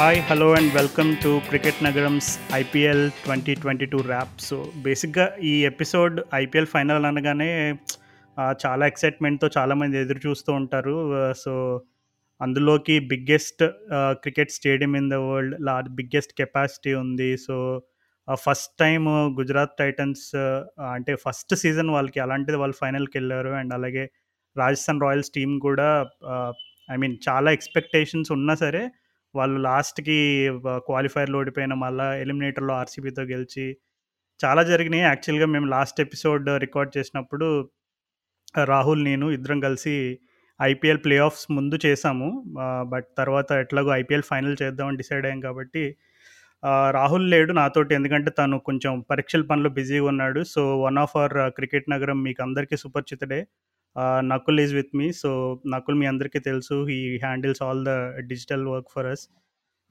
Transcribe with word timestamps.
Hi 0.00 0.20
hello 0.28 0.46
and 0.58 0.70
welcome 0.76 1.08
to 1.22 1.30
cricket 1.48 1.80
నగరంస్ 1.86 2.28
IPL 2.58 3.02
twenty 3.24 3.54
twenty 3.62 3.86
two 3.92 3.98
wrap 4.10 4.36
so 4.46 4.56
బేసిక్గా 4.84 5.26
ఈ 5.50 5.52
episode 5.70 6.14
IPL 6.38 6.68
final 6.74 7.06
అనగానే 7.08 7.48
చాలా 8.62 8.84
ఎక్సైట్మెంట్తో 8.92 9.48
చాలామంది 9.56 9.98
ఎదురు 10.02 10.20
చూస్తూ 10.26 10.50
ఉంటారు. 10.60 10.94
సో 11.42 11.52
అందులోకి 12.40 12.96
biggest 13.10 13.64
cricket 14.22 14.54
stadium 14.56 14.94
in 15.00 15.10
the 15.14 15.18
world 15.26 15.56
large 15.68 15.90
biggest 15.98 16.32
capacity 16.40 16.94
ఉంది. 17.02 17.30
So 17.46 17.56
first 18.46 18.72
time 18.84 19.04
Gujarat 19.40 19.76
Titans 19.82 20.26
అంటే 20.94 21.14
ఫస్ట్ 21.26 21.54
సీజన్ 21.64 21.92
వాళ్ళకి 21.96 22.22
అలాంటిది 22.26 22.60
వాళ్ళు 22.62 22.78
ఫైనల్కి 22.82 23.16
వెళ్ళారు. 23.20 23.52
అండ్ 23.60 23.74
అలాగే 23.78 24.06
రాజస్థాన్ 24.56 25.04
రాయల్స్ 25.06 25.32
టీం 25.36 25.52
కూడా 25.68 25.90
ఐ 26.88 26.98
మీన్ 27.04 27.18
చాలా 27.28 27.50
ఎక్స్పెక్టేషన్స్ 27.58 28.32
ఉన్నా 28.38 28.56
సరే 28.64 28.84
వాళ్ళు 29.34 29.58
లాస్ట్కి 29.60 30.18
క్వాలిఫైర్లో 30.88 31.38
ఓడిపోయిన 31.42 31.74
మళ్ళీ 31.84 32.06
ఎలిమినేటర్లో 32.24 32.74
ఆర్సీబీతో 32.74 33.22
గెలిచి 33.32 33.66
చాలా 34.40 34.62
జరిగినాయి. 34.70 35.02
యాక్చువల్గా 35.02 35.46
మేము 35.54 35.66
లాస్ట్ 35.74 35.98
ఎపిసోడ్ 36.06 36.46
రికార్డ్ 36.64 36.92
చేసినప్పుడు 36.98 37.48
రాహుల్ 38.72 39.02
నేను 39.04 39.26
ఇద్దరం 39.30 39.58
కలిసి 39.60 39.96
ఐపీఎల్ 40.60 41.00
ప్లే 41.04 41.16
ఆఫ్స్ 41.26 41.44
ముందు 41.56 41.76
చేసాము. 41.86 42.28
బట్ 42.92 43.08
తర్వాత 43.18 43.50
ఎట్లాగో 43.64 43.90
ఐపీఎల్ 44.00 44.26
ఫైనల్ 44.30 44.56
చేద్దామని 44.62 45.00
డిసైడ్ 45.02 45.26
అయ్యాం 45.26 45.40
కాబట్టి 45.48 45.84
రాహుల్ 46.96 47.26
లేడు 47.30 47.52
నాతోటి. 47.52 47.92
ఎందుకంటే 47.98 48.30
తను 48.38 48.56
కొంచెం 48.68 48.92
పరీక్షల 49.10 49.42
పనులు 49.50 49.68
బిజీగా 49.78 50.06
ఉన్నాడు. 50.12 50.40
So 50.54 50.62
one 50.82 50.98
of 51.04 51.14
our 51.16 51.36
cricket 51.58 51.86
Nagaram 51.90 52.18
మీకు 52.22 52.42
అందరికీ 52.42 52.76
సుపరిచితుడే. 52.76 53.40
Nakul 54.32 54.60
is 54.64 54.74
with 54.78 54.92
me 55.00 55.06
so 55.22 55.30
Nakul 55.74 55.96
మీ 56.00 56.06
అందరికీ 56.12 56.40
తెలుసు. 56.48 56.76
He 56.90 56.98
handles 57.24 57.62
all 57.66 57.82
the 57.88 57.92
digital 58.30 58.64
work 58.74 58.90
for 58.94 59.08
us 59.12 59.24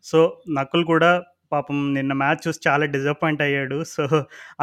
so 0.06 0.20
Nakul 0.60 0.84
కూడా 0.92 1.12
పాపం 1.54 1.78
నిన్న 1.98 2.14
మ్యాచ్ 2.22 2.42
చూసి 2.46 2.60
చాలా 2.68 2.86
డిసప్పాయింట్ 2.96 3.42
అయ్యాడు. 3.46 3.78
సో 3.94 4.04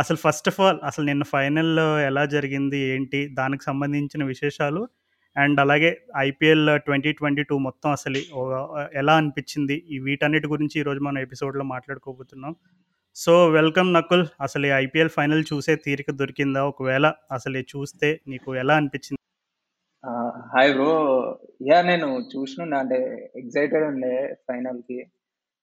అసలు 0.02 0.18
ఫస్ట్ 0.24 0.48
ఆఫ్ 0.50 0.60
ఆల్ 0.66 0.78
అసలు 0.90 1.04
నిన్న 1.10 1.24
ఫైనల్లో 1.34 1.86
ఎలా 2.10 2.24
జరిగింది 2.36 2.80
ఏంటి 2.94 3.20
దానికి 3.40 3.64
సంబంధించిన 3.64 4.24
విశేషాలు 4.32 4.82
అండ్ 5.36 5.58
అలాగే 5.64 5.90
ఐపీఎల్ 6.26 6.66
ట్వంటీ 6.86 7.10
ట్వంటీ 7.18 7.42
టూ 7.48 7.56
మొత్తం 7.66 7.88
అసలు 7.96 8.20
ఎలా 9.00 9.14
అనిపించింది 9.20 9.76
ఈ 9.94 9.98
వీటన్నిటి 10.06 10.48
గురించి 10.54 10.76
ఈరోజు 10.82 11.00
మనం 11.08 11.18
ఎపిసోడ్లో 11.26 11.64
మాట్లాడుకోబోతున్నాం. 11.74 12.54
సో 13.16 13.34
వెల్కమ్ 13.58 13.90
నకుల్ 13.98 14.24
అసలు 14.46 14.66
ఐపీఎల్ 14.82 15.12
ఫైనల్ 15.18 15.44
చూసే 15.52 15.74
తీరిక 15.84 16.10
దొరికిందా? 16.20 16.62
ఒకవేళ 16.72 17.06
అసలు 17.36 17.58
చూస్తే 17.74 18.08
నీకు 18.32 18.56
ఎలా 18.62 18.74
అనిపించింది? 18.80 19.20
Hi 20.52 20.72
bro. 20.74 20.90
యా 21.68 21.82
నేను 21.82 22.08
చూసినుండే 22.32 22.76
అంటే 22.76 22.98
ఎగ్జైటెడ్ 23.36 23.84
ఉండే 23.84 24.10
ఫైనల్కి. 24.48 24.98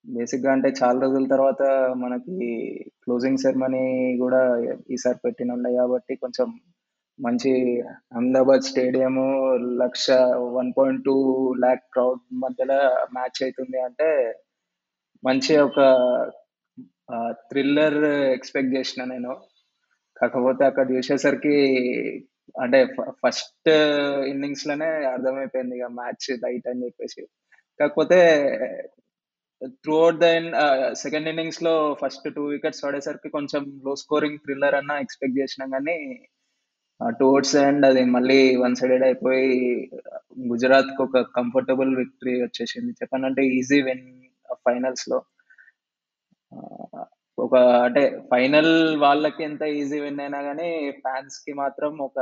బేసిక్గా 0.05 0.51
అంటే 0.51 0.69
చాలా 0.69 0.97
రోజుల 1.01 1.25
తర్వాత 1.27 1.61
మనకి 1.93 2.37
క్లోజింగ్ 3.03 3.37
సెరమనీ 3.37 3.83
కూడా 4.17 4.41
ఈసారి 4.89 5.19
పెట్టిన 5.25 5.51
ఉండే 5.51 5.71
కాబట్టి 5.73 6.15
కొంచెం 6.15 6.49
మంచి 7.19 7.51
అహ్మదాబాద్ 8.15 8.61
స్టేడియం 8.61 9.15
లక్ష 9.77 10.07
one 10.57 10.73
point 10.77 11.03
two 11.03 11.15
lakh 11.59 11.85
crowd 11.93 12.21
మధ్యలో 12.33 12.79
మ్యాచ్ 13.13 13.41
అవుతుంది 13.43 13.79
అంటే 13.79 14.09
మంచి 15.23 15.57
ఒక 15.57 15.79
థ్రిల్లర్ 17.49 17.99
ఎక్స్పెక్ట్ 18.37 18.75
చేసిన 18.75 19.03
నేను. 19.03 19.33
కాకపోతే 20.21 20.65
అక్కడ 20.65 20.91
చూసేసరికి 20.91 21.57
అంటే 22.61 22.79
ఫస్ట్ 23.23 23.69
ఇన్నింగ్స్లోనే 24.27 24.89
అర్థమైపోయింది 25.05 25.77
ఇక 25.77 25.87
మ్యాచ్ 25.91 26.27
లైట్ 26.43 26.67
అని 26.67 26.83
చెప్పేసి. 26.85 27.21
కాకపోతే 27.79 28.19
త్రూ 29.83 29.95
అవుట్ 30.03 30.19
ద 30.21 30.27
సెకండ్ 30.93 31.27
ఇన్నింగ్స్లో 31.29 31.73
ఫస్ట్ 32.01 32.27
టూ 32.35 32.43
వికెట్స్ 32.45 32.83
పడేసరికి 32.85 33.29
కొంచెం 33.29 33.63
లో 33.85 33.93
స్కోరింగ్ 33.95 34.39
థ్రిల్లర్ 34.39 34.75
అన్న 34.75 34.91
ఎక్స్పెక్ట్ 35.01 35.39
చేసినాం 35.39 35.69
కానీ 35.71 35.97
టువర్డ్స్ 37.19 37.55
అండ్ 37.55 37.85
అది 37.85 38.01
మళ్ళీ 38.15 38.39
వన్ 38.55 38.75
సైడెడ్ 38.75 39.03
అయిపోయి 39.03 39.47
గుజరాత్కు 40.51 41.01
ఒక 41.03 41.21
కంఫర్టబుల్ 41.37 41.91
విక్టరీ 41.97 42.35
వచ్చేసింది. 42.43 42.91
చెప్పానంటే 42.91 43.43
ఈజీ 43.59 43.79
విన్ 43.81 44.05
ఫైనల్స్లో. 44.65 45.19
ఒక 47.39 47.55
అంటే 47.55 48.21
ఫైనల్ 48.31 48.97
వాళ్ళకి 48.97 49.43
ఎంత 49.43 49.61
ఈజీ 49.61 49.99
విన్ 49.99 50.19
అయినా 50.19 50.41
కానీ 50.41 50.91
ఫ్యాన్స్కి 50.91 51.53
మాత్రం 51.53 51.97
ఒక 51.97 52.19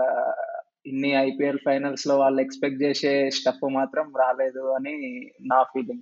ఇన్ని 0.85 1.11
ఐపీఎల్ 1.11 1.59
ఫైనల్స్లో 1.65 2.17
వాళ్ళు 2.17 2.41
ఎక్స్పెక్ట్ 2.41 2.83
చేసే 2.83 3.29
స్టఫ్ 3.29 3.73
మాత్రం 3.73 4.13
రాలేదు 4.19 4.71
అని 4.71 5.31
నా 5.41 5.63
ఫీలింగ్. 5.63 6.01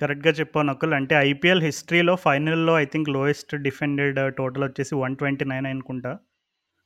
కరెక్ట్గా 0.00 0.32
చెప్పాను 0.32 0.70
అక్కలు 0.70 0.94
అంటే 0.94 1.14
ఐపీఎల్ 1.14 1.62
హిస్టరీలో 1.62 2.16
ఫైనల్లో 2.16 2.78
I 2.78 2.84
think 2.84 3.08
lowest 3.08 3.56
defended 3.56 4.34
total 4.34 4.64
వచ్చేసి 4.64 4.94
వన్ 4.94 5.16
ట్వంటీ 5.16 5.44
నైన్ 5.44 5.66
అనుకుంటా. 5.66 6.18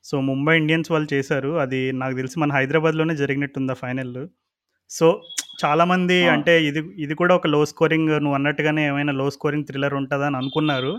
సో 0.05 0.21
ముంబై 0.21 0.57
ఇండియన్స్ 0.57 0.93
వాళ్ళు 0.93 1.15
చేశారు. 1.15 1.59
అది 1.59 1.93
నాకు 1.93 2.17
తెలిసి 2.17 2.41
మన 2.41 2.53
హైదరాబాద్లోనే 2.53 3.17
జరిగినట్టుంది 3.17 3.73
ఆ 3.73 3.75
ఫైనల్? 3.75 4.29
సో 4.91 5.23
చాలామంది. 5.59 6.19
అంటే 6.35 6.53
ఇది 6.69 6.81
ఇది 7.05 7.15
కూడా 7.21 7.33
ఒక 7.39 7.47
లో 7.55 7.61
స్కోరింగ్ 7.71 8.11
నువ్వు 8.25 8.37
అన్నట్టుగానే 8.39 8.83
ఏమైనా 8.91 9.13
లో 9.21 9.27
స్కోరింగ్ 9.37 9.67
థ్రిల్లర్ 9.71 9.97
ఉంటుందని 10.01 10.37
అనుకున్నారు. 10.41 10.93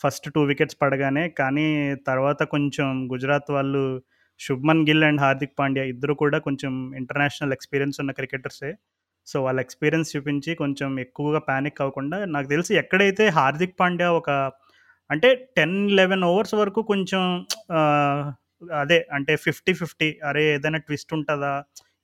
ఫస్ట్ 0.00 0.26
టూ 0.34 0.40
వికెట్స్ 0.50 0.78
పడగానే 0.82 1.24
కానీ 1.40 1.66
తర్వాత 2.08 2.42
కొంచెం 2.54 2.86
గుజరాత్ 3.12 3.50
వాళ్ళు 3.56 3.82
శుభ్మన్ 4.40 4.84
గిల్ 4.88 5.04
అండ్ 5.04 5.20
హార్దిక్ 5.20 5.54
పాండ్యా 5.58 5.84
ఇద్దరు 5.84 6.14
కూడా 6.14 6.38
కొంచెం 6.38 6.72
ఇంటర్నేషనల్ 6.96 7.54
ఎక్స్పీరియన్స్ 7.56 7.98
ఉన్న 8.02 8.12
క్రికెటర్సే 8.12 8.70
సో 9.26 9.36
వాళ్ళ 9.42 9.58
ఎక్స్పీరియన్స్ 9.60 10.12
చూపించి 10.14 10.50
కొంచెం 10.54 10.90
ఎక్కువగా 11.00 11.40
ప్యానిక్ 11.48 11.80
అవ్వకుండా 11.82 12.18
నాకు 12.26 12.48
తెలిసి 12.48 12.72
ఎక్కడైతే 12.82 13.24
హార్దిక్ 13.38 13.76
పాండ్యా 13.80 14.08
ఒక 14.10 14.30
అంటే 15.10 15.28
టెన్ 15.58 15.76
లెవెన్ 15.98 16.24
ఓవర్స్ 16.24 16.54
వరకు 16.54 16.80
కొంచెం 16.82 17.22
అదే 18.82 18.98
అంటే 19.12 19.32
ఫిఫ్టీ 19.36 19.72
ఫిఫ్టీ 19.72 20.08
అరే 20.28 20.42
ఏదైనా 20.54 20.78
ట్విస్ట్ 20.78 21.12
ఉంటుందా? 21.14 21.52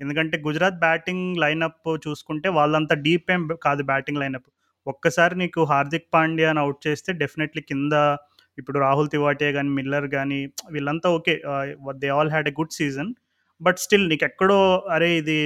ఎందుకంటే 0.01 0.37
గుజరాత్ 0.47 0.79
బ్యాటింగ్ 0.87 1.27
లైనప్ 1.45 1.89
చూసుకుంటే 2.07 2.49
వాళ్ళంతా 2.59 2.95
డీప్ 3.07 3.31
ఏం 3.35 3.43
కాదు 3.67 3.83
బ్యాటింగ్ 3.93 4.21
లైనప్. 4.23 4.49
ఒక్కసారి 4.87 5.35
నీకు 5.43 5.61
హార్దిక్ 5.73 6.09
పాండ్యాని 6.15 6.61
అవుట్ 6.65 6.81
చేస్తే 6.87 7.11
డెఫినెట్లీ 7.23 7.63
కింద 7.71 7.93
ఇప్పుడు 8.59 8.79
రాహుల్ 8.87 9.09
తివాటే 9.15 9.49
కానీ 9.57 9.71
మిల్లర్ 9.79 10.09
కానీ 10.17 10.39
వీళ్ళంతా 10.75 11.09
okay 11.19 11.35
they 12.03 12.09
all 12.19 12.31
had 12.35 12.49
a 12.53 12.55
good 12.61 12.77
season. 12.81 13.11
But 13.61 13.79
still 13.85 14.07
నీకు 14.13 14.25
ఎక్కడో 14.29 14.59
అరే 14.95 15.09
ఇది 15.21 15.37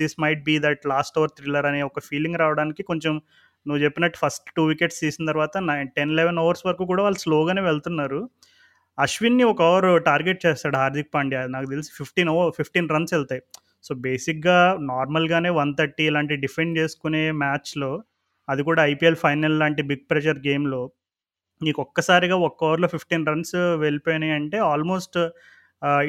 this 0.00 0.16
might 0.22 0.40
be 0.48 0.54
that 0.66 0.82
last 0.92 1.16
over 1.20 1.32
thriller 1.38 1.66
అనే 1.70 1.80
ఒక 1.88 2.00
ఫీలింగ్ 2.08 2.38
రావడానికి 2.42 2.82
కొంచెం 2.90 3.14
నువ్వు 3.66 3.80
చెప్పినట్టు 3.84 4.18
ఫస్ట్ 4.22 4.48
టూ 4.56 4.62
వికెట్స్ 4.72 5.00
తీసిన 5.04 5.24
తర్వాత 5.30 5.54
నైన్ 5.70 5.88
టెన్ 5.96 6.14
లెవెన్ 6.18 6.38
ఓవర్స్ 6.44 6.64
వరకు 6.68 6.84
కూడా 6.90 7.02
వాళ్ళు 7.06 7.20
స్లోగానే 7.24 7.62
వెళ్తున్నారు. 7.70 8.20
అశ్విన్ని 8.98 9.44
ఒక 9.52 9.60
ఓవర్ 9.70 9.88
టార్గెట్ 10.08 10.40
చేస్తాడు 10.46 10.76
హార్దిక్ 10.82 11.10
పాండ్యా. 11.16 11.40
నాకు 11.54 11.66
తెలిసి 11.72 11.90
ఫిఫ్టీన్ 11.98 12.30
ఓవర్ 12.34 12.52
ఫిఫ్టీన్ 12.58 12.88
రన్స్ 12.94 13.14
వెళ్తాయి. 13.16 13.42
సో 13.88 13.94
బేసిక్గా 14.06 14.58
నార్మల్గానే 14.92 15.50
వన్ 15.60 15.74
థర్టీ 15.80 16.04
ఇలాంటి 16.10 16.36
డిఫెండ్ 16.44 16.78
చేసుకునే 16.78 17.24
మ్యాచ్లో 17.42 17.90
అది 18.48 18.62
కూడా 18.68 18.80
ఐపీఎల్ 18.92 19.20
ఫైనల్ 19.24 19.58
లాంటి 19.62 19.82
బిగ్ 19.90 20.06
ప్రెషర్ 20.10 20.40
గేమ్లో 20.48 20.82
నీకు 21.60 21.80
ఒక్కసారిగా 21.86 22.36
ఒక్క 22.48 22.60
ఓవర్లో 22.68 22.88
ఫిఫ్టీన్ 22.94 23.28
రన్స్ 23.30 23.56
వెళ్ళిపోయినాయి 23.84 24.34
అంటే 24.40 24.58
almost 24.72 25.16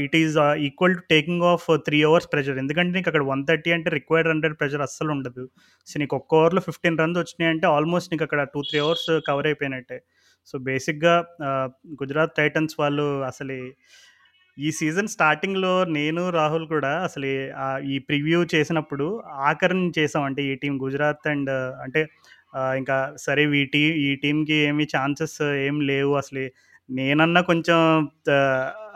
it 0.05 0.15
is 0.21 0.35
equal 0.67 0.95
to 0.99 1.03
taking 1.13 1.43
off 1.51 1.65
three 1.87 1.97
overs 2.09 2.27
pressure. 2.33 2.57
ఎందుకంటే 2.63 2.91
నీకు 2.97 3.09
అక్కడ 3.11 3.23
వన్ 3.31 3.41
థర్టీ 3.49 3.71
అంటే 3.75 3.89
రిక్వైర్డ్ 3.97 4.29
హండ్రెడ్ 4.31 4.55
ప్రెషర్ 4.59 4.83
అస్సలు 4.87 5.11
ఉండదు. 5.15 5.43
సో 5.87 5.95
నీకు 6.01 6.15
ఒక్క 6.19 6.35
ఓవర్లో 6.39 6.61
ఫిఫ్టీన్ 6.67 6.99
రన్స్ 7.01 7.19
వచ్చినాయి 7.21 7.51
అంటే 7.53 7.67
ఆల్మోస్ట్ 7.75 8.11
నీకు 8.13 8.25
అక్కడ 8.27 8.43
టూ 8.53 8.61
త్రీ 8.69 8.79
అవర్స్ 8.85 9.09
కవర్ 9.27 9.47
అయిపోయినట్టే. 9.51 9.99
సో 10.49 10.57
బేసిక్గా 10.69 11.15
గుజరాత్ 12.01 12.35
టైటన్స్ 12.41 12.75
వాళ్ళు 12.81 13.07
అసలు 13.31 13.57
ఈ 14.65 14.69
సీజన్ 14.77 15.09
స్టార్టింగ్లో 15.13 15.73
నేను 15.97 16.21
రాహుల్ 16.37 16.65
కూడా 16.73 16.91
అసలు 17.07 17.27
ఈ 17.93 17.95
ప్రివ్యూ 18.07 18.39
చేసినప్పుడు 18.53 19.05
ఆఖరిని 19.49 19.91
చేసాం. 19.97 20.23
అంటే 20.29 20.41
ఈ 20.51 20.53
టీం 20.63 20.73
గుజరాత్ 20.85 21.27
అండ్ 21.33 21.51
అంటే 21.85 22.01
ఇంకా 22.81 22.97
సరే 23.25 23.43
ఈ 23.61 23.63
టీ 23.73 23.81
ఈ 24.07 24.09
టీంకి 24.23 24.55
ఏమి 24.69 24.85
ఛాన్సెస్ 24.95 25.37
ఏం 25.67 25.75
లేవు. 25.91 26.13
అసలు 26.21 26.43
నేనన్నా 26.89 27.41
కొంచెం 27.51 27.79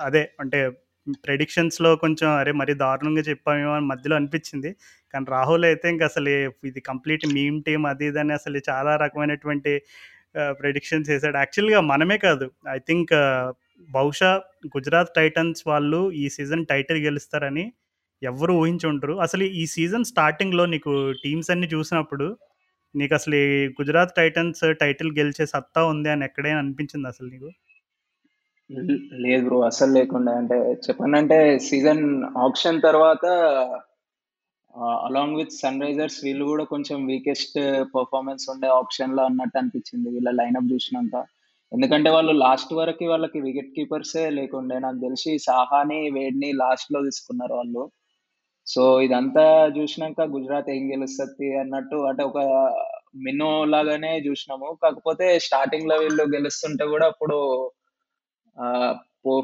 అదే 0.07 0.23
అంటే 0.43 0.59
ప్రెడిక్షన్స్లో 1.25 1.89
కొంచెం 2.03 2.29
అరే 2.41 2.51
మరి 2.61 2.73
దారుణంగా 2.83 3.23
చెప్పామేమో 3.29 3.73
అని 3.77 3.87
మధ్యలో 3.93 4.15
అనిపించింది. 4.19 4.69
కానీ 5.13 5.25
రాహుల్ 5.35 5.65
అయితే 5.69 5.87
ఇంకా 5.93 6.05
అసలు 6.11 6.29
ఇది 6.69 6.81
కంప్లీట్ 6.89 7.25
మీమ్ 7.37 7.57
టీం 7.67 7.81
అది 7.91 8.05
ఇది 8.11 8.19
అని 8.23 8.33
అసలు 8.39 8.59
చాలా 8.69 8.93
రకమైనటువంటి 9.05 9.73
ప్రెడిక్షన్స్ 10.61 11.09
చేశాడు 11.11 11.37
యాక్చువల్గా 11.43 11.79
మనమే 11.91 12.17
కాదు. 12.27 12.45
ఐ 12.75 12.79
థింక్ 12.89 13.13
బహుశా 13.89 14.31
గుజరాత్ 14.75 15.13
టైటన్స్ 15.15 15.61
వాళ్ళు 15.67 16.01
ఈ 16.13 16.25
సీజన్ 16.29 16.65
టైటిల్ 16.65 16.99
గెలుస్తారని 17.05 17.65
ఎవరు 18.21 18.53
ఊహించుంటారు 18.53 19.15
అసలు 19.19 19.45
ఈ 19.61 19.63
సీజన్ 19.67 20.09
స్టార్టింగ్లో 20.11 20.65
నీకు 20.65 20.91
టీమ్స్ 21.23 21.51
అన్ని 21.51 21.67
చూసినప్పుడు 21.73 22.27
నీకు 22.95 23.13
అసలు 23.13 23.37
గుజరాత్ 23.79 24.15
టైటన్స్ 24.15 24.63
టైటిల్ 24.81 25.11
గెలిచే 25.11 25.45
సత్తా 25.45 25.83
ఉంది 25.85 26.09
అని 26.09 26.25
ఎక్కడైనా 26.25 26.59
అనిపించింది 26.59 27.07
అసలు 27.07 27.27
నీకు? 27.29 27.49
లేదు 29.23 29.43
బ్రో 29.47 29.57
అసలు 29.61 29.91
లేకుండా 29.93 30.31
అంటే 30.33 30.57
చెప్పానంటే 30.85 31.37
సీజన్ 31.59 32.03
ఆప్షన్ 32.45 32.79
తర్వాత 32.81 33.25
అలాంగ్ 35.05 35.37
విత్ 35.37 35.53
సన్ 35.53 35.81
రైజర్స్ 35.81 36.19
వీళ్ళు 36.25 36.45
కూడా 36.45 36.63
కొంచెం 36.65 36.97
వీకెస్ట్ 37.05 37.57
పర్ఫార్మెన్స్ 37.95 38.45
ఉండే 38.53 38.69
ఆప్షన్లో 38.79 39.23
అన్నట్టు 39.25 39.57
అనిపించింది. 39.57 40.07
వీళ్ళ 40.09 40.29
లైనప్ 40.41 40.71
చూసినాక. 40.73 41.15
ఎందుకంటే 41.73 42.09
వాళ్ళు 42.15 42.33
లాస్ట్ 42.45 42.71
వరకు 42.79 43.05
వాళ్ళకి 43.11 43.37
వికెట్ 43.45 43.71
కీపర్సే 43.75 44.23
లేకుండే 44.37 44.75
నాకు 44.85 44.99
తెలిసి 45.05 45.31
సాహాని 45.47 45.99
వేడ్ని 46.17 46.49
లాస్ట్లో 46.61 46.99
తీసుకున్నారు 47.07 47.53
వాళ్ళు. 47.59 47.83
సో 48.67 48.83
ఇదంతా 49.05 49.45
చూసినాక 49.77 50.21
గుజరాత్ 50.35 50.69
ఏం 50.75 50.83
గెలుస్తుంది 50.93 51.47
అన్నట్టు 51.61 51.97
అంటే 52.09 52.23
ఒక 52.31 52.39
మినో 53.25 53.49
లాగానే 53.73 54.11
చూసినాము. 54.27 54.67
కాకపోతే 54.83 55.25
స్టార్టింగ్లో 55.47 55.95
వీళ్ళు 56.03 56.23
గెలుస్తుంటే 56.35 56.85
కూడా 56.93 57.07
అప్పుడు 57.13 57.39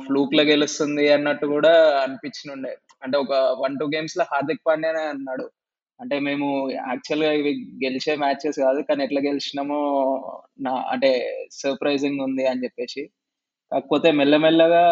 ఫ్లూక్లో 0.07 0.43
గెలుస్తుంది 0.51 1.05
అన్నట్టు 1.15 1.45
కూడా 1.55 1.73
అనిపించనుండే 2.05 2.73
అంటే 3.03 3.15
ఒక 3.23 3.33
వన్ 3.63 3.77
టూ 3.81 3.85
గేమ్స్లో 3.95 4.23
హార్దిక్ 4.31 4.65
పాండ్యానే 4.67 5.03
అన్నాడు. 5.13 5.45
అంటే 6.00 6.19
మేము 6.19 6.48
యాక్చువల్గా 6.72 7.31
ఇవి 7.31 7.51
గెలిచే 7.86 8.16
మ్యాచెస్ 8.16 8.60
కాదు 8.60 8.81
కానీ 8.81 9.04
ఎట్లా 9.04 9.22
గెలిచినామో 9.22 9.80
నా 10.62 10.74
అంటే 10.90 11.10
సర్ప్రైజింగ్ 11.51 12.22
ఉంది 12.22 12.48
అని 12.48 12.63
చెప్పేసి. 12.63 13.04
కాకపోతే 13.72 14.12
మెల్లమెల్లగా 14.12 14.86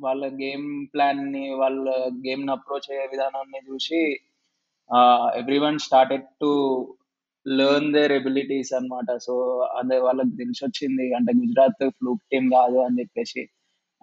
వాళ్ళ 0.00 0.26
గేమ్ 0.34 0.86
ప్లాన్ని 0.94 1.50
వాళ్ళ 1.54 1.84
గేమ్ని 2.26 2.52
అప్రోచ్ 2.52 2.88
అయ్యే 2.90 3.06
విధానాన్ని 3.12 3.60
చూసి 3.70 4.00
everyone 5.58 5.78
started 5.78 6.26
to 6.40 6.50
learn 7.46 7.92
their 7.92 8.12
abilities 8.12 8.72
అనమాట 8.74 9.16
సో 9.18 9.34
అదే 9.76 9.98
వాళ్ళకి 9.98 10.34
తెలిసి 10.36 10.64
వచ్చింది 10.64 11.14
అంటే 11.14 11.32
గుజరాత్ 11.38 11.90
ఫ్లూక్ 11.90 12.22
టీమ్ 12.32 12.48
కాదు 12.50 12.78
అని 12.78 12.98
చెప్పేసి. 13.00 13.42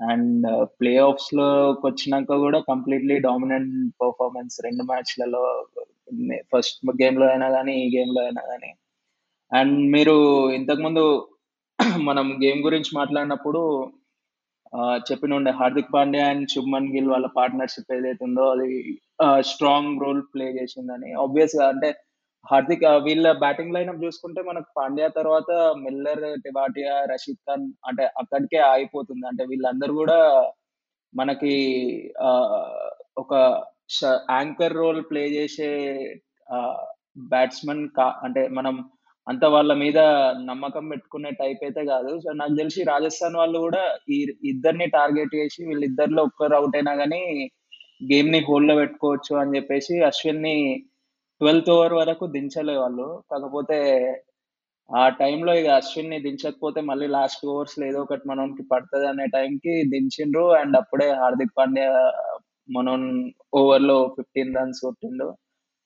అండ్ 0.03 0.45
uh, 0.51 0.63
ప్లే 0.79 0.91
ఆఫ్స్లోకి 1.07 1.83
వచ్చినాక 1.87 2.37
కూడా 2.43 2.59
కంప్లీట్లీ 2.69 3.15
డామినెంట్ 3.25 3.73
పర్ఫార్మెన్స్ 4.01 4.55
రెండు 4.65 4.83
మ్యాచ్లలో 4.89 5.41
ఫస్ట్ 6.51 6.79
గేమ్లో 7.01 7.25
అయినా 7.29 7.47
కానీ 7.55 7.73
ఈ 7.83 7.85
గేమ్లో 7.95 8.21
అయినా 8.25 8.43
కానీ 8.51 8.71
అండ్ 9.51 9.77
మీరు 9.95 10.15
ఇంతకుముందు 10.59 11.03
మనం 12.09 12.25
గేమ్ 12.43 12.59
గురించి 12.67 12.91
మాట్లాడినప్పుడు 12.99 13.61
uh, 14.73 14.97
చెప్పిన 15.09 15.37
ఉండే 15.39 15.51
హార్దిక్ 15.59 15.93
పాండ్యా 15.95 16.25
అండ్ 16.31 16.45
శుభ్మన్ 16.55 16.91
గిల్ 16.95 17.11
వాళ్ళ 17.13 17.27
పార్ట్నర్షిప్ 17.39 17.93
ఏదైతే 17.97 18.23
ఉందో 18.29 18.45
అది 18.55 18.69
స్ట్రాంగ్ 19.51 20.01
రోల్ 20.03 20.23
ప్లే 20.33 20.47
చేసిందని. 20.59 21.09
ఆబ్వియస్గా 21.25 21.65
అంటే 21.73 21.89
హార్దిక్ 22.45 22.85
వీళ్ళ 23.05 23.27
బ్యాటింగ్ 23.43 23.73
లైనప్ 23.75 24.03
చూసుకుంటే 24.05 24.41
మనకు 24.47 24.69
పాండ్యా 24.77 25.07
తర్వాత 25.17 25.51
మిల్లర్ 25.83 26.23
టివాటియా 26.45 26.95
రషీద్ 27.11 27.43
ఖాన్ 27.47 27.65
అంటే 27.89 28.05
అక్కడికే 28.21 28.59
ఆగిపోతుంది. 28.73 29.25
అంటే 29.31 29.43
వీళ్ళందరూ 29.51 29.93
కూడా 30.01 30.17
మనకి 31.13 31.53
ఒక 33.23 33.33
యాంకర్ 34.35 34.77
రోల్ 34.81 35.01
ప్లే 35.09 35.23
చేసే 35.37 35.69
బ్యాట్స్మెన్ 37.33 37.83
కా 37.97 38.05
అంటే 38.25 38.41
మనం 38.57 38.75
అంత 39.27 39.43
వాళ్ళ 39.55 39.71
మీద 39.81 39.99
నమ్మకం 40.49 40.85
పెట్టుకునే 40.91 41.29
టైప్ 41.41 41.61
అయితే 41.67 41.81
కాదు. 41.91 42.11
సో 42.23 42.29
నాకు 42.39 42.55
తెలిసి 42.61 42.81
రాజస్థాన్ 42.93 43.35
వాళ్ళు 43.41 43.57
కూడా 43.65 43.83
ఈ 44.15 44.17
ఇద్దరిని 44.51 44.87
టార్గెట్ 44.97 45.35
చేసి 45.39 45.59
వీళ్ళిద్దరిలో 45.69 46.23
ఒక్కరు 46.29 46.55
అవుట్ 46.59 46.75
అయినా 46.79 46.93
కానీ 47.01 47.21
గేమ్ని 48.01 48.39
హోల్డ్లో 48.47 48.75
పెట్టుకోవచ్చు 48.81 49.33
అని 49.41 49.55
చెప్పేసి 49.57 49.95
అశ్విన్ని 50.09 50.55
ట్వెల్త్ 51.41 51.69
ఓవర్ 51.75 51.95
వరకు 52.01 52.25
దించలే 52.35 52.75
వాళ్ళు. 52.83 53.07
కాకపోతే 53.31 53.77
ఆ 54.89 55.03
టైంలో 55.21 55.51
ఇక 55.59 55.69
అశ్విన్ని 55.79 56.17
దించకపోతే 56.25 56.79
మళ్ళీ 56.89 57.07
లాస్ట్ 57.17 57.43
ఓవర్స్లో 57.53 57.83
ఏదో 57.91 57.99
ఒకటి 58.05 58.25
మనోన్కి 58.31 58.63
పడుతుంది 58.71 59.07
అనే 59.11 59.25
టైంకి 59.37 59.73
దించిండ్రు. 59.93 60.45
అండ్ 60.61 60.75
అప్పుడే 60.81 61.07
హార్దిక్ 61.21 61.55
పాండ్యా 61.59 61.89
మనోన్ 62.69 63.07
ఓవర్లో 63.59 63.97
ఫిఫ్టీన్ 64.17 64.55
రన్స్ 64.57 64.81
కొట్టిండు. 64.85 65.27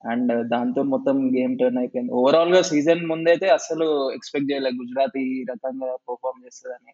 అండ్ 0.02 0.32
దాంతో 0.54 0.82
మొత్తం 0.94 1.18
గేమ్ 1.36 1.56
టర్న్ 1.60 1.80
అయిపోయింది. 1.82 2.12
ఓవరాల్గా 2.20 2.62
సీజన్ 2.72 3.04
ముందైతే 3.12 3.48
అసలు 3.60 3.88
ఎక్స్పెక్ట్ 4.18 4.52
చేయలేదు 4.52 4.80
గుజరాత్ 4.82 5.18
ఈ 5.26 5.30
రకంగా 5.52 5.90
పర్ఫామ్ 6.10 6.44
చేస్తుందని. 6.46 6.94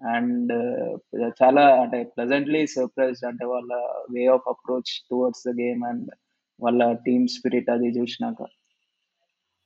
అండ్ 0.00 0.52
చాలా 1.42 1.64
అంటే 1.82 1.98
ప్రెసెంట్లీ 2.16 2.60
సర్ప్రైజ్ 2.76 3.20
అంటే 3.30 3.44
వాళ్ళ 3.52 3.72
way 4.14 4.24
of 4.36 4.48
approach 4.54 4.92
towards 5.10 5.44
the 5.48 5.52
game 5.62 5.82
and 5.90 6.08
వాళ్ళ 6.64 6.92
టీమ్ 7.06 7.26
స్పిరిట్ 7.28 7.70
అది 7.70 7.88
చూసినాక. 7.98 8.40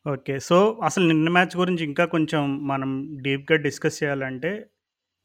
ఓకే. 0.07 0.39
సో 0.39 0.57
అసలు 0.85 1.05
నిన్న 1.09 1.29
మ్యాచ్ 1.29 1.57
గురించి 1.57 1.85
ఇంకా 1.85 2.05
కొంచెం 2.05 2.43
మనం 2.67 2.91
డీప్గా 3.23 3.57
డిస్కస్ 3.59 4.03
చేయాలంటే 4.03 4.51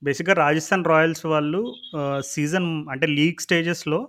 బేసిక్గా 0.04 0.34
రాజస్థాన్ 0.36 0.86
రాయల్స్ 0.86 1.25
వాళ్ళు 1.25 1.62
సీజన్ 2.25 2.70
అంటే 2.90 3.08
లీగ్ 3.08 3.42
స్టేజెస్లో 3.42 4.00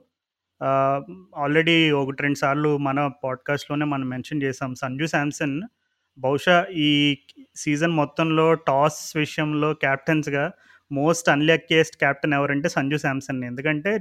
ఆల్రెడీ 1.36 1.90
ఒకటి 1.90 2.22
రెండు 2.22 2.38
సార్లు 2.38 2.78
మన 2.78 3.10
పాడ్కాస్ట్లోనే 3.24 3.84
మనం 3.84 4.08
మెన్షన్ 4.08 4.42
చేసాం 4.42 4.74
సంజు 4.74 5.06
శాంసన్ 5.06 5.56
బహుశా 6.18 6.56
ఈ 6.86 6.90
సీజన్ 7.56 7.92
మొత్తంలో 7.92 8.54
టాస్ 8.68 9.16
విషయంలో 9.16 9.74
క్యాప్టెన్స్గా 9.74 10.44
మోస్ట్ 10.90 11.28
అన్లక్కియెస్ట్ 11.28 11.96
క్యాప్టెన్ 11.96 12.34
ఎవరంటే 12.34 12.68
సంజు 12.68 12.96
శాంసన్. 12.96 13.44
ఎందుకంటే 13.44 13.92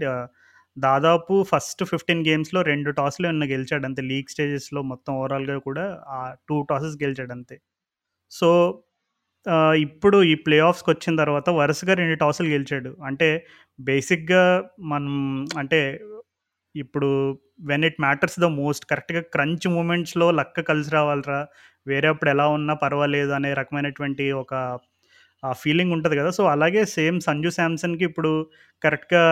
దాదాపు 0.77 1.43
ఫస్ట్ 1.51 1.83
ఫిఫ్టీన్ 1.83 2.27
గేమ్స్లో 2.27 2.61
రెండు 2.61 2.91
టాస్లు 2.91 3.27
ఉన్న 3.27 3.43
గెలిచాడు. 3.51 3.85
అంతే. 3.85 4.01
లీగ్ 4.01 4.29
స్టేజెస్లో 4.29 4.81
మొత్తం 4.81 5.13
ఓవరాల్గా 5.15 5.57
కూడా 5.57 5.85
ఆ 6.07 6.35
టూ 6.49 6.61
టాసెస్ 6.69 6.97
గెలిచాడు 7.03 7.31
అంతే. 7.31 7.57
సో 8.31 8.49
ఇప్పుడు 9.77 10.23
ఈ 10.23 10.35
ప్లే 10.35 10.59
ఆఫ్స్కి 10.59 10.89
వచ్చిన 10.91 11.15
తర్వాత 11.15 11.49
వరుసగా 11.49 11.93
రెండు 11.93 12.15
టాసులు 12.15 12.49
గెలిచాడు. 12.49 12.97
అంటే 13.05 13.29
బేసిక్గా 13.79 14.43
మనం 14.79 15.13
అంటే 15.57 15.81
ఇప్పుడు 16.75 17.09
when 17.61 17.85
it 17.85 17.99
matters 18.01 18.39
the 18.39 18.45
most 18.45 18.85
కరెక్ట్గా 18.85 19.21
క్రంచ్ 19.21 19.67
మూమెంట్స్లో 19.67 20.31
లక్క 20.31 20.61
కలిసి 20.61 20.91
రావాలరా. 20.91 21.41
వేరే 21.87 22.07
అప్పుడు 22.07 22.29
ఎలా 22.29 22.47
ఉన్నా 22.47 22.73
పర్వాలేదు 22.73 23.31
అనే 23.31 23.53
రకమైనటువంటి 23.53 24.31
ఒక 24.31 24.53
ఫీలింగ్ 25.51 25.91
ఉంటుంది 25.91 26.15
కదా. 26.17 26.29
సో 26.29 26.43
అలాగే 26.45 26.81
సేమ్ 26.85 27.17
సంజు 27.21 27.49
శాంసన్కి 27.49 28.03
ఇప్పుడు 28.03 28.31
కరెక్ట్గా 28.83 29.23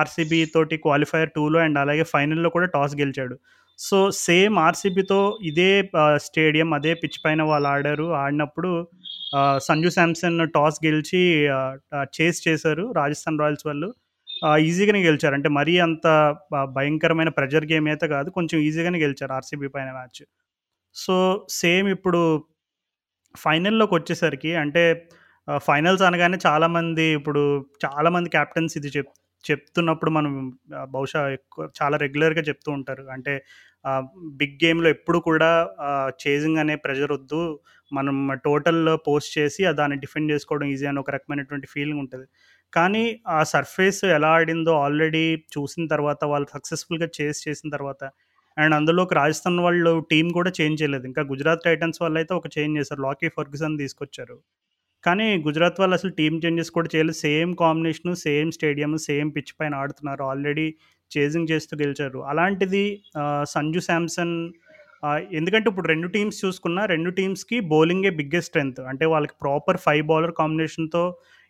ఆర్సీబీ 0.00 0.40
తోటి 0.54 0.76
క్వాలిఫైయర్ 0.76 1.30
టూలో 1.36 1.58
అండ్ 1.60 1.78
అలాగే 1.78 2.02
ఫైనల్లో 2.02 2.50
కూడా 2.50 2.66
టాస్ 2.66 2.96
గెలిచాడు. 2.96 3.36
సో 3.78 3.98
సేమ్ 4.10 4.54
ఆర్సీబీతో 4.58 5.38
ఇదే 5.42 5.70
స్టేడియం 6.16 6.74
అదే 6.74 6.94
పిచ్ 6.94 7.18
పైన 7.24 7.42
వాళ్ళు 7.42 7.68
ఆడారు. 7.68 8.06
ఆడినప్పుడు 8.22 8.70
సంజు 9.58 9.88
శాంసన్ 9.88 10.38
టాస్ 10.54 10.78
గెలిచి 10.86 11.22
చేస్ 12.18 12.38
చేశారు 12.48 12.84
రాజస్థాన్ 12.96 13.40
రాయల్స్ 13.42 13.66
వాళ్ళు. 13.66 13.88
ఈజీగానే 14.68 15.00
గెలిచారు. 15.06 15.34
అంటే 15.34 15.48
మరీ 15.58 15.78
అంత 15.86 16.06
భయంకరమైన 16.76 17.28
ప్రెజర్ 17.28 17.64
గేమ్ 17.72 17.88
అయితే 17.88 18.08
కాదు. 18.08 18.28
కొంచెం 18.30 18.58
ఈజీగానే 18.60 18.98
గెలిచారు 18.98 19.32
ఆర్సీబీ 19.32 19.68
పైన 19.76 19.90
మ్యాచ్. 19.92 20.22
సో 20.94 21.46
సేమ్ 21.50 21.88
ఇప్పుడు 21.88 22.20
ఫైనల్లోకి 23.36 23.94
వచ్చేసరికి 23.94 24.54
అంటే 24.54 24.84
ఫైనల్స్ 25.66 26.02
అనగానే 26.08 26.38
చాలామంది 26.46 27.04
ఇప్పుడు 27.18 27.42
చాలామంది 27.84 28.28
క్యాప్టెన్స్ 28.36 28.74
ఇది 28.80 28.90
చెప్ 28.96 29.12
చెప్తున్నప్పుడు 29.44 30.10
మనం 30.18 30.32
బహుశా 30.94 31.20
ఎక్కువ 31.36 31.64
చాలా 31.80 31.96
రెగ్యులర్గా 32.04 32.42
చెప్తూ 32.48 32.70
ఉంటారు. 32.78 33.02
అంటే 33.14 33.34
బిగ్ 34.40 34.56
గేమ్లో 34.64 34.88
ఎప్పుడు 34.96 35.18
కూడా 35.28 35.50
చేజింగ్ 36.22 36.60
అనే 36.62 36.74
ప్రెషర్ 36.84 37.12
వద్దు. 37.16 37.40
మనం 37.92 38.16
టోటల్లో 38.46 38.94
పోస్ట్ 39.08 39.32
చేసి 39.38 39.62
దాన్ని 39.80 39.96
డిఫెండ్ 40.04 40.30
చేసుకోవడం 40.32 40.68
ఈజీ 40.74 40.86
అని 40.92 41.00
ఒక 41.04 41.10
రకమైనటువంటి 41.16 41.68
ఫీలింగ్ 41.74 42.00
ఉంటుంది. 42.04 42.26
కానీ 42.72 43.04
ఆ 43.36 43.38
సర్ఫేస్ 43.54 44.00
ఎలా 44.16 44.30
ఆడిందో 44.38 44.72
ఆల్రెడీ 44.86 45.24
చూసిన 45.56 45.84
తర్వాత 45.94 46.24
వాళ్ళు 46.32 46.48
సక్సెస్ఫుల్గా 46.56 47.08
చేసి 47.18 47.40
చేసిన 47.48 47.68
తర్వాత 47.76 48.02
అండ్ 48.56 48.74
అందులోకి 48.78 49.14
రాజస్థాన్ 49.20 49.58
వాళ్ళు 49.66 49.92
టీం 50.12 50.26
కూడా 50.38 50.50
చేంజ్ 50.60 50.78
చేయలేదు. 50.82 51.04
ఇంకా 51.10 51.22
గుజరాత్ 51.32 51.64
టైటన్స్ 51.68 52.00
వాళ్ళు 52.04 52.18
అయితే 52.22 52.32
ఒక 52.40 52.48
చేంజ్ 52.58 52.78
చేశారు. 52.80 53.00
లాకీ 53.08 53.28
ఫర్గ్యూసన్ 53.38 53.76
తీసుకొచ్చారు. 53.84 54.36
కానీ 55.04 55.26
గుజరాత్ 55.46 55.80
వాళ్ళు 55.80 55.94
అసలు 55.94 56.10
టీమ్ 56.10 56.36
చేంజెస్ 56.44 56.70
కూడా 56.70 56.88
చేయలేదు. 56.94 57.16
Same 57.16 57.50
combination 57.56 58.16
same 58.16 58.52
stadium 58.52 58.96
same 58.98 59.28
pitch 59.36 59.52
పైన 59.60 59.74
ఆడుతున్నారు. 59.74 60.22
ఆల్రెడీ 60.22 60.66
చేజింగ్ 61.10 61.50
చేస్తూ 61.50 61.74
గెలిచారు. 61.76 62.18
అలాంటిది 62.18 62.84
సంజు 63.44 63.80
శాంసన్ 63.80 64.34
ఎందుకంటే 65.32 65.66
ఇప్పుడు 65.70 65.88
రెండు 65.88 66.08
టీమ్స్ 66.08 66.38
చూసుకున్నా 66.44 66.82
రెండు 66.84 67.10
టీమ్స్కి 67.10 67.56
బౌలింగే 67.72 68.10
బిగ్గెస్ట్ 68.10 68.50
స్ట్రెంత్ 68.50 68.80
అంటే 68.80 69.04
వాళ్ళకి 69.06 69.34
ప్రాపర్ 69.42 69.76
ఫైవ్ 69.76 70.02
బౌలర్ 70.06 70.32
కాంబినేషన్తో 70.32 71.02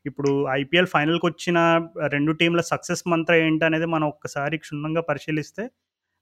ఇప్పుడు 0.07 0.31
ఐపీఎల్ 0.51 0.87
ఫైనల్కి 0.87 1.27
వచ్చిన 1.27 1.59
రెండు 2.07 2.33
టీంల 2.33 2.61
సక్సెస్ 2.73 3.03
మంత్ర 3.09 3.35
ఏంటనేది 3.35 3.87
మనం 3.87 4.07
ఒక్కసారి 4.09 4.59
క్షుణ్ణంగా 4.59 5.01
పరిశీలిస్తే 5.01 5.65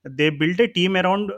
they 0.04 0.26
build 0.40 0.62
a 0.62 0.68
team 0.76 0.97
around 0.97 1.30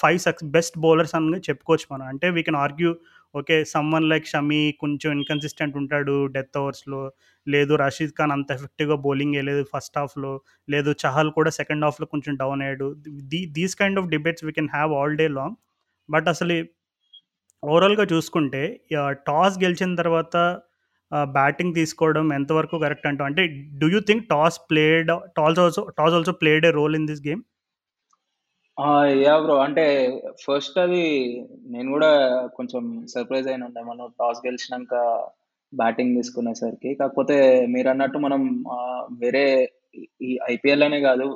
five 0.00 0.18
six 0.18 0.44
best 0.56 0.76
bowlers 0.78 1.14
అని 1.14 1.40
చెప్పుకోవచ్చు 1.48 1.86
మనం. 1.92 2.06
అంటే 2.06 2.26
we 2.30 2.42
can 2.42 2.56
argue 2.56 2.90
okay 3.34 3.56
someone 3.64 4.08
like 4.08 4.26
Shami 4.26 4.60
కొంచెం 4.80 5.10
ఇన్కన్సిస్టెంట్ 5.12 5.76
ఉంటాడు 5.76 6.16
డెత్ 6.34 6.56
ఓవర్స్లో 6.56 7.00
లేదు 7.46 7.72
రషీద్ 7.76 8.14
ఖాన్ 8.18 8.32
అంత 8.32 8.50
ఎఫెక్టివ్గా 8.58 8.96
బౌలింగ్ 9.06 9.34
వేయలేదు 9.36 9.62
ఫస్ట్ 9.72 9.98
హాఫ్లో 9.98 10.32
లేదు 10.68 10.90
చహల్ 11.02 11.30
కూడా 11.30 11.50
సెకండ్ 11.50 11.84
హాఫ్లో 11.84 12.06
కొంచెం 12.06 12.34
డౌన్ 12.36 12.62
అయ్యాడు. 12.62 12.88
The 13.32 13.40
these 13.58 13.74
kind 13.76 13.98
of 13.98 14.08
debates 14.08 14.44
we 14.44 14.52
can 14.52 14.70
have 14.74 14.92
all 14.92 15.16
day 15.16 15.28
long 15.38 15.56
but 16.08 16.28
అసలు 16.28 16.56
ఓవరాల్గా 17.62 18.04
చూసుకుంటే 18.12 18.62
టాస్ 19.28 19.56
గెలిచిన 19.58 19.94
తర్వాత 19.94 20.36
బ్యాటింగ్ 21.34 21.74
తీసుకోవడం 21.74 22.26
ఎంతవరకు 22.32 22.76
కరెక్ట్ 22.78 23.06
అంటాం 23.06 23.26
అంటే 23.26 23.42
do 23.80 23.86
you 23.88 24.00
think 24.08 24.24
toss 24.30 24.58
played 24.70 25.10
toss 25.36 25.58
also 25.64 25.82
toss 25.98 26.14
also 26.14 26.32
played 26.42 26.64
a 26.66 26.70
role 26.70 26.96
in 26.96 27.06
this 27.06 27.22
game 27.28 27.42
ah! 28.78 28.86
Yeah! 29.18 29.40
Bro. 29.44 29.56
అంటే 29.64 29.84
ఫస్ట్ 30.44 30.76
అది 30.84 31.02
నేను 31.72 31.88
గూడా 31.92 32.10
కొంచెం 32.56 32.82
సర్ప్రైజ్ 33.12 33.48
అయినుండే. 33.50 33.80
మనం 33.90 34.06
టాస్ 34.20 34.40
గెలిచినంక 34.46 34.94
బ్యాటింగ్ 35.72 36.16
తీసుకునేసరికి. 36.18 36.90
కాకపోతే 37.00 37.36
మీరన్నట్టు 37.74 38.18
మనం 38.26 38.42
ఆహ్, 38.76 39.04
వేరే 39.22 39.44
ఈ 39.94 40.04
ఈ 40.28 40.52
ఐపీఎల్ 40.52 40.84
అనే 40.86 40.98
గాదు. 41.06 41.28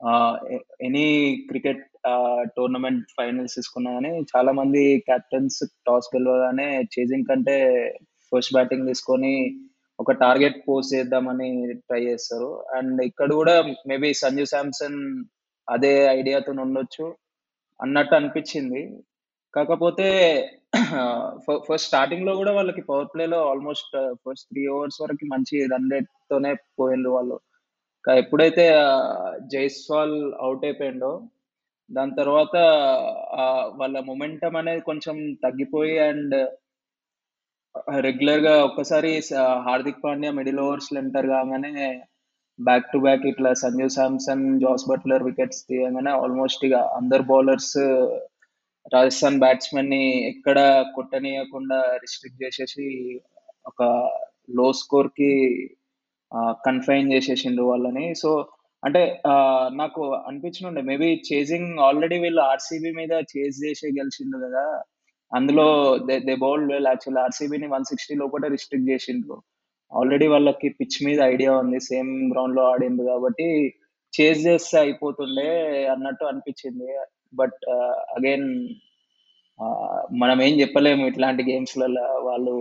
ఆహ్, 0.00 0.36
a 0.54 0.58
any 0.86 1.06
cricket 1.50 1.82
ah, 2.12 2.42
tournament 2.56 3.04
finals 3.18 3.56
తీసుకున్నా 3.58 3.90
గాని 3.96 4.12
చాలా 4.32 4.52
మంది 4.60 4.82
కెప్టెన్స్ 5.08 5.58
టాస్ 5.86 6.10
గెలవగానే 6.14 6.66
చేజింగ్ 6.94 7.28
కంటే 7.30 7.56
ఫస్ట్ 8.32 8.54
బ్యాటింగ్ 8.56 8.88
తీసుకొని 8.90 9.34
ఒక 9.98 10.12
టార్గెట్ 10.22 10.58
పోస్ట్ 10.66 10.94
చేద్దామని 10.94 11.50
ట్రై 11.84 12.02
చేస్తారు. 12.08 12.48
అండ్ 12.76 12.98
ఇక్కడ 13.08 13.28
గూడా 13.38 13.54
మేబీ 13.90 14.10
సంజు 14.22 14.46
శాంసన్ 14.52 14.98
అదే 15.68 15.92
ఐడియాతోనుండొచ్చు 16.18 17.06
అన్నట్టు 17.80 18.14
అనిపించింది 18.18 18.82
కాకపోతే 19.54 20.08
ఫస్ట్ 21.66 21.86
స్టార్టింగ్లో 21.88 22.32
కూడా 22.38 22.52
వాళ్ళకి 22.58 22.82
పవర్ 22.88 23.08
ప్లేలో 23.12 23.38
ఆల్‌మోస్ట్ 23.50 23.94
ఫస్ట్ 24.24 24.46
త్రీ 24.50 24.62
ఓవర్స్ 24.74 24.98
వరకు 25.02 25.24
మంచి 25.32 25.56
రన్ 25.72 25.90
రేట్‌తోనే 25.94 26.50
పోయిండ్రు 26.80 27.10
వాళ్ళు. 27.14 27.36
ఎప్పుడైతే 28.04 28.64
జైస్వాల్ 29.52 30.14
అవుట్ 30.44 30.64
అయిపోయిండో, 30.68 31.12
దాని 31.90 32.14
తర్వాత 32.20 32.54
వాళ్ళ 33.80 33.96
మొమెంటం 34.10 34.54
అనేది 34.60 34.82
కొంచెం 34.90 35.16
తగ్గిపోయి 35.44 35.96
అండ్ 36.08 36.36
రెగ్యులర్గా 38.06 38.54
ఒక్కసారి 38.64 39.10
Hardik 39.66 40.02
Pandya 40.02 40.30
middle 40.38 40.60
overs 40.64 40.90
enter 40.94 41.28
కాగానే 41.34 41.70
బ్యాక్ 42.62 42.90
టు 42.92 42.98
బ్యాక్ 42.98 43.24
ఇట్లా 43.30 43.50
Sanju 43.60 43.86
Samson, 43.94 44.44
Jos 44.62 44.84
Buttler 44.90 45.26
wickets 45.28 45.62
తీయగానే 45.68 46.12
ఆల్‌మోస్ట్ 46.22 46.64
ఇక 46.68 46.76
అందరు 46.98 47.24
బౌలర్స్ 47.30 47.74
రాజస్థాన్ 48.92 49.38
బ్యాట్స్మెన్ని 49.40 50.00
ఎక్కడ 50.30 50.58
కొట్టనీయకుండా 50.96 51.78
రిస్ట్రిక్ట్ 52.02 52.42
చేసేసి 52.44 52.86
ఒక 53.66 53.82
లో 54.50 54.66
స్కోర్కి 54.80 55.30
కన్‌ఫైన్ 56.66 57.12
చేసేసిండ్రు 57.14 57.64
వాళ్ళని. 57.70 58.06
సో, 58.22 58.30
అంటే 58.82 59.02
నాకు 59.80 60.00
అనిపించనుండే 60.28 60.82
మేబీ 60.82 61.08
చేజింగ్ 61.28 61.70
ఆల్రెడీ 61.86 62.16
వీళ్ళు 62.24 62.42
ఆర్‌సీబీ 62.50 62.90
మీద 63.00 63.12
చేజ్ 63.32 63.58
చేసే 63.64 63.88
గెలిచిండ్రు 63.98 64.40
కదా 64.46 64.64
అందులో 65.32 65.66
they 66.08 66.16
they 66.26 66.34
bowled 66.42 66.70
well 66.72 66.88
actual 66.90 67.20
ఆర్‌సీబీని 67.24 67.68
160 67.68 68.16
లోపటే 68.22 68.48
రిస్ట్రిక్ట్ 68.48 68.90
చేసిండ్రు. 68.90 69.36
ఆల్రెడీ 69.92 70.26
వాళ్ళకి 70.26 70.68
పిచ్ 70.78 70.98
మీద 71.06 71.18
ఐడియా 71.34 71.52
ఉంది. 71.62 71.78
సేమ్ 71.90 72.12
గ్రౌండ్‌లో 72.32 72.62
ఆడింది 72.72 73.04
కాబట్టి 73.04 73.48
చేజ్ 74.12 74.40
చేస్తే 74.46 74.76
అయిపోతుండే 74.80 75.48
అన్నట్టు 75.94 76.24
అనిపించింది 76.24 76.88
బట్ 77.34 77.60
అగైన్ 78.16 78.48
uh, 79.58 79.76
uh, 79.78 80.00
మనం 80.22 80.38
ఏం 80.42 80.54
చెప్పలేము 80.60 81.02
ఇట్లాంటి 81.06 81.42
గేమ్స్‌లల్ల. 81.50 81.98
వాళ్ళు 82.28 82.54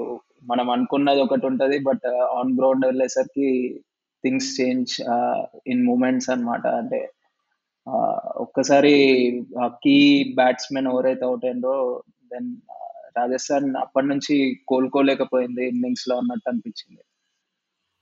మనం 0.44 0.68
అనుకున్నది 0.70 1.22
ఒకటి 1.22 1.46
ఉంటుంది 1.46 1.78
బట్ 1.90 2.06
ఆన్ 2.40 2.54
గ్రౌండ్ 2.60 2.86
వెళ్ళేసరికి 2.86 3.50
థింగ్స్ 4.24 4.50
చేంజ్ 4.58 4.94
ఇన్ 5.68 5.84
మూమెంట్స్ 5.86 6.30
అన్నమాట. 6.30 6.66
అంటే 6.82 7.02
uh, 7.88 8.18
ఒక్కసారి 8.46 8.94
కీ 9.84 9.98
బ్యాట్స్‌మెన్ 10.36 10.90
ఎవరైతే 10.94 11.26
అవుట్ 11.26 11.46
అయిందో 11.46 11.76
దెన్ 12.34 12.50
రాజస్థాన్ 13.18 13.70
అప్పటినుంచి 13.76 14.36
కోలుకోలేకపోయింది 14.68 15.64
ఇన్నింగ్స్‌లో 15.74 16.16
అన్నట్టు 16.18 16.50
అనిపించింది 16.50 17.02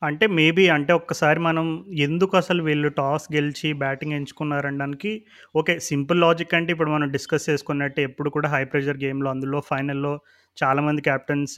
అంటే 0.01 0.25
మేబీ 0.35 0.63
అంటే 0.69 0.91
ఒక్కసారి 0.93 1.39
మనం 1.39 1.65
ఎందుకు 2.05 2.33
అసలు 2.37 2.61
వీళ్ళు 2.63 2.89
టాస్ 2.99 3.25
గెలిచి 3.33 3.69
బ్యాటింగ్ 3.81 4.13
ఎంచుకున్నారనడానికి 4.13 5.11
ఓకే. 5.55 5.73
సింపుల్ 5.87 6.21
లాజిక్ 6.21 6.53
అంటే 6.53 6.71
ఇప్పుడు 6.71 6.91
మనం 6.91 7.07
డిస్కస్ 7.15 7.47
చేసుకున్నట్టు 7.49 7.99
ఎప్పుడు 8.07 8.29
కూడా 8.29 8.49
హై 8.49 8.63
ప్రెషర్ 8.71 9.01
గేమ్‌లో 9.03 9.29
అందులో 9.31 9.59
ఫైనల్‌లో 9.69 10.13
చాలామంది 10.57 11.01
క్యాప్టెన్స్ 11.01 11.55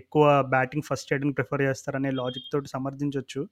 ఎక్కువ 0.00 0.24
బ్యాటింగ్ 0.54 0.86
ఫస్ట్ 0.88 1.08
చేయడానికి 1.10 1.36
ప్రిఫర్ 1.38 1.64
చేస్తారనే 1.68 2.12
లాజిక్ 2.18 2.48
తోటి 2.52 2.70
సమర్థించవచ్చు 2.74 3.42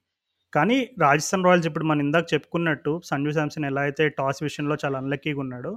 కానీ 0.52 0.78
రాజస్థాన్ 1.02 1.46
రాయల్స్ 1.46 1.68
ఇప్పుడు 1.68 1.86
మనం 1.86 2.02
ఇందాక 2.06 2.26
చెప్పుకున్నట్టు 2.34 2.92
సంజు 3.04 3.32
శాంసన్ 3.32 3.66
ఎలా 3.66 3.82
అయితే 3.82 4.04
టాస్ 4.18 4.40
విషయంలో 4.42 4.76
చాలా 4.84 4.96
అన్‌లక్కీగా 4.98 5.40
ఉన్నాడో, 5.44 5.72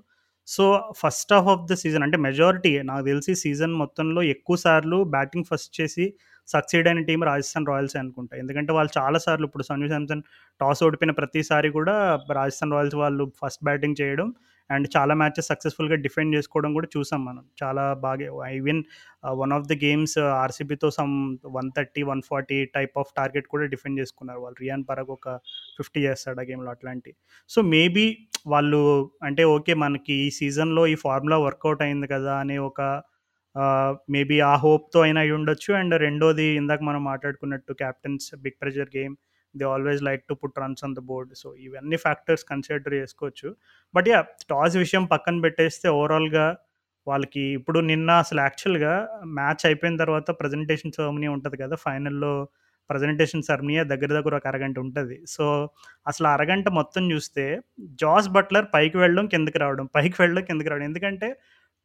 so 0.47 0.65
first 1.01 1.33
half 1.35 1.49
of 1.53 1.65
the 1.69 1.75
season 1.81 2.03
అంటే 2.03 2.17
మెజారిటీ 2.25 2.71
నాకు 2.83 3.03
తెలిసి 3.07 3.33
సీజన్ 3.43 3.73
మొత్తంలో 3.75 4.21
ఎక్కువ 4.33 4.57
సార్లు 4.65 4.99
బ్యాటింగ్ 5.13 5.47
ఫస్ట్ 5.51 5.73
చేసి 5.79 6.05
సక్సీడ్ 6.47 6.87
అయిన 6.87 7.01
టీం 7.07 7.21
రాజస్థాన్ 7.25 7.67
రాయల్స్ 7.67 7.95
అనుకుంటా. 7.97 8.33
ఎందుకంటే 8.41 8.71
వాళ్ళు 8.73 8.91
చాలా 8.97 9.19
సార్లు 9.25 9.47
ఇప్పుడు 9.49 9.65
సంజు 9.69 9.87
శాంసన్ 9.87 10.23
టాస్ 10.61 10.83
ఓడిపోయిన 10.83 11.13
ప్రతిసారి 11.19 11.69
కూడా 11.73 11.95
రాజస్థాన్ 12.37 12.75
రాయల్స్ 12.75 12.97
వాళ్ళు 12.97 13.25
ఫస్ట్ 13.41 13.63
బ్యాటింగ్ 13.65 13.97
చేయడం 14.01 14.27
అండ్ 14.69 14.87
చాలా 14.93 15.13
మ్యాచెస్ 15.15 15.47
సక్సెస్‌ఫుల్‌గా 15.49 15.97
డిఫెండ్ 16.05 16.35
చేసుకోవడం 16.35 16.71
కూడా 16.73 16.87
చూసాం 16.93 17.21
మనం. 17.25 17.43
చాలా 17.61 17.83
బాగా 18.05 18.27
even 18.55 18.79
one 19.33 19.53
of 19.53 19.67
the 19.67 19.77
games 19.83 20.15
ఆర్‌సీబీతో 20.37 20.89
some 20.95 21.13
130, 21.49 22.01
140 22.07 22.41
type 22.75 22.95
of 23.01 23.11
target 23.17 23.47
కూడా 23.47 23.65
డిఫెండ్ 23.73 23.99
చేసుకున్నారు 24.01 24.41
వాళ్ళు. 24.43 24.57
రియాన్ 24.63 24.85
పరాగ్ 24.89 25.11
ఒక 25.17 25.27
50 25.77 26.01
చేస్తాడు 26.07 26.41
ఆ 26.41 26.47
గేమ్‌లో 26.49 26.71
అట్లాంటి 26.71 27.11
సో, 27.49 27.59
మేబీ 27.73 28.05
వాళ్ళు 28.47 28.81
అంటే 29.23 29.43
ఓకే. 29.53 29.75
మనకి 29.83 30.15
ఈ 30.23 30.29
సీజన్‌లో 30.39 30.85
ఈ 30.87 30.97
ఫార్ములా 31.03 31.39
వర్కౌట్ 31.45 31.83
అయింది 31.85 32.09
కదా! 32.09 32.33
అనే 32.43 32.57
ఒక 32.65 32.79
మేబీ 34.09 34.37
ఆ 34.45 34.53
హోప్‌తో 34.61 34.99
అయినా 35.03 35.21
ఉండొచ్చు 35.35 35.71
అండ్ 35.79 35.95
రెండోది 36.01 36.47
ఇందాక 36.57 36.81
మనం 36.83 37.01
మాట్లాడుకున్నట్టు 37.05 37.73
captains 37.81 38.27
big 38.43 38.57
pressure 38.61 38.91
game. 38.95 39.13
They 39.55 39.65
always 39.73 40.01
like 40.03 40.23
to 40.29 40.35
put 40.41 40.57
runs 40.61 40.83
on 40.85 40.95
the 40.95 41.03
board. 41.09 41.31
So, 41.35 41.47
ఇవన్నీ 41.65 41.97
ఫ్యాక్టర్స్ 42.05 42.43
కన్సిడర్ 42.49 42.95
చేసుకోవచ్చు. 42.95 43.49
బట్ 43.93 44.07
యా 44.11 44.19
టాస్ 44.49 44.75
విషయం 44.83 45.05
పక్కన 45.13 45.37
పెట్టేస్తే 45.45 45.87
ఓవరాల్‌గా 45.95 46.45
వాళ్ళకి 47.07 47.43
ఇప్పుడు 47.57 47.79
నిన్న 47.89 48.11
అసలు 48.23 48.39
యాక్చువల్‌గా 48.41 48.93
మ్యాచ్ 49.35 49.63
అయిపోయిన 49.67 49.95
తర్వాత 50.01 50.29
ప్రెజెంటేషన్ 50.39 50.95
సెరమనీ 50.97 51.27
ఉంటుంది 51.35 51.57
కదా! 51.63 51.75
ఫైనల్‌లో 51.85 52.33
ప్రెజెంటేషన్ 52.89 53.45
సెరమనీయే 53.45 53.83
దగ్గర 53.91 54.09
దగ్గర 54.15 54.33
ఒక 54.39 54.47
అరగంట 54.47 54.77
ఉంటుంది 54.83 55.15
సో, 55.27 55.45
అసలు 56.07 56.27
అరగంట 56.27 56.67
మొత్తం 56.79 57.03
చూస్తే 57.13 57.45
జాస్ 58.01 58.27
బట్లర్ 58.35 58.67
పైకి 58.73 58.97
వెళ్ళడం, 58.97 59.27
కిందకి 59.33 59.59
రావడం, 59.63 59.85
పైకి 59.95 60.15
వెళ్ళడం, 60.21 60.43
కిందకి 60.49 60.69
రావడం. 60.71 60.87
ఎందుకంటే 60.89 61.29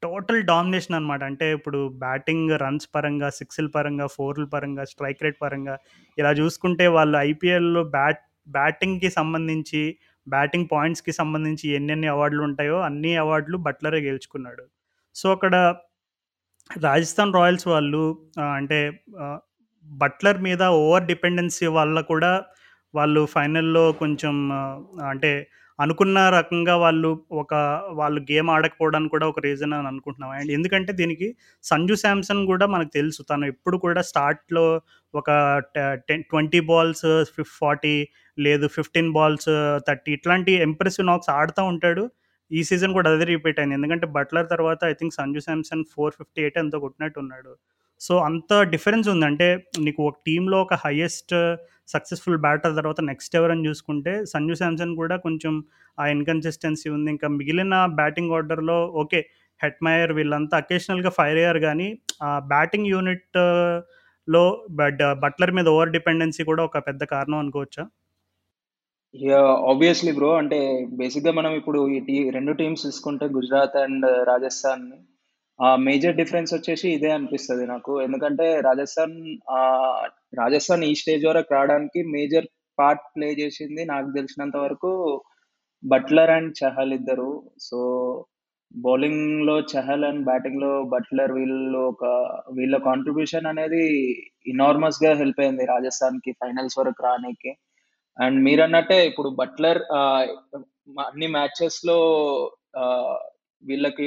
టోటల్ 0.02 0.40
డామినేషన్ 0.50 0.96
అనమాట. 0.98 1.22
అంటే 1.30 1.46
ఇప్పుడు 1.56 1.80
బ్యాటింగ్ 2.02 2.50
రన్స్ 2.62 2.88
పరంగా, 2.94 3.28
సిక్స్‌ల 3.38 3.68
పరంగా, 3.76 4.06
ఫోర్‌ల 4.16 4.44
పరంగా, 4.54 4.84
స్ట్రైక్ 4.92 5.22
రేట్ 5.24 5.38
పరంగా 5.42 5.74
ఇలా 6.18 6.30
చూసుకుంటే 6.40 6.86
వాళ్ళు 6.96 7.16
ఐపీఎల్‌లో 7.28 7.82
బ్యాట్ 7.96 8.22
బ్యాటింగ్‌కి 8.48 9.10
సంబంధించి, 9.18 9.82
బ్యాటింగ్ 10.26 10.68
పాయింట్స్‌కి 10.72 11.12
సంబంధించి 11.20 11.66
ఎన్నెన్ని 11.78 12.08
అవార్డులు 12.14 12.42
ఉంటాయో 12.48 12.78
అన్ని 12.88 13.12
అవార్డులు 13.22 13.58
బట్లరే 13.66 14.00
గెలుచుకున్నాడు. 14.08 14.64
సో, 15.16 15.26
అక్కడ 15.36 15.54
రాజస్థాన్ 16.70 17.34
రాయల్స్ 17.34 17.66
వాళ్ళు 17.70 18.02
అంటే 18.56 18.78
బట్లర్ 19.86 20.38
మీద 20.42 20.62
ఓవర్ 20.80 21.06
డిపెండెన్సీ 21.08 21.66
వల్ల 21.78 21.98
కూడా 22.10 22.32
వాళ్ళు 22.94 23.22
ఫైనల్‌లో 23.34 23.84
కొంచెం 24.00 24.34
అంటే 25.10 25.32
అనుకున్న 25.80 26.18
రకంగా 26.30 26.74
వాళ్ళు 26.76 27.10
ఒక 27.40 27.52
వాళ్ళు 27.92 28.20
గేమ్ 28.30 28.48
ఆడకపోవడానికి 28.50 29.12
కూడా 29.14 29.26
ఒక 29.26 29.40
రీజన్ 29.46 29.74
అని 29.76 29.88
అనుకుంటున్నాం. 29.88 30.30
అండ్ 30.38 30.50
ఎందుకంటే 30.52 30.92
దీనికి 30.92 31.28
సంజు 31.64 31.96
శాంసన్ 32.02 32.42
కూడా 32.46 32.66
మనకు 32.66 32.92
తెలుసు. 32.96 33.20
తను 33.30 33.46
ఎప్పుడు 33.46 33.76
కూడా 33.84 34.02
స్టార్ట్‌లో 34.10 34.64
ఒక 35.14 35.28
టెన్ 36.08 36.24
20 36.26 36.60
బాల్స్ 36.70 37.06
ఫిఫ్ 37.36 37.54
40 37.58 37.96
లేదు 38.38 38.66
15 38.76 39.12
బాల్స్ 39.12 39.50
30 39.80 40.14
ఇట్లాంటి 40.16 40.54
ఎంప్రెసివ్ 40.66 41.08
నాక్స్ 41.08 41.32
ఆడుతూ 41.38 41.64
ఉంటాడు. 41.72 42.04
ఈ 42.50 42.60
సీజన్ 42.68 42.94
కూడా 42.94 43.08
అదే 43.10 43.26
రిపీట్ 43.28 43.58
అయింది. 43.60 43.76
ఎందుకంటే 43.78 44.06
బట్లర్ 44.14 44.48
తర్వాత 44.52 44.80
ఐ 44.86 44.94
థింక్ 44.94 45.14
సంజు 45.18 45.40
శాంసన్ 45.40 45.84
458 45.92 46.16
ఎంతో 46.62 46.78
కొట్టినట్టు 46.84 47.18
ఉన్నాడు 47.24 47.52
సో, 48.00 48.14
అంత 48.26 48.52
డిఫరెన్స్ 48.72 49.08
ఉందంటే 49.12 49.46
నీకు 49.80 50.00
ఒక 50.04 50.16
టీంలో 50.26 50.58
ఒక 50.62 50.74
హైయెస్ట్ 50.84 51.34
సక్సెస్‌ఫుల్ 51.92 52.38
బ్యాటర్ 52.38 52.74
తర్వాత 52.76 53.00
నెక్స్ట్ 53.08 53.36
ఎవరని 53.36 53.64
చూసుకుంటే 53.68 54.12
సంజు 54.32 54.54
శాంసన్ 54.54 54.94
కూడా 54.96 55.16
కొంచెం 55.18 55.54
ఆ 55.98 56.06
ఇన్‌కన్సిస్టెన్సీ 56.06 56.88
ఉంది. 56.96 57.08
ఇంకా 57.14 57.28
మిగిలిన 57.36 57.74
బ్యాటింగ్ 58.00 58.34
ఆర్డర్‌లో 58.38 58.78
ఓకే. 59.02 59.20
హెట్‌మయర్ 59.60 60.12
వీళ్ళంతా 60.12 60.56
అకేషనల్‌గా 60.56 61.10
ఫైర్ 61.16 61.38
అయ్యారు 61.38 61.60
కానీ 61.60 61.88
ఆ 62.22 62.30
బ్యాటింగ్ 62.52 62.90
యూనిట్‌లో 62.92 64.44
బట్ 64.80 65.02
బట్లర్ 65.24 65.52
మీద 65.58 65.68
ఓవర్ 65.74 65.94
డిపెండెన్సీ 65.96 66.44
కూడా 66.50 66.62
ఒక 66.64 66.78
పెద్ద 66.88 67.02
కారణం 67.14 67.38
అనుకోవచ్చా? 67.38 67.84
Obviously 69.70 70.12
bro. 70.12 70.30
అంటే 70.40 70.58
బేసిక్‌గా 70.98 71.32
మనం 71.32 71.52
ఇప్పుడు 71.54 71.80
ఈ 71.88 71.98
టీ 72.00 72.16
రెండు 72.30 72.52
టీమ్స్ 72.52 72.84
తీసుకుంటే 72.86 73.26
గుజరాత్ 73.36 73.76
అండ్ 73.76 74.06
రాజస్థాన్ 74.24 74.84
ఆ 75.60 75.70
మేజర్ 75.86 76.18
డిఫరెన్స్ 76.20 76.52
వచ్చేసి 76.54 76.86
ఇదే 76.96 77.10
అనిపిస్తుంది 77.10 77.64
నాకు. 77.66 77.92
ఎందుకంటే 78.02 78.46
రాజస్థాన్ 78.68 79.16
రాజస్థాన్ 80.38 80.84
ఈ 80.84 80.94
స్టేజ్ 81.00 81.24
వరకు 81.26 81.50
రావడానికి 81.54 82.00
మేజర్ 82.14 82.46
పార్ట్ 82.78 83.06
ప్లే 83.14 83.28
చేసింది 83.40 83.82
నాకు 83.92 84.08
తెలిసినంత 84.10 84.56
వరకు 84.56 84.90
బట్లర్ 85.82 86.32
అండ్ 86.36 86.52
చహల్ 86.60 86.94
ఇద్దరు. 86.98 87.30
సో, 87.60 87.78
బౌలింగ్లో 88.74 89.54
చహల్ 89.70 90.04
అండ్ 90.08 90.22
బ్యాటింగ్లో 90.24 90.72
బట్లర్ 90.92 91.32
వీళ్ళు 91.32 91.80
ఒక 91.90 92.04
వీళ్ళ 92.58 92.76
కాంట్రిబ్యూషన్ 92.84 93.50
అనేది 93.52 93.82
ఇనార్మస్గా 94.46 95.10
హెల్ప్ 95.22 95.40
అయింది 95.44 95.64
రాజస్థాన్కి 95.72 96.32
ఫైనల్స్ 96.42 96.78
వరకు 96.80 97.02
రానికి 97.08 97.52
అండ్ 98.18 98.38
మీరన్నట్టే 98.46 98.98
ఇప్పుడు 99.10 99.28
బట్లర్ 99.40 99.80
అన్ని 99.94 100.62
అన్ని 101.04 101.28
మ్యాచెస్‌లో 101.36 101.98
వీళ్ళకి 103.62 104.06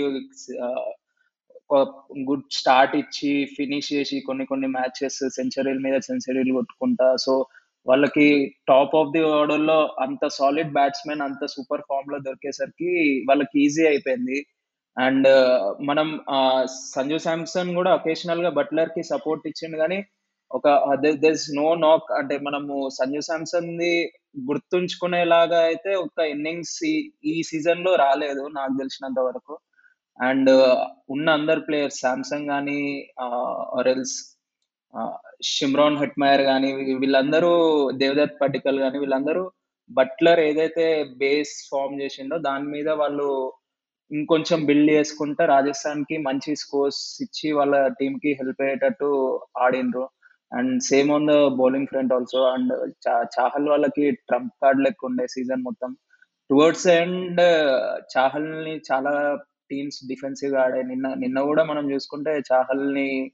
గుడ్ 2.29 2.47
స్టార్ట్ 2.51 2.93
ఇచ్చి 3.01 3.31
ఫినిష్ 3.57 3.89
చేసి 3.93 4.17
కొన్ని 4.21 4.45
కొన్ని 4.45 4.67
మ్యాచెస్ 4.77 5.19
సెంచరీల 5.37 5.79
మీద 5.87 5.97
సెంచరీలు 6.09 6.53
కొట్టుకుంటా. 6.59 7.09
సో 7.25 7.33
వాళ్ళకి 7.85 8.27
టాప్ 8.71 8.93
ఆఫ్ 8.99 9.13
ది 9.15 9.21
ఆర్డర్లో 9.37 9.79
అంత 10.05 10.25
సాలిడ్ 10.37 10.73
బ్యాట్స్మెన్ 10.77 11.23
అంత 11.27 11.45
సూపర్ 11.55 11.85
ఫామ్లో 11.89 12.17
దొరికేసరికి 12.27 12.91
వాళ్ళకి 13.29 13.55
ఈజీ 13.65 13.83
అయిపోయింది. 13.91 14.37
అండ్ 14.97 15.27
మనం 15.89 16.07
సంజు 16.93 17.17
శాంసన్ 17.25 17.71
కూడా 17.79 17.91
అకేషనల్గా 17.97 18.51
బట్లర్కి 18.59 19.03
సపోర్ట్ 19.03 19.47
ఇచ్చిండు 19.51 19.77
కానీ 19.77 19.99
ఒక 20.51 20.67
దెస్ 21.23 21.45
నో 21.59 21.67
నాక్ 21.85 22.09
అంటే 22.19 22.35
మనము 22.47 22.73
సంజు 22.97 23.21
శాంసన్ 23.29 23.69
ది 23.79 23.93
గుర్తుంచుకునేలాగా 24.49 25.59
అయితే 25.69 25.91
ఒక 26.05 26.19
ఇన్నింగ్స్ 26.33 26.77
ఈ 27.31 27.35
సీజన్లో 27.49 27.91
రాలేదు 28.05 28.43
నాకు 28.57 28.73
తెలిసినంత 28.81 29.19
వరకు. 29.29 29.55
అండ్ 30.19 30.51
ఉన్న 31.09 31.27
అందరు 31.29 31.61
ప్లేయర్స్ 31.61 31.99
శాంసంగ్ 32.01 32.49
కానీ 32.49 32.79
ఆరెల్స్ 33.77 34.15
షిమ్రాన్ 35.47 35.99
హెట్మయర్ 35.99 36.43
కానీ 36.43 36.69
వీళ్ళందరూ 37.01 37.51
దేవదత్ 37.93 38.39
పటికల్ 38.41 38.77
కానీ 38.79 38.97
వీళ్ళందరూ 38.99 39.43
బట్లర్ 39.89 40.39
ఏదైతే 40.39 40.85
బేస్ 41.17 41.55
ఫామ్ 41.69 41.95
చేసిండో 42.01 42.35
దాని 42.39 42.67
మీద 42.67 42.89
వాళ్ళు 42.99 43.27
ఇంకొంచెం 44.11 44.59
బిల్డ్ 44.65 44.91
చేసుకుంటే 44.91 45.43
రాజస్థాన్కి 45.45 46.15
మంచి 46.17 46.51
స్కోర్స్ 46.55 47.01
ఇచ్చి 47.21 47.47
వాళ్ళ 47.51 47.75
టీమ్కి 47.99 48.31
హెల్ప్ 48.33 48.61
అయ్యేటట్టు 48.61 49.09
ఆడినరు 49.57 50.05
and 50.51 50.75
same 50.83 51.09
on 51.11 51.27
the 51.27 51.35
bowling 51.59 51.87
front 51.87 52.13
also 52.13 52.41
and 52.51 52.73
Chahal 53.35 53.69
వాళ్ళకి 53.69 54.05
ట్రంప్ 54.27 54.53
కార్డ్ 54.61 54.81
లెక్క 54.81 55.05
ఉండే 55.05 55.25
సీజన్ 55.27 55.63
మొత్తం. 55.63 55.91
టువర్డ్స్ 56.49 56.87
అండ్ 56.97 57.41
చాహల్ని 58.13 58.75
చాలా 58.91 59.13
టీమ్స్ 59.69 60.07
డిఫెన్సివ్గా 60.07 60.61
ఆడే 60.61 60.83
నిన్న 60.83 61.13
నిన్న 61.13 61.41
కూడా 61.41 61.63
మనం 61.63 61.91
చూసుకుంటే 61.91 62.41
చాహల్ని 62.53 63.31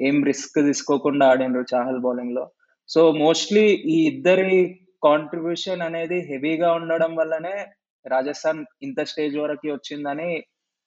ఏం 0.00 0.24
రిస్క్ 0.24 0.62
తీసుకోకుండా 0.62 1.26
ఆడినరు 1.26 1.64
చాహల్ 1.74 2.00
బౌలింగ్లో 2.00 2.50
సో 2.88 3.12
మోస్ట్లీ 3.12 3.64
ఈ 3.70 4.06
ఇద్దరి 4.06 4.80
కాంట్రిబ్యూషన్ 5.04 5.82
అనేది 5.82 6.18
హెవీగా 6.20 6.72
ఉండడం 6.72 7.16
వల్లనే 7.16 7.66
రాజస్థాన్ 8.06 8.64
ఇంత 8.82 9.00
స్టేజ్ 9.04 9.38
వరకు 9.38 9.68
వచ్చిందని 9.68 10.44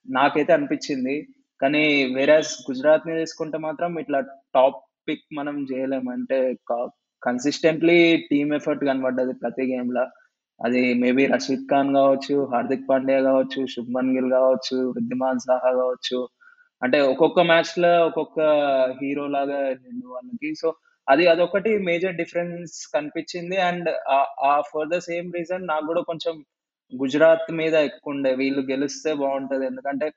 నాకైతే 0.09 0.53
అనిపించింది. 0.53 1.27
కానీ 1.61 2.13
వేరే 2.15 2.37
గుజరాత్ని 2.37 3.15
తీసుకుంటే 3.15 3.57
మాత్రం 3.57 3.99
ఇట్లా 3.99 4.19
టాప్ 4.55 4.83
పిక్ 5.07 5.25
మనం 5.33 5.67
చేయలేము. 5.73 6.11
అంటే 6.11 6.57
కన్సిస్టెంట్లీ 7.23 8.17
టీమ్ 8.31 8.53
ఎఫర్ట్ 8.53 8.85
కనబడ్డది 8.85 9.33
ప్రతి 9.33 9.75
గేమ్లో. 9.75 10.05
అది 10.59 10.93
మేబీ 10.93 11.25
రషీద్ 11.25 11.65
ఖాన్ 11.71 11.89
కావచ్చు 11.95 12.35
హార్దిక్ 12.53 12.89
పాండ్యా 12.89 13.21
కావచ్చు 13.21 13.65
శుభ్మన్ 13.65 14.11
గిల్ 14.17 14.31
కావచ్చు 14.31 14.77
వృద్ధిమాన్ 14.89 15.39
సాహా 15.39 15.71
కావచ్చు. 15.71 16.19
అంటే 16.81 17.01
ఒక్కొక్క 17.01 17.39
మ్యాచ్లో 17.41 18.05
ఒక్కొక్క 18.05 18.39
హీరో 19.01 19.27
లాగా 19.27 19.59
వాళ్ళకి. 20.05 20.55
సో 20.55 20.67
అది 21.07 21.27
అదొకటి 21.27 21.77
మేజర్ 21.79 22.15
డిఫరెన్స్ 22.15 22.93
కనిపించింది. 22.95 23.57
అండ్ 23.69 23.89
ఆ 24.45 24.61
ఫర్ 24.71 24.89
ద 24.89 24.97
సేమ్ 24.99 25.33
రీజన్ 25.35 25.67
నాకు 25.67 25.85
కూడా 25.85 26.01
కొంచెం 26.01 26.35
గుజరాత్ 26.93 27.51
మీద 27.51 27.75
ఎక్కువ 27.89 28.13
ఉండే. 28.13 28.35
వీళ్ళు 28.35 28.61
గెలిస్తే 28.71 29.13
బాగుంటది. 29.13 29.65
ఎందుకంటే 29.65 30.07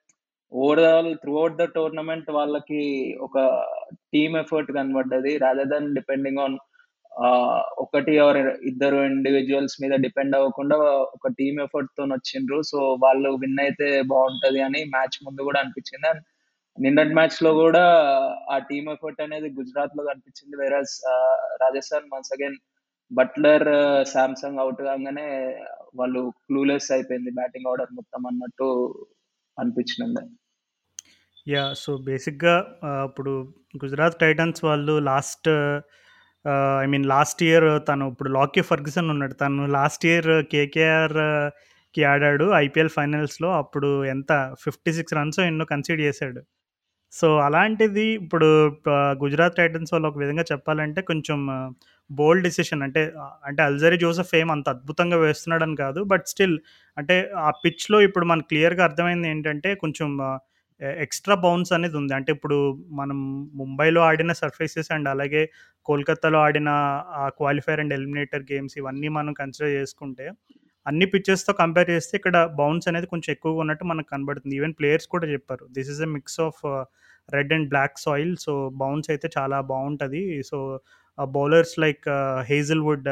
overall 0.52 1.14
through 1.16 1.38
out 1.38 1.58
the 1.58 1.64
tournament 1.76 2.30
వాళ్ళకి 2.30 2.82
ఒక 3.20 3.36
టీమ్ 4.12 4.36
ఎఫర్ట్ 4.36 4.72
కనబడ్డది. 4.72 5.38
రాదర్ 5.38 5.68
దన్ 5.68 5.94
డిపెండింగ్ 5.94 6.38
ఆన్ 6.38 6.56
ఒకటి 7.82 8.12
ఆర్ 8.18 8.38
ఇద్దరు 8.70 8.98
ఇండివిజువల్స్ 9.04 9.76
మీద 9.82 9.94
డిపెండ్ 10.00 10.36
అవ్వకుండా 10.36 10.76
ఒక 11.16 11.28
టీమ్ 11.38 11.60
ఎఫర్ట్తో 11.60 12.04
వచ్చిండ్రు. 12.04 12.62
సో 12.62 12.78
వాళ్ళు 13.04 13.30
విన్ 13.42 13.60
అయితే 13.60 13.88
బాగుంటది 14.02 14.60
అని 14.62 14.82
మ్యాచ్ 14.84 15.18
ముందు 15.26 15.42
కూడా 15.42 15.60
అనిపించింది. 15.60 16.08
అండ్ 16.08 16.22
నిన్నటి 16.78 17.14
మ్యాచ్లో 17.14 17.50
కూడా 17.54 17.84
ఆ 18.50 18.58
టీమ్ 18.58 18.88
ఎఫర్ట్ 18.88 19.22
అనేది 19.22 19.48
గుజరాత్లో 19.50 20.02
కనిపించింది 20.04 20.56
whereas 20.62 20.94
Rajasthan 21.62 22.10
once 22.14 22.32
again 22.32 22.58
Buttler 23.10 23.68
Samson 24.04 24.58
out 24.58 24.82
కాగానే 24.82 25.28
వాళ్ళు 25.96 26.20
క్లూలెస్ 26.46 26.92
అయిపోయింది 26.92 27.30
బ్యాటింగ్ 27.30 27.68
ఆర్డర్ 27.70 27.94
మొత్తం 27.94 28.22
అన్నట్టు 28.26 28.68
అనిపించింది. 29.58 30.22
యా 31.48 31.72
సో 31.76 31.96
బేసిక్గా 31.96 32.54
ఇప్పుడు 33.08 33.32
గుజరాత్ 33.84 34.18
టైటన్స్ 34.18 34.64
వాళ్ళు 34.64 34.98
last 34.98 35.48
I 36.82 36.86
mean 36.86 37.06
last 37.06 37.42
year 37.42 37.68
తను 37.88 38.04
ఇప్పుడు 38.10 38.30
లాకీ 38.30 38.62
ఫర్గ్సన్ 38.62 39.10
ఉన్నాడు. 39.10 39.34
తను 39.34 39.66
లాస్ట్ 39.78 40.06
ఇయర్ 40.06 40.30
కేకేఆర్కి 40.52 42.04
ఆడాడు 42.04 42.46
ఐపీఎల్ 42.64 42.94
ఫైనల్స్లో 42.98 43.50
అప్పుడు 43.58 43.90
ఎంత? 44.04 44.32
ఫిఫ్టీ 44.64 44.92
సిక్స్ 44.92 45.14
రన్స్ 45.14 45.40
ఎన్నో 45.40 45.64
కన్సిడ్ 45.64 46.00
చేశాడు. 46.00 46.42
సో 47.12 47.28
అలాంటిది 47.38 48.04
ఇప్పుడు 48.16 48.48
uh, 48.66 49.12
గుజరాత్ 49.22 49.56
టైటన్స్ 49.56 49.92
వాళ్ళు 49.92 50.08
ఒక 50.08 50.18
విధంగా 50.18 50.44
చెప్పాలంటే 50.52 51.00
కొంచెం 51.02 51.38
uh, 51.50 51.68
బోల్డ్ 52.10 52.44
డిసిషన్ 52.44 52.82
అంటే 52.82 53.02
uh, 53.22 53.32
అంటే 53.46 53.60
అల్జరీ 53.62 53.96
జోసఫ్ 53.96 54.34
ఏం 54.34 54.50
అంత 54.50 54.68
అద్భుతంగా 54.68 55.16
వేస్తున్నాడని 55.16 55.76
కాదు. 55.76 56.02
బట్ 56.04 56.26
స్టిల్ 56.26 56.56
అంటే 56.96 57.16
ఆ 57.38 57.50
పిచ్లో 57.64 58.00
ఇప్పుడు 58.00 58.26
మనకు 58.26 58.48
క్లియర్గా 58.48 58.84
అర్థమైంది 58.84 59.28
ఏంటంటే 59.28 59.72
కొంచెం 59.74 60.10
ఎక్స్ట్రా 61.04 61.34
బౌన్స్ 61.44 61.72
అనేది 61.76 61.96
ఉంది. 62.00 62.12
అంటే 62.18 62.30
ఇప్పుడు 62.36 62.58
మనం 63.00 63.18
ముంబైలో 63.60 64.00
ఆడిన 64.10 64.32
సర్ఫేసెస్ 64.42 64.90
అండ్ 64.96 65.08
అలాగే 65.14 65.42
కోల్కతాలో 65.86 66.38
ఆడిన 66.46 66.70
ఆ 67.22 67.26
క్వాలిఫైర్ 67.40 67.82
అండ్ 67.82 67.94
ఎలిమినేటర్ 67.98 68.44
గేమ్స్ 68.52 68.76
ఇవన్నీ 68.80 69.10
మనం 69.18 69.32
కన్సిడర్ 69.40 69.74
చేసుకుంటే 69.78 70.26
అన్ని 70.86 71.06
పిచ్చెస్తో 71.12 71.52
కంపేర్ 71.62 71.88
చేస్తే 71.94 72.14
ఇక్కడ 72.18 72.36
బౌన్స్ 72.60 72.88
అనేది 72.90 73.06
కొంచెం 73.12 73.30
ఎక్కువగా 73.34 73.60
ఉన్నట్టు 73.64 73.84
మనకు 73.90 74.08
కనబడుతుంది. 74.12 74.54
ఈవెన్ 74.60 74.74
ప్లేయర్స్ 74.78 75.08
కూడా 75.14 75.26
చెప్పారు. 75.32 75.64
This 75.76 75.90
is 75.94 76.00
a 76.06 76.08
mix 76.16 76.40
of 76.46 76.60
red 77.28 77.52
and 77.56 77.68
black 77.72 77.98
soil 78.06 78.32
so 78.46 78.54
bounce 78.82 79.10
అయితే 79.14 79.26
చాలా 79.36 79.58
బాగుంటుంది. 79.72 80.22
So 80.50 80.58
bowlers 81.18 81.74
like 81.84 82.04
Hazlewood 82.50 83.08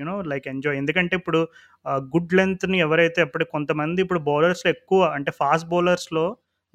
you know 0.00 0.14
like 0.32 0.46
enjoy 0.52 0.78
ఎందుకంటే 0.82 1.14
ఇప్పుడు 1.20 1.40
uh, 1.86 2.00
గుడ్ 2.14 2.32
లెంత్ని 2.38 2.78
ఎవరైతే 2.86 3.20
అప్పుడు 3.26 3.44
కొంతమంది 3.54 3.98
ఇప్పుడు 4.04 4.20
బౌలర్స్లో 4.30 4.70
ఎక్కువ 4.76 5.02
అంటే 5.16 5.30
ఫాస్ట్ 5.40 5.68
బౌలర్స్లో 5.72 6.24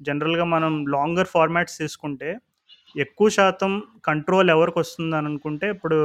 జనరల్గా 0.00 0.44
మనం 0.54 0.72
లాంగర్ 0.86 1.30
ఫార్మాట్స్ 1.34 1.78
తీసుకుంటే 1.78 2.30
ఎక్కువ 2.94 3.28
శాతం 3.28 3.72
కంట్రోల్ 4.04 4.50
ఎవరికి 4.50 4.78
వస్తుంది 4.78 5.14
అని 5.16 5.28
అనుకుంటే 5.30 5.66
ఇప్పుడు 5.74 5.98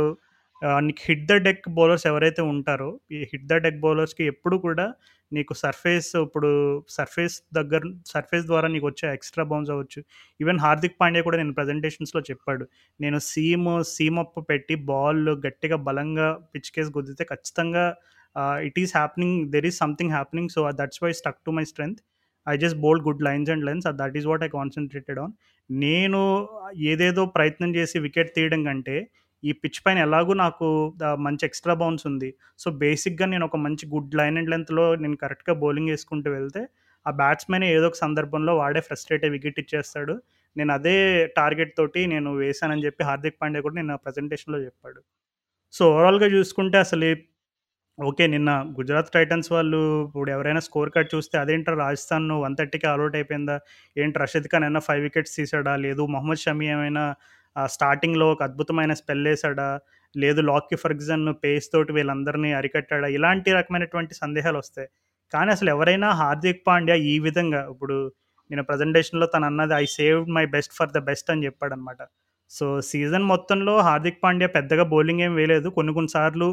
నీకు 0.84 1.02
హిట్ 1.08 1.26
ద 1.32 1.36
డెక్ 1.46 1.66
బౌలర్స్ 1.78 2.06
ఎవరైతే 2.08 2.42
ఉంటారో 2.52 2.90
ఈ 3.12 3.20
హిట్ 3.32 3.48
ద 3.52 3.56
డెక్ 3.66 3.80
బౌలర్స్కి 3.80 4.24
ఎప్పుడు 4.34 4.56
కూడా 4.66 4.86
నీకు 5.32 5.54
సర్ఫేస్ 5.64 6.10
ఇప్పుడు 6.24 6.50
సర్ఫేస్ 6.90 7.36
దగ్గర 7.54 7.82
సర్ఫేస్ 8.14 8.46
ద్వారా 8.46 8.68
నీకు 8.74 8.86
వచ్చే 8.86 9.06
ఎక్స్ట్రా 9.18 9.44
బౌన్స్ 9.52 9.72
అవ్వచ్చు. 9.74 10.00
ఈవెన్ 10.40 10.60
హార్దిక్ 10.66 10.98
పాండ్యా 11.02 11.24
కూడా 11.28 11.38
నేను 11.42 11.54
ప్రజెంటేషన్స్లో 11.60 12.22
చెప్పాడు. 12.30 12.66
నేను 13.00 13.20
సీమ్ 13.32 13.70
సీమ్ 13.96 14.20
అప్ 14.24 14.40
పెట్టి 14.52 14.76
బాల్ 14.92 15.24
గట్టిగా 15.48 15.80
బలంగా 15.90 16.28
పిచ్ 16.54 16.72
కేస్ 16.76 16.92
గుద్దితే 16.98 17.26
ఖచ్చితంగా 17.34 17.86
it 18.70 18.80
is 18.84 18.94
happening 18.98 19.40
there 19.56 19.68
is 19.72 19.78
something 19.78 20.14
happening 20.18 20.52
so 20.56 20.64
that's 20.82 21.02
why 21.06 21.12
stuck 21.22 21.42
to 21.48 21.52
my 21.52 21.66
strength 21.74 22.02
I 22.48 22.56
just 22.58 22.80
bowled 22.86 23.06
good 23.08 23.24
lines 23.24 23.52
and 23.54 23.66
lengths 23.70 23.88
that 24.02 24.18
is 24.20 24.28
what 24.32 24.44
I 24.44 24.50
concentrated 24.60 25.20
on 25.20 25.34
నేను 25.70 26.22
ఏదేదో 26.92 27.26
ప్రయత్నం 27.38 27.72
చేసి 27.76 28.00
వికెట్ 28.00 28.32
తీయడం 28.36 28.64
కంటే 28.64 28.96
ఈ 29.44 29.52
పిచ్ 29.52 29.80
పైన 29.86 29.98
ఎలాగూ 30.08 30.34
నాకు 30.42 30.68
మంచి 31.26 31.44
ఎక్స్ట్రా 31.46 31.74
బౌన్స్ 31.74 32.06
ఉంది. 32.08 32.30
సో 32.62 32.68
బేసిక్గా 32.84 33.26
నేను 33.26 33.46
ఒక 33.46 33.58
మంచి 33.66 33.86
గుడ్ 33.94 34.16
లైన్ 34.16 34.38
అండ్ 34.38 34.52
లెంత్లో 34.54 34.86
నేను 34.96 35.18
కరెక్ట్గా 35.24 35.54
బౌలింగ్ 35.64 35.90
వేసుకుంటూ 35.90 36.30
వెళ్తే 36.32 36.62
ఆ 37.06 37.12
బ్యాట్స్మెన్ 37.22 37.64
ఏదో 37.64 37.88
ఒక 37.88 37.98
సందర్భంలో 38.04 38.52
వాడే 38.58 38.82
ఫ్రస్ట్రేట్ 38.82 39.26
వికెట్ 39.36 39.60
ఇచ్చేస్తాడు. 39.64 40.14
నేను 40.58 40.72
అదే 40.74 40.96
టార్గెట్ 41.38 41.74
తోటి 41.78 42.02
నేను 42.14 42.30
వేశానని 42.36 42.86
చెప్పి 42.86 43.04
హార్దిక్ 43.04 43.38
పాండే 43.42 43.62
కూడా 43.62 43.76
నేను 43.76 43.98
ప్రజెంటేషన్లో 44.06 44.60
చెప్పాడు. 44.68 45.00
సో 45.74 45.84
ఓవరాల్గా 45.94 46.28
చూసుకుంటే 46.36 46.78
అసలు 46.78 47.06
ఓకే 47.98 48.26
నిన్న 48.28 48.52
గుజరాత్ 48.78 49.12
టైటన్స్ 49.16 49.50
వాళ్ళు 49.54 49.80
ఇప్పుడు 50.06 50.30
ఎవరైనా 50.36 50.62
స్కోర్ 50.68 50.92
కార్డ్ 50.94 51.10
చూస్తే 51.14 51.36
అదేంటో 51.38 51.74
రాజస్థాన్ 51.82 52.26
వన్ 52.44 52.56
థర్టీకి 52.60 52.88
ఆల్అౌట్ 52.92 53.16
అయిపోయిందా? 53.16 53.56
ఏంటి 53.96 54.18
రషీద్ 54.24 54.48
ఖాన్ 54.52 54.66
ఏమైనా 54.68 54.82
ఫైవ్ 54.88 55.02
వికెట్స్ 55.08 55.36
తీసాడా 55.38 55.74
లేదు 55.86 56.04
మొహమ్మద్ 56.16 56.42
షమీ 56.46 56.68
ఏమైనా 56.76 57.04
స్టార్టింగ్లో 57.76 58.28
ఒక 58.34 58.42
అద్భుతమైన 58.48 58.94
స్పెల్ 59.02 59.28
వేసాడా 59.28 59.68
లేదు 60.16 60.42
లాకీ 60.50 60.76
ఫర్గ్జన్ 60.84 61.26
పేస్ 61.44 61.68
తోటి 61.74 61.92
వీళ్ళందరినీ 61.98 62.50
అరికట్టాడా? 62.60 63.08
ఇలాంటి 63.18 63.50
రకమైనటువంటి 63.60 64.14
సందేహాలు 64.22 64.58
వస్తాయి. 64.64 64.90
కానీ 65.34 65.50
అసలు 65.56 65.70
ఎవరైనా 65.76 66.10
హార్దిక్ 66.22 66.62
పాండ్యా 66.68 66.98
ఈ 67.12 67.16
విధంగా 67.28 67.62
ఇప్పుడు 67.74 67.98
నేను 68.50 68.64
ప్రజెంటేషన్లో 68.64 69.26
తను 69.34 69.46
అన్నది 69.50 69.74
I 69.76 69.86
saved 69.98 70.30
my 70.38 70.46
best 70.56 70.74
for 70.80 70.92
the 70.96 71.00
best 71.10 71.30
అని 71.34 71.46
చెప్పాడనమాట. 71.48 72.02
సో 72.52 72.66
సీజన్ 72.90 73.26
మొత్తంలో 73.34 73.74
హార్దిక్ 73.88 74.20
పాండ్యా 74.24 74.50
పెద్దగా 74.58 74.84
బౌలింగ్ 74.94 75.24
ఏం 75.28 75.34
వేయలేదు. 75.36 75.68
కొన్ని 75.78 75.92
కొన్నిసార్లు 75.94 76.48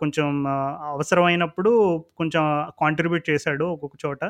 కొంచెం 0.00 0.28
అవసరమైనప్పుడు 0.90 1.70
కొంచెం 2.20 2.44
కాంట్రిబ్యూట్ 2.82 3.24
చేశాడు 3.30 3.64
ఒక్కొక్క 3.74 3.96
చోట. 4.04 4.22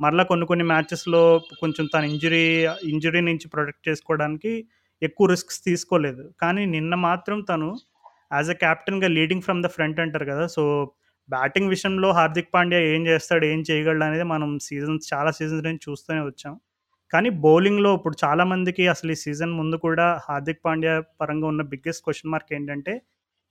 మరలా 0.00 0.24
కొన్ని 0.30 0.46
కొన్ని 0.50 0.64
మ్యాచెస్లో 0.72 1.22
కొంచెం 1.62 1.84
తన 1.94 2.02
ఇంజరీ 2.12 2.44
ఇంజరీ 2.92 3.20
నుంచి 3.28 3.46
ప్రొటెక్ట్ 3.54 3.84
చేసుకోవడానికి 3.88 4.52
ఎక్కువ 5.02 5.26
రిస్క్స్ 5.32 5.60
తీసుకోలేదు. 5.68 6.24
కానీ 6.42 6.62
నిన్న 6.74 6.94
మాత్రం 7.08 7.38
తను 7.50 7.68
యాజ్ 8.32 8.50
అ 8.50 8.58
క్యాప్టెన్గా 8.64 9.08
లీడింగ్ 9.16 9.44
ఫ్రమ్ 9.46 9.62
ద 9.64 9.70
ఫ్రంట్ 9.76 10.00
అంటారు 10.04 10.26
కదా! 10.32 10.44
సో 10.56 10.62
బ్యాటింగ్ 11.28 11.70
విషయంలో 11.74 12.08
హార్దిక్ 12.18 12.50
పాండ్యా 12.54 12.80
ఏం 12.94 13.02
చేస్తాడు 13.10 13.44
ఏం 13.52 13.60
చేయగలడు 13.68 14.04
అనేది 14.08 14.26
మనం 14.32 14.50
సీజన్స్ 14.66 15.06
చాలా 15.12 15.30
సీజన్స్ 15.38 15.64
నుంచి 15.68 15.84
చూస్తూనే 15.88 16.22
వచ్చాం. 16.26 16.54
కానీ 17.12 17.30
బౌలింగ్లో 17.44 17.90
ఇప్పుడు 17.98 18.16
చాలామందికి 18.24 18.84
అసలు 18.94 19.10
ఈ 19.14 19.20
సీజన్ 19.24 19.52
ముందు 19.60 19.76
కూడా 19.84 20.06
హార్దిక్ 20.26 20.62
పాండ్యా 20.66 20.92
పరంగా 21.20 21.46
ఉన్న 21.52 21.62
బిగ్గెస్ట్ 21.72 22.04
క్వశ్చన్ 22.06 22.32
మార్క్ 22.34 22.52
ఏంటంటే 22.58 22.94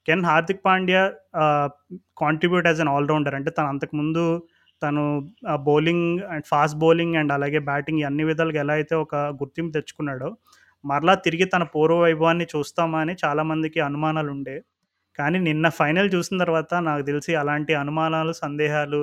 can 0.06 0.26
Hardik 0.30 0.63
Pandya 0.66 1.02
contribute 2.24 2.68
as 2.70 2.82
an 2.82 2.92
allrounder 2.96 3.36
అంటే 3.36 3.52
తను 3.58 3.70
అంతకుముందు 3.74 4.24
తను 4.82 5.04
bowling 5.68 6.08
and 6.32 6.46
fast 6.52 6.78
bowling 6.80 7.16
and 7.20 7.32
అలాగే 7.38 7.60
బ్యాటింగ్ 7.70 8.02
అన్ని 8.10 8.24
విధాలుగా 8.32 8.60
ఎలా 8.63 8.74
అయితే 8.80 8.96
ఒక 9.04 9.16
గుర్తింపు 9.42 9.74
తెచ్చుకున్నాడో 9.78 10.30
మరలా 10.84 11.13
తిరిగి 11.26 11.46
తన 11.46 11.63
పూర్వ 11.76 11.98
వైభవాన్ని 12.06 12.48
చూస్తామా 12.54 13.00
అని 13.04 13.13
చాలామందికి 13.24 13.80
అనుమానాలు 13.88 14.32
ఉండే. 14.36 14.56
కానీ 15.20 15.38
నిన్న 15.50 15.68
ఫైనల్ 15.80 16.10
చూసిన 16.16 16.38
తర్వాత 16.44 16.74
నాకు 16.89 17.04
తెలిసి 17.10 17.34
అలాంటి 17.42 17.74
అనుమానాలు 17.84 18.34
సందేహాలు 18.44 19.02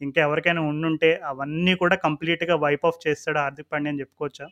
ఇంకా 0.00 0.20
ఎవరికైనా 0.26 0.62
ఉండుంటే 0.72 1.10
అవన్నీ 1.30 1.74
కూడా 1.82 1.96
కంప్లీట్గా 2.06 2.54
వైప్ 2.64 2.86
ఆఫ్ 2.90 3.00
చేస్తాడు 3.06 3.38
హార్దిక్ 3.44 3.70
పాండ్యా 3.72 3.92
అని 3.92 4.02
చెప్పుకోవచ్చా? 4.02 4.46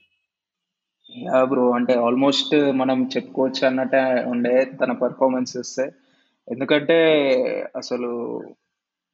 యా 1.10 1.44
బ్రో 1.44 1.64
అంటే 1.70 1.94
ఆల్మోస్ట్ 1.98 2.52
మనం 2.72 2.98
చెప్పుకోవచ్చు 3.14 3.66
అన్నట్టే 3.66 4.00
ఉండే 4.24 4.52
తన 4.80 4.92
పర్ఫార్మెన్స్ 5.00 5.56
చూస్తే 5.56 5.84
ఎందుకంటే 6.48 6.98
అసలు 7.76 8.10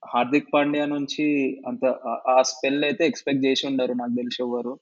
హార్దిక్ 0.03 0.53
పాండ్యా 0.55 0.87
నుంచి 0.87 1.25
అంత 1.67 1.85
ఆ- 2.07 2.21
ఆ 2.29 2.43
స్పెల్ 2.43 2.85
అయితే 2.85 3.07
ఎక్స్పెక్ట్ 3.07 3.47
చేసి 3.47 3.67
ఉండరు 3.67 3.93
నాకు 3.93 4.15
తెలిసి 4.15 4.43
ఎవరు 4.43 4.73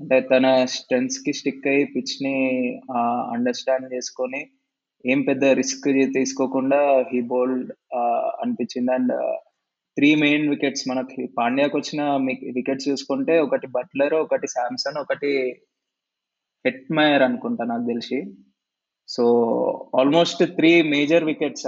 అంటే 0.00 0.20
తన 0.30 0.46
స్ట్రెంగ్స్కి 0.66 1.32
స్టిక్ 1.32 1.66
అయ్యి 1.66 1.84
పిచ్ని 1.86 2.34
అండర్స్టాండ్ 3.32 3.94
చేసుకొని 3.94 4.40
ఏం 5.04 5.22
పెద్ద 5.22 5.44
రిస్క్ 5.54 5.88
తీసుకోకుండా 6.14 6.78
హీ 7.10 7.20
బౌల్డ్ 7.24 7.70
అనిపించింది. 8.40 8.92
అండ్ 8.92 9.14
త్రీ 9.96 10.14
మెయిన్ 10.14 10.48
వికెట్స్ 10.48 10.88
మనకి. 10.88 11.26
పాండ్యాకి 11.38 11.76
వచ్చిన 11.76 12.02
వికెట్స్ 12.56 12.88
చూసుకుంటే 12.88 13.38
ఒకటి 13.40 13.66
బట్లర్ 13.68 14.14
ఒకటి 14.16 14.48
శాంసన్ 14.48 14.98
ఒకటి 14.98 15.32
హెట్మయర్ 16.68 17.24
అనుకుంటా 17.28 17.64
నాకు 17.72 17.86
తెలిసి. 17.92 18.18
So 19.08 19.24
almost 19.98 20.42
three 20.56 20.70
major 20.94 21.28
wickets 21.28 21.66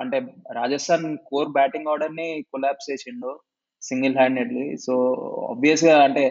అంటే 0.00 0.18
రాజస్థాన్ 0.58 1.04
కోర్ 1.30 1.50
బ్యాటింగ్ 1.58 1.90
ఆర్డర్ని 1.92 2.28
కొలాప్స్ 2.52 2.88
చేసిండు 2.90 3.32
సింగిల్ 3.82 4.16
హ్యాండెడ్లీ. 4.20 4.66
సో 4.86 4.94
ఆబ్వియస్గా 5.52 5.94
అంటే 6.06 6.24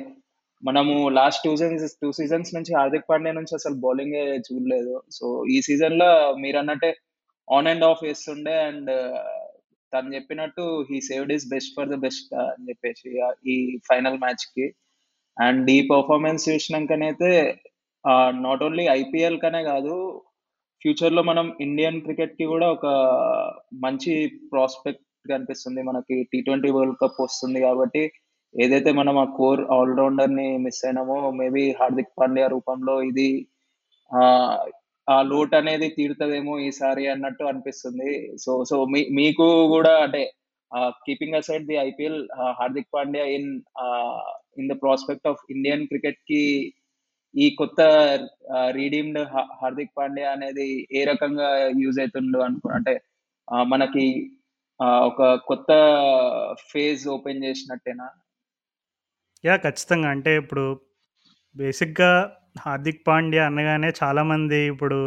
మనము 0.63 0.95
last 1.19 1.43
two 1.45 1.52
seasons 1.60 1.95
two 2.02 2.10
seasons 2.17 2.52
నుంచి 2.56 2.71
హార్దిక్ 2.80 3.08
పాండ్యా 3.12 3.34
నుంచి 3.38 3.54
అసలు 3.60 3.76
బౌలింగ్ 3.86 4.17
చూడలేదు. 4.47 4.95
సో 5.17 5.26
ఈ 5.54 5.58
సీజన్లో 5.67 6.10
మీరు 6.43 6.58
అన్నట్టే 6.62 6.91
ఆన్ 7.47 7.69
అండ్ 7.71 7.86
ఆఫ్ 7.89 8.04
వేస్తుండే 8.08 8.56
అండ్ 8.67 8.91
తను 9.93 10.13
చెప్పినట్టు 10.15 10.65
he 10.89 10.97
saved 11.08 11.34
his 11.38 11.47
best 11.54 11.74
for 11.78 11.89
the 11.93 11.97
best 12.06 12.30
అని 12.43 12.67
చెప్పేసి 12.69 13.10
ఈ 13.54 13.56
ఫైనల్ 13.89 14.19
మ్యాచ్కి 14.24 14.67
అండ్ 15.38 15.67
ఈ 15.78 15.80
పర్ఫార్మెన్స్ 15.93 16.47
చూసినాకనైతే 16.50 17.32
నాట్ 18.46 18.64
ఓన్లీ 18.68 18.86
ఐపీఎల్ 19.02 19.38
కనే 19.46 19.62
కాదు 19.72 19.96
ఫ్యూచర్లో 20.82 21.22
మనం 21.30 21.48
ఇండియన్ 21.66 22.02
క్రికెట్కి 22.06 22.46
కూడా 22.54 22.68
ఒక 22.76 22.88
మంచి 23.86 24.14
ప్రాస్పెక్ట్ 24.54 25.06
కనిపిస్తుంది. 25.32 25.82
మనకి 25.90 26.16
టీ 26.32 26.38
ట్వంటీ 26.48 26.70
వరల్డ్ 26.76 27.00
కప్ 27.02 27.20
వస్తుంది 27.26 27.60
కాబట్టి 27.68 28.04
ఏదైతే 28.56 28.92
మనం 29.00 29.16
ఆ 29.24 29.26
కోర్ 29.38 29.62
ఆల్రౌండర్ని 29.78 30.48
మిస్ 30.66 30.82
అయినామో 30.86 31.18
మేబీ 31.42 31.64
హార్దిక్ 31.80 32.16
పాండ్యా 32.20 32.48
రూపంలో 32.56 32.96
ఇది 33.10 33.30
ఆ 34.12 34.22
ఆ 35.08 35.18
లోట్ 35.30 35.54
అనేది 35.60 35.88
తీరుతుందేమో 35.98 36.54
ఈసారి 36.68 37.04
అన్నట్టు 37.14 37.44
అనిపిస్తుంది. 37.52 38.12
సో 38.44 38.52
సో 38.70 38.76
మీ 38.94 39.02
మీకు 39.20 39.46
కూడా 39.76 39.94
అంటే 40.06 40.22
keeping 41.06 41.38
aside 41.40 41.66
the 41.70 41.78
IPL 41.90 42.20
Hardik 42.60 42.94
Pandya 42.96 43.26
in 43.38 43.50
in 44.60 44.70
the 44.72 44.76
prospect 44.84 45.28
of 45.32 45.42
Indian 45.56 45.88
క్రికెట్కి 45.92 46.44
ఈ 47.36 47.46
కొత్త 47.56 47.82
రీడీమ్డ్ 48.72 49.20
హార్దిక్ 49.62 49.98
పాండ్యా 49.98 50.32
అనేది 50.32 50.88
ఏ 50.91 51.04
రకంగా 51.04 51.50
యూజ్ 51.84 52.00
అవుతుందో 52.00 52.39
అనుకో 52.39 52.70
అంటే 52.70 52.94
మనకి 53.67 54.06
ఒక 54.80 55.36
కొత్త 55.36 55.72
ఫేజ్ 56.72 57.08
ఓపెన్ 57.08 57.44
చేసినట్టేనా? 57.44 58.08
యా 59.44 59.56
ఖచ్చితంగా. 59.58 60.10
అంటే 60.10 60.32
ఇప్పుడు 60.36 60.65
బేసిక్గా 61.56 62.12
హార్దిక్ 62.60 63.08
పాండ్యా 63.08 63.46
అనగానే 63.46 63.94
చాలామంది 64.04 64.60
ఇప్పుడు 64.65 65.00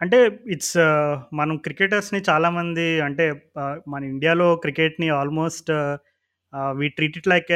అంటే 0.00 0.18
ఇట్స్ 0.50 0.76
మనం 1.32 1.56
క్రికెటర్స్ని 1.56 2.20
చాలామంది 2.30 3.00
అంటే 3.00 3.24
మన 3.88 4.02
ఇండియాలో 4.04 4.56
క్రికెట్ని 4.56 5.08
almost 5.08 5.70
we 6.54 6.88
treat 6.88 7.18
it 7.18 7.28
like 7.28 7.52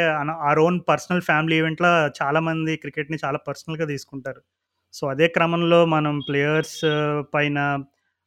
our 0.48 0.58
own 0.58 0.80
personal 0.88 1.22
family 1.22 1.56
ఈవెంట్లో 1.56 1.90
చాలామంది 2.22 2.76
క్రికెట్ని 2.76 3.18
చాలా 3.24 3.38
పర్సనల్గా 3.38 3.86
తీసుకుంటారు. 3.86 4.42
సో 4.92 5.06
అదే 5.08 5.28
క్రమంలో 5.28 5.86
మనం 5.86 6.20
ప్లేయర్స్ 6.28 6.80
పైన 7.34 7.58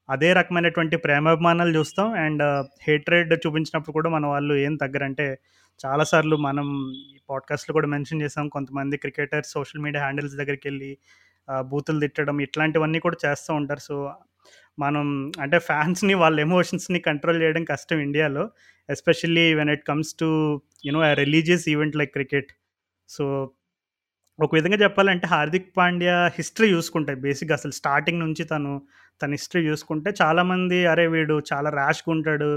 అదే 0.09 0.33
రకమైనటువంటి 0.33 0.95
ప్రేమాభిమానాలు 0.97 1.77
చూస్తాం. 1.77 2.13
అండ్ 2.13 2.43
హేట్రేడ్ 2.87 3.33
చూపించినప్పుడు 3.47 3.93
కూడా 3.93 4.09
మన 4.09 4.25
వాళ్ళు 4.25 4.53
ఏం 4.53 4.75
తగ్గరంటే 4.75 5.39
చాలాసార్లు 5.85 6.35
మనం 6.35 6.93
ఈ 7.15 7.17
పాడ్కాస్ట్లో 7.29 7.73
కూడా 7.73 7.87
మెన్షన్ 7.87 8.21
చేసాం. 8.21 8.49
కొంతమంది 8.49 8.97
క్రికెటర్స్ 8.97 9.51
సోషల్ 9.51 9.81
మీడియా 9.81 10.03
హ్యాండిల్స్ 10.03 10.35
దగ్గరికి 10.35 10.67
వెళ్ళి 10.67 10.97
బూతులు 11.61 11.99
తిట్టడం 11.99 12.39
ఇట్లాంటివన్నీ 12.41 12.99
కూడా 12.99 13.17
చేస్తూ 13.25 13.53
ఉంటారు. 13.53 13.79
సో 13.79 14.13
మనం 14.79 15.31
అంటే 15.41 15.59
ఫ్యాన్స్ని 15.59 16.13
వాళ్ళ 16.13 16.39
ఎమోషన్స్ని 16.39 16.99
కంట్రోల్ 16.99 17.41
చేయడం 17.41 17.63
కష్టం 17.63 17.99
ఇండియాలో 17.99 18.49
especially 18.89 19.53
when 19.53 19.69
it 19.69 19.83
comes 19.87 20.11
to 20.19 20.29
you know 20.85 21.13
religious 21.13 21.69
event 21.69 21.95
like 21.95 22.13
cricket 22.13 22.51
so 23.09 23.25
ఒక 24.39 24.55
విధంగా 24.55 24.77
చెప్పాలంటే 24.77 25.27
హార్దిక్ 25.27 25.77
పాండ్యా 25.77 26.15
హిస్టరీ 26.27 26.67
చూసుకుంటే 26.73 27.15
బేసిక్గా 27.15 27.55
అసలు 27.55 27.71
స్టార్టింగ్ 27.71 28.19
నుంచి 28.19 28.43
తను 28.43 28.81
తన 29.21 29.31
హిస్టరీ 29.31 29.67
చూసుకుంటే 29.67 30.13
చాలామంది 30.21 30.85
అరే 30.85 31.07
వీడు 31.07 31.41
చాలా 31.53 31.69
ర్యాష్గా 31.69 32.11
ఉంటాడు 32.11 32.49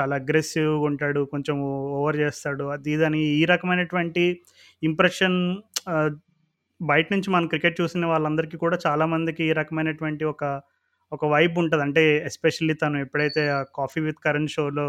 చాలా 0.00 0.16
అగ్రెసివ్గా 0.16 0.78
ఉంటాడు 0.78 1.20
కొంచెం 1.24 1.56
ఓవర్ 1.98 2.16
చేస్తాడు. 2.16 2.64
అది 2.64 2.90
ఇదని 2.92 3.20
ఈ 3.40 3.44
రకమైనటువంటి 3.44 4.40
ఇంప్రెషన్ 4.82 5.38
బయట 6.82 7.06
నుంచి 7.12 7.30
మనం 7.30 7.46
క్రికెట్ 7.46 7.80
చూసిన 7.80 8.06
వాళ్ళందరికీ 8.06 8.56
కూడా 8.56 8.78
చాలామందికి 8.86 9.44
ఈ 9.44 9.52
రకమైనటువంటి 9.52 10.24
ఒక 10.24 10.44
ఒక 11.12 11.24
వైబ్ 11.24 11.58
ఉంటుంది. 11.58 11.82
అంటే 11.82 12.02
ఎస్పెషల్లీ 12.26 12.74
తను 12.74 12.98
ఎప్పుడైతే 12.98 13.42
కాఫీ 13.76 14.00
విత్ 14.00 14.20
కరణ్ 14.24 14.48
షోలో 14.48 14.88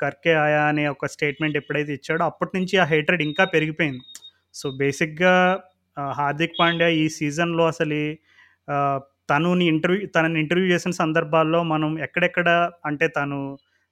కర్కే 0.00 0.32
ఆయా 0.34 0.62
అనే 0.64 0.86
ఒక 0.86 1.06
స్టేట్మెంట్ 1.06 1.56
ఎప్పుడైతే 1.56 1.92
ఇచ్చాడో 1.94 2.24
అప్పటి 2.24 2.52
నుంచి 2.58 2.74
ఆ 2.78 2.84
హేట్రెడ్ 2.84 3.22
ఇంకా 3.22 3.44
పెరిగిపోయింది. 3.44 4.02
సో 4.54 4.66
బేసిక్గా 4.70 5.34
హార్దిక్ 6.12 6.58
పాండ్యా 6.60 6.88
ఈ 6.88 7.04
సీజన్లో 7.08 7.64
అసలు 7.66 8.00
తనుని 9.30 9.64
ఇంటర్వ్యూ 9.66 10.06
తనని 10.16 10.38
ఇంటర్వ్యూ 10.40 10.66
చేసిన 10.74 10.92
సందర్భాల్లో 10.92 11.60
మనం 11.62 11.90
ఎక్కడెక్కడ 11.98 12.48
అంటే 12.86 13.08
తను 13.08 13.38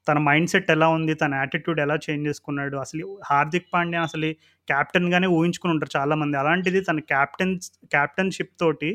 తన 0.07 0.19
మైండ్ 0.19 0.51
సెట్ 0.51 0.71
ఎలా 0.71 0.89
ఉంది 0.89 1.15
తన 1.15 1.33
యాటిట్యూడ్ 1.35 1.81
ఎలా 1.81 1.97
చేంజ్ 2.07 2.27
చేసుకున్నాడు 2.29 2.77
అసలు 2.77 3.07
హార్దిక్ 3.25 3.69
పాండ్యా 3.75 4.01
అసలు 4.03 4.31
క్యాప్టెన్గానే 4.69 5.27
ఊహించుకుని 5.27 5.73
ఉంటారు 5.73 5.93
చాలామంది. 5.99 6.37
అలాంటిది 6.37 6.81
తన 6.81 7.01
క్యాప్టెన్ 7.13 7.55
క్యాప్టెన్షిప్ 7.93 8.55
తోటి 8.61 8.91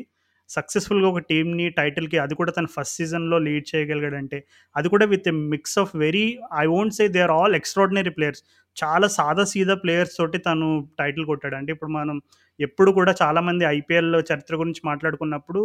సక్సెస్ఫుల్గా 0.48 1.08
ఒక 1.08 1.18
టీంని 1.30 1.66
టైటిల్కి 1.70 2.18
అది 2.18 2.34
కూడా 2.34 2.52
తన 2.52 2.66
ఫస్ట్ 2.76 2.96
సీజన్లో 2.96 3.38
లీడ్ 3.38 3.66
చేయగలిగాడంటే 3.72 4.38
అది 4.76 4.88
కూడా 4.88 5.06
with 5.06 5.28
a 5.28 5.34
mix 5.54 5.78
of 5.78 5.92
very 5.96 6.26
I 6.62 6.64
won't 6.66 6.94
say 6.94 7.06
they 7.08 7.20
are 7.20 7.34
all 7.38 7.56
extraordinary 7.60 8.10
players 8.10 8.42
చాలా 8.76 9.06
సాదా 9.08 9.44
సీదా 9.44 9.74
ప్లేయర్స్ 9.74 10.16
తోటి 10.16 10.38
తను 10.38 10.66
టైటిల్ 10.98 11.24
కొట్టాడు. 11.26 11.56
అంటే 11.60 11.72
ఇప్పుడు 11.72 11.90
మనం 11.90 12.16
ఎప్పుడు 12.60 12.90
కూడా 12.90 13.14
చాలామంది 13.22 13.64
ఐపీఎల్ 13.78 14.12
చరిత్ర 14.30 14.54
గురించి 14.56 14.82
మాట్లాడుకున్నప్పుడు 14.84 15.60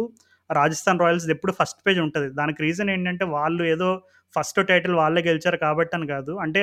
రాజస్థాన్ 0.50 1.00
రాయల్స్ 1.04 1.26
ఎప్పుడు 1.30 1.52
ఫస్ట్ 1.60 1.80
పేజ్ 1.86 2.00
ఉంటుంది. 2.06 2.28
దానికి 2.40 2.62
రీజన్ 2.62 2.90
ఏంటంటే 2.90 3.24
వాళ్ళు 3.36 3.62
ఏదో 3.74 3.90
ఫస్ట్ 4.34 4.60
టైటిల్ 4.70 4.94
వాళ్ళే 4.94 5.20
గెలిచారు 5.28 5.56
కాబట్టి 5.56 5.94
అని 5.96 6.06
కాదు. 6.06 6.32
అంటే 6.44 6.62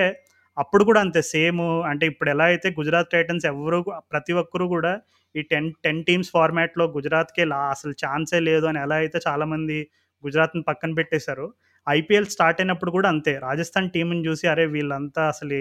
అప్పుడు 0.58 0.84
కూడా 0.90 1.00
అంతే 1.06 1.22
సేమ్. 1.34 1.62
అంటే 1.92 2.06
ఇప్పుడు 2.12 2.30
ఎలా 2.34 2.46
అయితే 2.52 2.68
గుజరాత్ 2.80 3.12
టైటన్స్ 3.16 3.46
ఎవరు 3.52 3.80
ప్రతి 4.14 4.34
ఒక్కరు 4.42 4.66
కూడా 4.76 4.94
ఈ 5.36 5.42
టెన్ 5.52 5.68
టెన్ 5.86 6.02
టీమ్స్ 6.08 6.30
ఫార్మాట్లో 6.36 6.86
గుజరాత్కే 6.96 7.44
లా 7.52 7.60
అసలు 7.76 7.94
ఛాన్సే 8.04 8.40
లేదు 8.50 8.66
అని 8.72 8.80
ఎలా 8.86 8.98
అయితే 9.04 9.18
చాలామంది 9.28 9.78
గుజరాత్ని 10.24 10.64
పక్కన 10.70 10.92
పెట్టేశారు 11.00 11.46
ఐపీఎల్ 11.88 12.28
స్టార్ట్ 12.34 12.60
అయినప్పుడు 12.62 12.92
కూడా 12.98 13.08
అంతే. 13.14 13.34
రాజస్థాన్ 13.48 13.88
టీంని 13.94 14.24
చూసి 14.28 14.46
అరే 14.54 14.66
వీళ్ళంతా 14.76 15.22
అసలు 15.34 15.60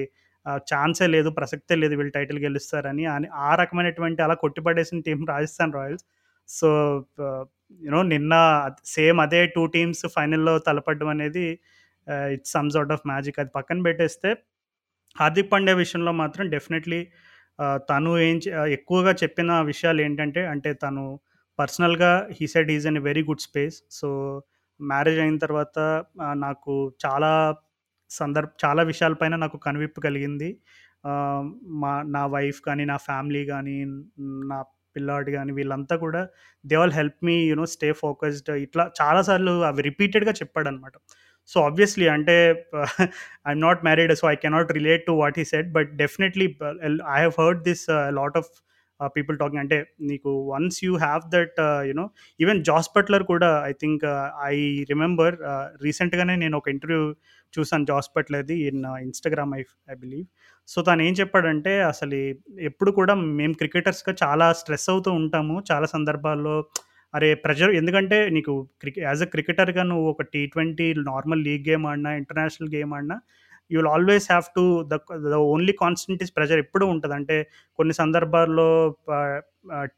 ఛాన్సే 0.70 1.06
లేదు 1.14 1.28
ప్రసక్తే 1.38 1.74
లేదు 1.82 1.94
వీళ్ళు 1.98 2.12
టైటిల్ 2.18 2.38
గెలుస్తారని 2.46 3.04
అని 3.14 3.28
ఆ 3.46 3.50
రకమైనటువంటి 3.62 4.20
అలా 4.26 4.36
కొట్టిపడేసిన 4.44 4.98
team 5.06 5.20
Rajasthan 5.32 5.74
Royals. 5.78 6.04
So 6.48 6.68
you know 7.80 8.00
నిన్న 8.14 8.34
సేమ్ 8.94 9.18
అదే 9.26 9.40
టూ 9.56 9.64
టీమ్స్ 9.76 10.02
ఫైనల్లో 10.16 10.54
తలపడడం 10.68 11.08
అనేది 11.14 11.46
it's 12.36 12.52
some 12.56 12.70
sort 12.76 12.92
of 12.96 13.04
magic. 13.12 13.38
అది 13.42 13.50
పక్కన 13.58 13.78
పెట్టేస్తే 13.88 14.30
హార్దిక్ 15.16 15.50
పాండ్యా 15.52 15.74
విషయంలో 15.74 16.12
మాత్రం 16.22 16.44
డెఫినెట్లీ 16.54 17.00
తను 17.90 18.10
ఏం 18.26 18.36
ఎక్కువగా 18.76 19.12
చెప్పిన 19.22 19.52
విషయాలు 19.70 20.00
ఏంటంటే 20.00 20.42
అంటే 20.46 20.70
తను 20.84 21.04
పర్సనల్గా 21.58 22.12
he 22.38 22.46
said 22.46 22.70
is 22.76 22.86
in 22.86 23.00
very 23.08 23.22
good 23.30 23.42
space. 23.48 23.76
So 23.90 24.08
marriage 24.80 25.20
అయిన 25.20 25.36
తర్వాత 25.38 25.78
నాకు 26.44 26.74
చాలా 27.04 27.32
సందర్భ 28.10 28.50
చాలా 28.64 28.82
విషయాలపైన 28.82 29.34
నాకు 29.36 29.56
కనువిప్పు 29.66 30.00
కలిగింది. 30.06 30.48
మా 31.82 31.92
నా 32.16 32.22
వైఫ్ 32.34 32.60
కానీ, 32.68 32.84
నా 32.92 32.96
ఫ్యామిలీ 33.08 33.42
కానీ 33.52 33.76
నా 34.50 34.58
పిల్లాడు 34.96 35.30
కానీ 35.36 35.50
వీళ్ళంతా 35.58 35.96
కూడా 36.04 36.22
they 36.64 36.76
all 36.80 36.94
help 36.98 37.18
me 37.28 37.36
you 37.48 37.54
know 37.60 37.66
stay 37.74 37.88
focused. 38.02 38.50
ఇట్లా 38.66 38.84
చాలా 39.00 39.20
సార్లు 39.28 39.52
అవి 39.68 39.82
రిపీటెడ్‌గా 39.88 40.34
చెప్పాడనమాట. 40.40 40.94
సో, 41.50 41.58
ఆబ్వియస్‌లీ 41.62 42.08
అంటే 42.14 42.36
I'm 43.48 43.62
not 43.66 43.84
married 43.86 44.14
so, 44.14 44.26
I 44.32 44.36
cannot 44.44 44.72
relate 44.78 45.04
to 45.06 45.14
what 45.20 45.38
he 45.38 45.46
said 45.52 45.70
but 45.72 45.90
definitely 46.02 46.48
I 47.14 47.20
have 47.20 47.36
heard 47.40 47.62
this 47.68 47.84
lot 48.18 48.38
of 48.40 48.50
people 49.14 49.36
talking 49.38 49.60
అంటే 49.62 49.76
నీకు 50.08 50.30
once 50.50 50.78
you 50.84 50.92
have 50.98 51.22
that 51.34 51.58
you know 51.88 52.04
even 52.40 52.58
Jos 52.64 52.88
Buttler 52.96 53.24
కూడా 53.30 53.48
I 53.64 53.72
think 53.82 54.02
I 54.46 54.56
remember 54.90 55.36
రీసెంట్‌గానే 55.84 56.34
నేను 56.36 56.56
ఒక 56.60 56.68
interview 56.74 57.02
చూసాను 57.54 57.86
Jos 57.90 58.10
బట్లర్‌ది 58.16 58.56
in 58.68 58.82
Instagram 59.04 59.52
I 59.56 59.62
I 59.88 59.96
believe. 59.96 60.26
So, 60.68 60.78
తను 60.82 61.02
ఏం 61.02 61.14
చెప్పాడంటే 61.20 61.72
అసలు 61.88 62.18
ఎప్పుడు 62.68 62.90
కూడా 62.98 63.14
మేము 63.40 63.54
క్రికెటర్స్‌గా 63.62 64.14
చాలా 64.22 64.48
స్ట్రెస్ 64.60 64.88
అవుతూ 64.92 65.12
ఉంటాము. 65.20 65.56
చాలా 65.70 65.88
సందర్భాల్లో 65.96 66.56
అరే! 67.14 67.28
ప్రెజర్ 67.44 67.72
ఎందుకంటే 67.78 68.18
నీకు 68.34 68.52
క్రికెట్ 68.82 69.04
యాజ్ 69.06 69.22
అ 69.24 69.28
క్రికెటర్‌గా 69.32 69.82
నువ్వు 69.90 70.06
ఒక 70.12 70.24
టీ20 70.32 70.66
నార్మల్ 71.08 71.42
లీగ్ 71.46 71.64
గేమ్ 71.68 71.84
ఆడినా, 71.90 72.10
ఇంటర్నేషనల్ 72.20 72.70
గేమ్ 72.74 72.92
ఆడినా 72.96 73.16
you 73.70 73.78
will 73.80 73.90
always 73.94 74.26
have 74.30 74.46
to 74.56 74.62
the 74.92 74.94
the 75.26 75.38
only 75.50 75.74
constant 75.82 76.22
is 76.24 76.32
pressure 76.36 76.60
ఎప్పుడూ 76.64 76.86
ఉంటుంది 76.94 77.14
అంటే 77.18 77.36
కొన్ని 77.78 77.94
సందర్భాల్లో 78.00 78.68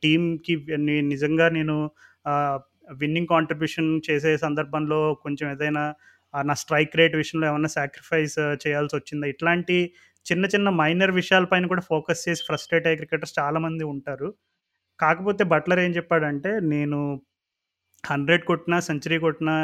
టీమ్‌కి 0.03 0.55
నిజంగా 1.11 1.47
నేను 1.51 1.77
విన్నింగ్ 3.01 3.31
కాంట్రిబ్యూషన్ 3.31 3.91
చేసే 4.09 4.33
సందర్భంలో 4.39 5.01
కొంచెం 5.25 5.47
ఏదైనా 5.53 5.85
నా 6.35 6.55
స్ట్రైక్ 6.61 6.97
రేట్ 6.97 7.15
విషయంలో 7.21 7.47
ఏమైనా 7.49 7.71
సాక్రిఫైస్ 7.77 8.37
చేయాల్సొచ్చిందా? 8.65 9.27
ఇట్లాంటి 9.35 9.77
చిన్న 10.27 10.45
చిన్న 10.47 10.69
మైనర్ 10.81 11.13
విషయాలపైన 11.21 11.65
కూడా 11.73 11.83
ఫోకస్ 11.89 12.21
చేసి 12.27 12.43
ఫ్రస్ట్రేట్ 12.49 12.87
అయ్యే 12.89 12.99
క్రికెటర్స్ 13.01 13.35
చాలామంది 13.39 13.85
ఉంటారు. 13.95 14.29
కాకపోతే 15.01 15.43
బట్లర్ 15.53 15.81
ఏం 15.85 15.93
చెప్పాడంటే 15.99 16.51
నేను 16.73 16.99
100 18.05 18.45
కొట్టినా, 18.49 18.77
సెంచరీ 18.87 19.17
కొట్టినా, 19.25 19.55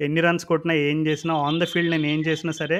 ఎన్ని 0.00 0.20
రన్స్ 0.26 0.46
కొట్టినా, 0.50 0.74
ఏం 0.88 0.98
చేసినా 1.08 1.34
ఆన్ 1.44 1.60
ద 1.62 1.66
ఫీల్డ్ 1.72 1.92
నేను 1.94 2.08
ఏం 2.14 2.20
చేసినా 2.28 2.52
సరే, 2.60 2.78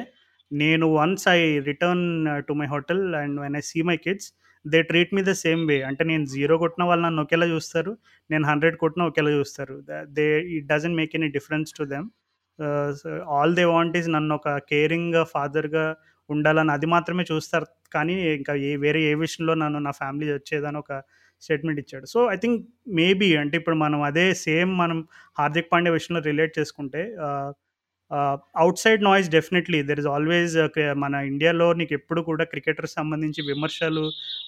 నేను 0.50 0.86
once 0.96 1.26
I 1.30 1.40
return 1.68 2.04
to 2.48 2.54
my 2.54 2.66
hotel 2.74 3.02
and 3.22 3.36
when 3.44 3.56
I 3.56 3.62
see 3.70 3.80
my 3.90 3.96
kids 4.04 4.28
they 4.64 4.80
treat 4.90 5.14
me 5.16 5.22
the 5.24 5.32
same 5.42 5.62
way. 5.70 5.78
అంటే 5.88 6.02
నేను 6.10 6.24
జీరో 6.34 6.54
కొట్టిన 6.62 6.82
వాళ్ళు 6.88 7.02
నన్ను 7.06 7.22
ఒకేలా 7.24 7.46
చూస్తారు. 7.54 7.92
నేను 8.30 8.44
100 8.46 8.78
కొట్టినా 8.82 9.04
ఒకేలా 9.10 9.32
చూస్తారు. 9.38 9.74
The 9.88 10.02
they 10.18 10.26
it 10.56 10.66
doesn't 10.70 10.98
make 11.00 11.14
any 11.18 11.28
difference 11.36 11.72
to 11.78 11.84
them. 11.92 12.06
So 13.00 13.08
all 13.36 13.54
they 13.58 13.64
want 13.72 13.96
is 14.00 14.08
నన్ను 14.16 14.34
ఒక 14.40 14.50
కేరింగ్ 14.70 15.18
ఫాదర్‌గా 15.32 15.84
ఉండాలని 16.30 16.72
అది 16.76 16.86
మాత్రమే 16.94 17.24
చూస్తారు. 17.30 17.66
కానీ 17.92 18.14
ఇంకా 18.36 18.52
ఏ 18.68 18.72
వేరే 18.84 19.00
ఏ 19.10 19.14
విషయంలో 19.24 19.54
నన్ను 19.62 19.80
నా 19.86 19.92
ఫ్యామిలీ 20.00 20.28
వచ్చేదని 20.34 20.78
ఒక 20.84 20.92
స్టేట్మెంట్ 21.42 21.80
ఇచ్చాడు. 21.82 22.06
సో, 22.06 22.20
ఐ 22.30 22.36
థింక్ 22.36 22.60
మేబీ 22.98 23.28
అంటే 23.36 23.56
ఇప్పుడు 23.60 23.76
మనం 23.82 24.00
అదే 24.08 24.26
సేమ్ 24.44 24.72
మనం 24.78 24.98
హార్దిక్ 25.36 25.70
పాండ్యా 25.72 25.94
విషయంలో 25.94 26.22
రిలేట్ 26.30 26.54
చేసుకుంటే 26.58 27.02
outside 28.82 29.02
noise 29.06 29.28
definitely 29.30 29.78
there 29.88 30.00
is 30.02 30.10
always 30.12 30.54
మన 30.96 31.14
ఇండియాలో 31.30 31.68
నీకు 31.80 31.94
ఎప్పుడు 31.94 32.20
కూడా 32.28 32.44
క్రికెటర్ 32.52 32.88
సంబంధించి 32.94 33.40
విమర్శలు, 33.48 34.04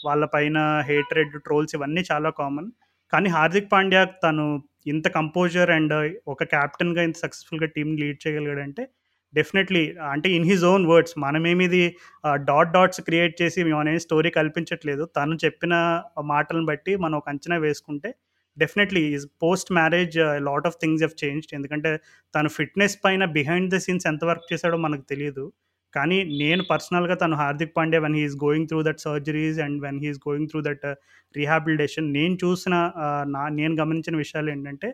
వాళ్ళ 0.06 0.24
పైన 0.34 0.58
హేట్రెడ్, 0.90 1.34
ట్రోల్స్ 1.46 1.74
ఇవన్నీ 1.78 2.04
చాలా 2.10 2.30
కామన్. 2.40 2.68
కానీ 3.12 3.28
హార్దిక్ 3.34 3.70
పాండ్యా 3.72 4.02
తను 4.24 4.44
ఇంత 4.88 5.06
కంపోజర్ 5.16 5.70
అండ్ 5.76 5.94
ఒక 6.28 6.42
క్యాప్టెన్గా 6.52 7.02
ఇంత 7.02 7.18
సక్సెస్‌ఫుల్‌గా 7.24 7.68
టీమ్‌ని 7.76 7.98
లీడ్ 8.02 8.20
చేయగలిగాడంటే 8.24 8.82
డెఫినెట్‌లీ 9.34 9.82
uh, 9.94 10.08
అంటే 10.12 10.28
ఇన్ 10.36 10.46
హిజ్ 10.50 10.64
ఓన్ 10.70 10.84
వర్డ్స్ 10.90 11.14
మనమేమిది 11.24 11.82
డాట్ 12.48 12.70
డాట్స్ 12.76 13.00
క్రియేట్ 13.08 13.34
చేసి 13.40 13.60
మేమనేది 13.68 14.02
స్టోరీ 14.06 14.30
కల్పించట్లేదు. 14.38 15.04
తను 15.16 15.36
చెప్పిన 15.44 15.74
మాటలను 16.32 16.66
బట్టి 16.70 16.94
మనం 17.04 17.16
ఒక 17.20 17.28
అంచనా 17.34 17.58
వేసుకుంటే 17.66 18.10
definitely 18.56 19.02
is 19.16 19.26
post 19.44 19.70
marriage 19.78 20.16
lot 20.48 20.66
of 20.70 20.78
things 20.82 21.02
have 21.06 21.16
changed. 21.24 21.52
ఎందుకంటే 21.58 21.90
తను 22.34 22.50
ఫిట్‌నెస్ 22.58 22.96
పైన 23.04 23.24
బిహైండ్ 23.38 23.70
ద 23.74 23.80
సీన్స్ 23.86 24.08
ఎంత 24.12 24.24
వర్క్ 24.30 24.46
చేశాడో 24.52 24.78
మనకు 24.86 25.06
తెలియదు 25.12 25.46
కానీ 25.94 26.16
నేను 26.40 26.62
పర్సనల్‌గా 26.70 27.16
తను 27.20 27.34
Hardik 27.42 27.74
Pandya 27.76 27.98
when 28.04 28.16
he's 28.20 28.36
going 28.42 28.66
through 28.70 28.80
that 28.88 29.02
surgeries 29.04 29.58
and 29.66 29.78
when 29.84 30.00
he's 30.02 30.20
going 30.26 30.48
through 30.50 30.60
that 30.66 30.86
rehabilitation 31.34 32.08
నేను 32.18 32.34
చూసిన 32.44 32.74
నా 33.34 33.42
నేను 33.60 33.74
గమనించిన 33.82 34.16
విషయాలు 34.16 34.50
ఏంటంటే 34.50 34.88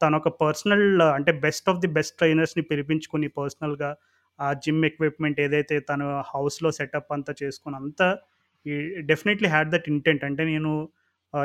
తన 0.00 0.12
ఒక 0.16 0.30
పర్సనల్ 0.40 0.84
అంటే 1.10 1.32
బెస్ట్ 1.44 1.68
ఆఫ్ 1.68 1.80
ది 1.80 1.90
బెస్ట్ 1.96 2.14
ట్రైనర్స్‌ని 2.18 2.64
పిలిపించుకుని 2.70 3.28
పర్సనల్‌గా 3.38 3.90
ఆ 4.38 4.48
జిమ్ 4.64 4.82
ఎక్విప్‌మెంట్ 4.84 5.38
ఏదైతే 5.40 5.76
తను 5.90 6.06
హౌస్‌లో 6.32 6.70
సెటప్ 6.78 7.12
అంతా 7.16 7.32
చేసుకుని 7.42 7.76
అంతా 7.80 8.08
ఈ 8.66 8.74
డెఫినెట్‌లీ 9.10 9.48
హ్యాడ్ 9.48 9.70
దట్ 9.74 9.88
ఇంటెంట్. 9.92 10.24
అంటే 10.24 10.44
నేను 10.44 10.72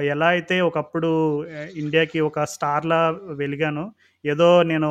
ఎలా 0.10 0.28
అయితే 0.28 0.56
ఒకప్పుడు 0.62 1.10
ఇండియాకి 1.76 2.20
ఒక 2.22 2.44
స్టార్‌లా 2.54 3.00
వెలిగానో, 3.42 3.86
ఏదో 4.26 4.48
నేను 4.64 4.90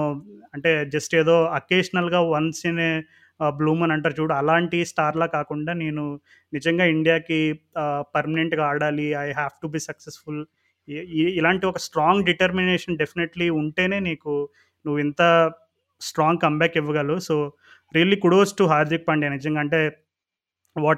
అంటే 0.55 0.70
జస్ట్ 0.94 1.14
ఏదో 1.14 1.37
అకేషనల్‌గా 1.59 2.20
వన్స్ 2.33 2.62
ఇన్ 2.66 2.81
ఏ 2.83 2.92
ఆహ్, 3.40 3.55
అంటారు 3.90 4.14
చూడు 4.18 4.35
అలాంటి 4.35 4.79
స్టార్‌లా 4.90 5.27
కాకుండా 5.37 5.73
నేను 5.85 6.05
నిజంగా 6.53 6.85
ఇండియాకి 6.94 7.38
పర్మనెంట్‌గా 8.14 8.64
ఆడాలి. 8.70 9.07
I 9.20 9.29
have 9.33 9.55
to 9.62 9.68
be 9.68 9.81
successful 9.88 10.42
ఇలాంటి 11.38 11.66
ఒక 11.66 11.79
స్ట్రాంగ్ 11.79 12.24
డిటర్మినేషన్ 12.24 12.98
డెఫినెట్‌లీ 12.98 13.48
ఉంటేనే 13.61 13.98
నీకు 14.00 14.33
నువ్వు 14.85 14.98
ఇంత 15.00 15.22
strong 16.00 16.42
comeback 16.42 16.76
ఇవ్వగలవు. 16.76 17.20
So, 17.20 17.35
really 17.94 18.16
kudos 18.16 18.55
to 18.59 18.64
Hardik 18.64 19.07
Pandya 19.09 19.31
నిజంగా 19.31 19.61
అంటే 19.61 19.81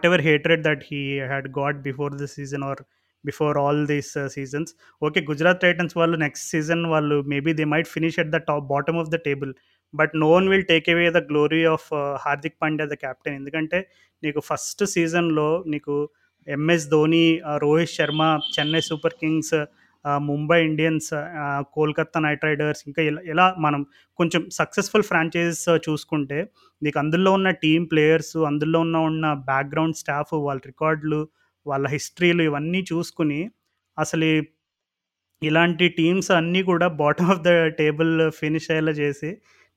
ever 0.04 0.22
hatred 0.22 0.64
that 0.64 0.82
he 0.90 1.00
had 1.30 1.48
got 1.58 1.78
before 1.82 2.14
this 2.14 2.34
season 2.34 2.64
or 2.64 2.82
before 3.24 3.56
all 3.58 3.82
these 3.86 4.12
seasons. 4.28 4.70
Okay. 5.02 5.20
Gujarat 5.30 5.60
Titans 5.60 5.94
వాళ్ళు 5.96 6.16
next 6.16 6.46
season 6.50 6.82
వాళ్ళు 6.86 7.16
maybe 7.32 7.52
they 7.52 7.64
might 7.64 7.88
finish 7.88 8.18
at 8.18 8.32
the 8.36 8.40
top 8.50 8.66
bottom 8.66 8.98
of 8.98 9.10
the 9.10 9.18
table. 9.28 9.52
But 9.94 10.12
no 10.16 10.28
one 10.34 10.48
will 10.48 10.66
take 10.72 10.88
away 10.88 11.06
the 11.10 11.20
glory 11.30 11.64
of 11.66 11.88
Hardik 12.24 12.56
Pandya 12.62 12.86
the 12.86 12.96
captain. 13.04 13.36
ఎందుకంటే 13.36 13.78
నీకు 14.22 14.40
first 14.50 14.84
సీజన్‌లో 14.94 15.48
నీకు 15.66 15.94
MS 16.46 16.86
Dhoni, 16.90 17.26
Rohit 17.56 17.94
Sharma, 17.96 18.22
Chennai 18.54 18.80
Super 18.80 19.16
Kings, 19.20 19.54
Mumbai 20.28 20.58
Indians, 20.64 21.10
Kolkata 21.74 22.20
Knight 22.20 22.44
Riders 22.44 22.82
ఇంకా 22.88 23.02
ఇలా 23.02 23.20
ఇలా 23.32 23.46
మనం 23.58 23.80
కొంచెం 24.18 24.42
successful 24.52 25.06
franchises 25.10 25.64
చూసుకుంటే 25.86 26.38
నీకు 26.82 26.98
అందులో 26.98 27.32
ఉన్న 27.32 27.50
టీం 27.64 27.82
ప్లేయర్స్, 27.86 28.36
అందులో 28.50 28.80
ఉన్న 28.86 28.98
ఉన్న 29.10 29.26
బ్యాక్‌గ్రౌండ్ 29.50 29.98
స్టాఫ్ 30.02 30.34
వాళ్ళ 30.46 30.60
రికార్డులు, 30.66 31.20
వాళ్ళ 31.66 31.86
హిస్టరీలు 31.88 32.44
ఇవన్నీ 32.50 32.82
చూసుకుని 32.92 33.40
అసలు 33.98 34.28
ఇలాంటి 35.42 35.86
టీమ్స్ 35.96 36.30
అన్నీ 36.36 36.60
కూడా 36.64 36.86
bottom 37.00 37.30
of 37.34 37.42
the 37.42 37.50
table 37.80 38.12
finish 38.40 38.68
అయ్యేలా 38.70 38.94
చేసి 39.00 39.30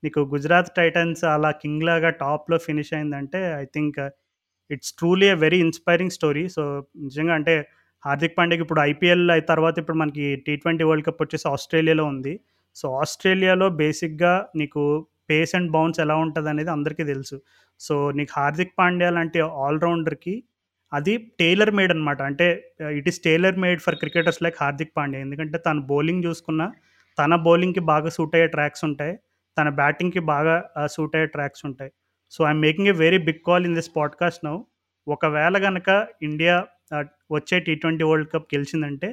నీకు 0.04 0.22
గుజరాత్ 0.34 0.72
టైటన్స్ 0.78 1.24
అలా 1.34 1.52
కింగ్ 1.62 1.86
లాగా 1.90 2.10
టాప్‌లో 2.22 2.58
ఫినిష్ 2.66 2.92
అయిందంటే 2.94 3.40
I 3.62 3.66
think 3.76 3.98
it's 4.70 4.94
truly 5.00 5.28
a 5.28 5.38
very 5.44 5.60
inspiring 5.66 6.14
story. 6.18 6.44
So, 6.50 6.64
నిజంగా 7.06 7.34
అంటే 7.40 7.56
హార్దిక్ 8.06 8.38
పాండ్యాకి 8.38 8.62
ఇప్పుడు 8.62 8.82
ఐపీఎల్ 8.82 9.24
తర్వాత 9.50 9.76
ఇప్పుడు 9.80 9.98
మనకి 9.98 10.26
టీ20 10.48 10.88
వరల్డ్ 10.90 11.06
కప్ 11.06 11.22
వచ్చేసి 11.22 11.48
ఆస్ట్రేలియాలో 11.48 12.06
ఉంది. 12.06 12.34
సో, 12.76 12.86
ఆస్ట్రేలియాలో 13.02 13.70
బేసిక్‌గా 13.82 14.34
నీకు 14.56 14.82
పేస్ 15.30 15.56
అండ్ 15.56 15.72
బౌన్స్ 15.72 16.00
ఎలా 16.00 16.16
ఉంటదనేది 16.16 16.70
అందరికీ 16.70 17.04
తెలుసు. 17.04 17.38
సో, 17.80 18.12
నీకు 18.12 18.32
హార్దిక్ 18.38 18.74
పాండ్యా 18.80 19.10
లాంటి 19.10 19.40
ఆల్రౌండర్కి 19.66 20.36
అది 20.92 21.14
టైలర్ 21.40 21.72
మేడ్ 21.72 21.92
అనమాట. 21.92 22.22
అంటే 22.22 22.48
it 22.92 23.08
is 23.08 23.20
tailor 23.24 23.58
made 23.58 23.82
for 23.82 23.96
cricketers 23.96 24.44
like 24.44 24.58
Hardik 24.62 24.94
Pandya. 24.98 25.22
ఎందుకంటే 25.22 25.58
తను 25.58 25.82
బౌలింగ్ 25.82 26.24
చూసుకున్నా 26.26 26.68
తన 27.18 27.36
బౌలింగ్‌కి 27.48 27.80
బాగా 27.92 28.10
సూట్ 28.10 28.36
అయ్యే 28.36 28.48
ట్రాక్స్ 28.48 28.84
ఉంటాయి. 28.86 29.14
తన 29.58 29.70
బ్యాటింగ్‌కి 29.80 30.20
బాగా 30.32 30.56
uh, 30.80 30.88
సూట్ 30.88 31.16
అయ్యే 31.16 31.28
ట్రాక్స్ 31.28 31.64
ఉంటాయి. 31.66 31.92
So, 32.32 32.40
I'm 32.48 32.62
making 32.62 32.88
a 32.88 32.96
very 33.04 33.18
big 33.28 33.42
call 33.46 33.66
in 33.66 33.76
this 33.76 33.92
podcast 33.98 34.46
now. 34.46 34.56
ఒకవేళ 35.08 35.58
కనుక 35.58 35.90
ఇండియా 36.22 36.56
వచ్చే 37.32 37.58
టీ 37.68 37.74
ట్వంటీ 37.76 38.04
వరల్డ్ 38.04 38.30
కప్ 38.34 38.48
గెలిచిందంటే 38.54 39.10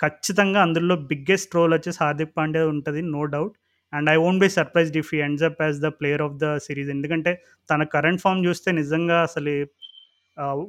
ఖచ్చితంగా 0.00 0.60
అందులో 0.66 0.94
బిగ్గెస్ట్ 1.10 1.54
రోల్ 1.56 1.72
వచ్చేసి 1.76 1.98
హార్దిక్ 2.02 2.34
పాండే 2.38 2.62
ఉంటుంది 2.72 3.02
no 3.14 3.22
doubt. 3.34 3.54
And 3.92 4.08
I 4.10 4.16
won't 4.16 4.42
be 4.44 4.48
surprise 4.56 4.90
if 5.02 5.10
he 5.16 5.20
ends 5.26 5.44
up 5.48 5.60
as 5.64 5.78
the 5.84 5.90
player 5.98 6.22
of 6.22 6.36
the 6.42 6.48
series 6.66 6.90
ఎందుకంటే 6.96 7.32
తన 7.68 7.82
current 7.94 8.22
form 8.24 8.42
చూస్తే 8.48 8.70
నిజంగా 8.80 9.18
అసలు 9.28 9.54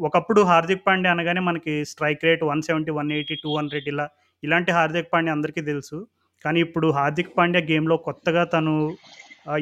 ఒకప్పుడు 0.08 0.42
హార్దిక్ 0.50 0.84
పాండే 0.88 1.10
అనగానే 1.12 1.42
మనకి 1.42 1.74
స్ట్రైక్ 1.92 2.26
రేట్ 2.28 2.44
170, 2.46 2.92
180, 2.98 3.36
200 3.46 3.88
ఇలా 3.94 4.06
ఇలాంటి 4.44 4.72
హార్దిక్ 4.78 5.12
పాండ్యా 5.14 5.34
అందరికీ 5.38 5.62
తెలుసు. 5.70 5.98
కానీ 6.46 6.60
ఇప్పుడు 6.66 6.88
హార్దిక్ 6.98 7.32
పాండ్యా 7.38 7.62
గేమ్‌లో 7.70 7.96
కొత్తగా 8.08 8.44
తను 8.56 8.74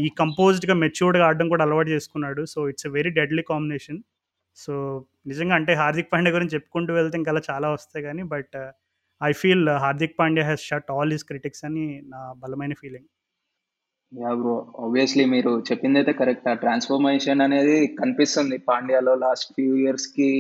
ఈ 0.02 0.10
కంపోజ్డ్‌గా 0.20 0.76
మెచ్యూర్డ్‌గా 0.84 1.26
ఆడడం 1.28 1.48
కూడా 1.54 1.64
అలవాటు 1.68 1.90
చేసుకున్నాడు. 1.96 2.42
So, 2.54 2.60
it's 2.72 2.88
a 2.90 2.94
very 2.98 3.12
deadly 3.20 3.44
combination. 3.52 4.00
So, 4.58 4.74
నిజంగా 5.28 5.56
అంటే 5.56 5.74
హార్దిక్ 5.74 6.12
పాండ్యా 6.12 6.34
గురించి 6.36 6.56
చెప్పుకుంటూ 6.58 6.92
వెళ్తే 6.94 7.16
ఇంకా 7.18 7.32
అలా 7.34 7.42
చాలా 7.52 7.68
వస్తాయి 7.76 8.04
కానీ 8.08 8.24
but 8.34 8.54
uh, 8.62 8.70
I 9.22 9.32
feel 9.42 9.66
uh, 9.68 9.78
Hardik 9.84 10.18
Pandya 10.20 10.46
has 10.50 10.64
shut 10.70 10.92
all 10.96 11.12
his 11.12 11.26
critics 11.26 11.66
అని 11.66 11.86
నా 12.14 12.20
బలమైన 12.44 12.74
ఫీలింగ్. 12.82 13.08
యా 14.12 14.32
బ్రో 14.40 14.56
ఆబ్వియస్లీ 14.86 15.26
మీరు 15.26 15.52
చెప్పింది 15.70 15.98
అయితే 16.00 16.14
కరెక్ట్. 16.14 16.48
ఆ 16.48 16.54
ట్రాన్స్ఫర్మేషన్ 16.54 17.42
అనేది 17.42 17.78
కనిపిస్తుంది 18.02 18.58
పాండ్యాలో 18.70 19.16
లాస్ట్ 19.26 19.54
ఫ్యూ 19.54 19.72
ఇయర్స్కి. 19.76 20.32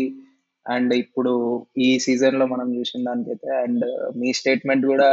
అండ్ 0.65 0.93
ఇప్పుడు 0.93 1.34
ఈ 1.78 1.89
సీజన్లో 1.99 2.45
మనం 2.45 2.67
చూసిన 2.78 3.04
దానికైతే 3.10 3.52
అండ్ 3.63 3.86
uh, 3.91 4.10
మీ 4.21 4.32
స్టేట్మెంట్ 4.41 4.86
కూడా 4.86 5.10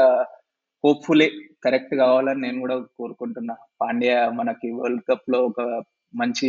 హోప్ఫుల్లీ 0.85 1.29
కరెక్ట్ 1.65 1.95
కావాలని 1.95 2.41
నేను 2.41 2.59
కూడా 2.61 2.77
కోరుకుంటున్నా. 2.99 3.55
పాండ్యా 3.81 4.19
మనకి 4.41 4.69
వరల్డ్ 4.81 5.03
కప్లో 5.11 5.41
ఒక 5.51 5.61
మంచి 6.15 6.49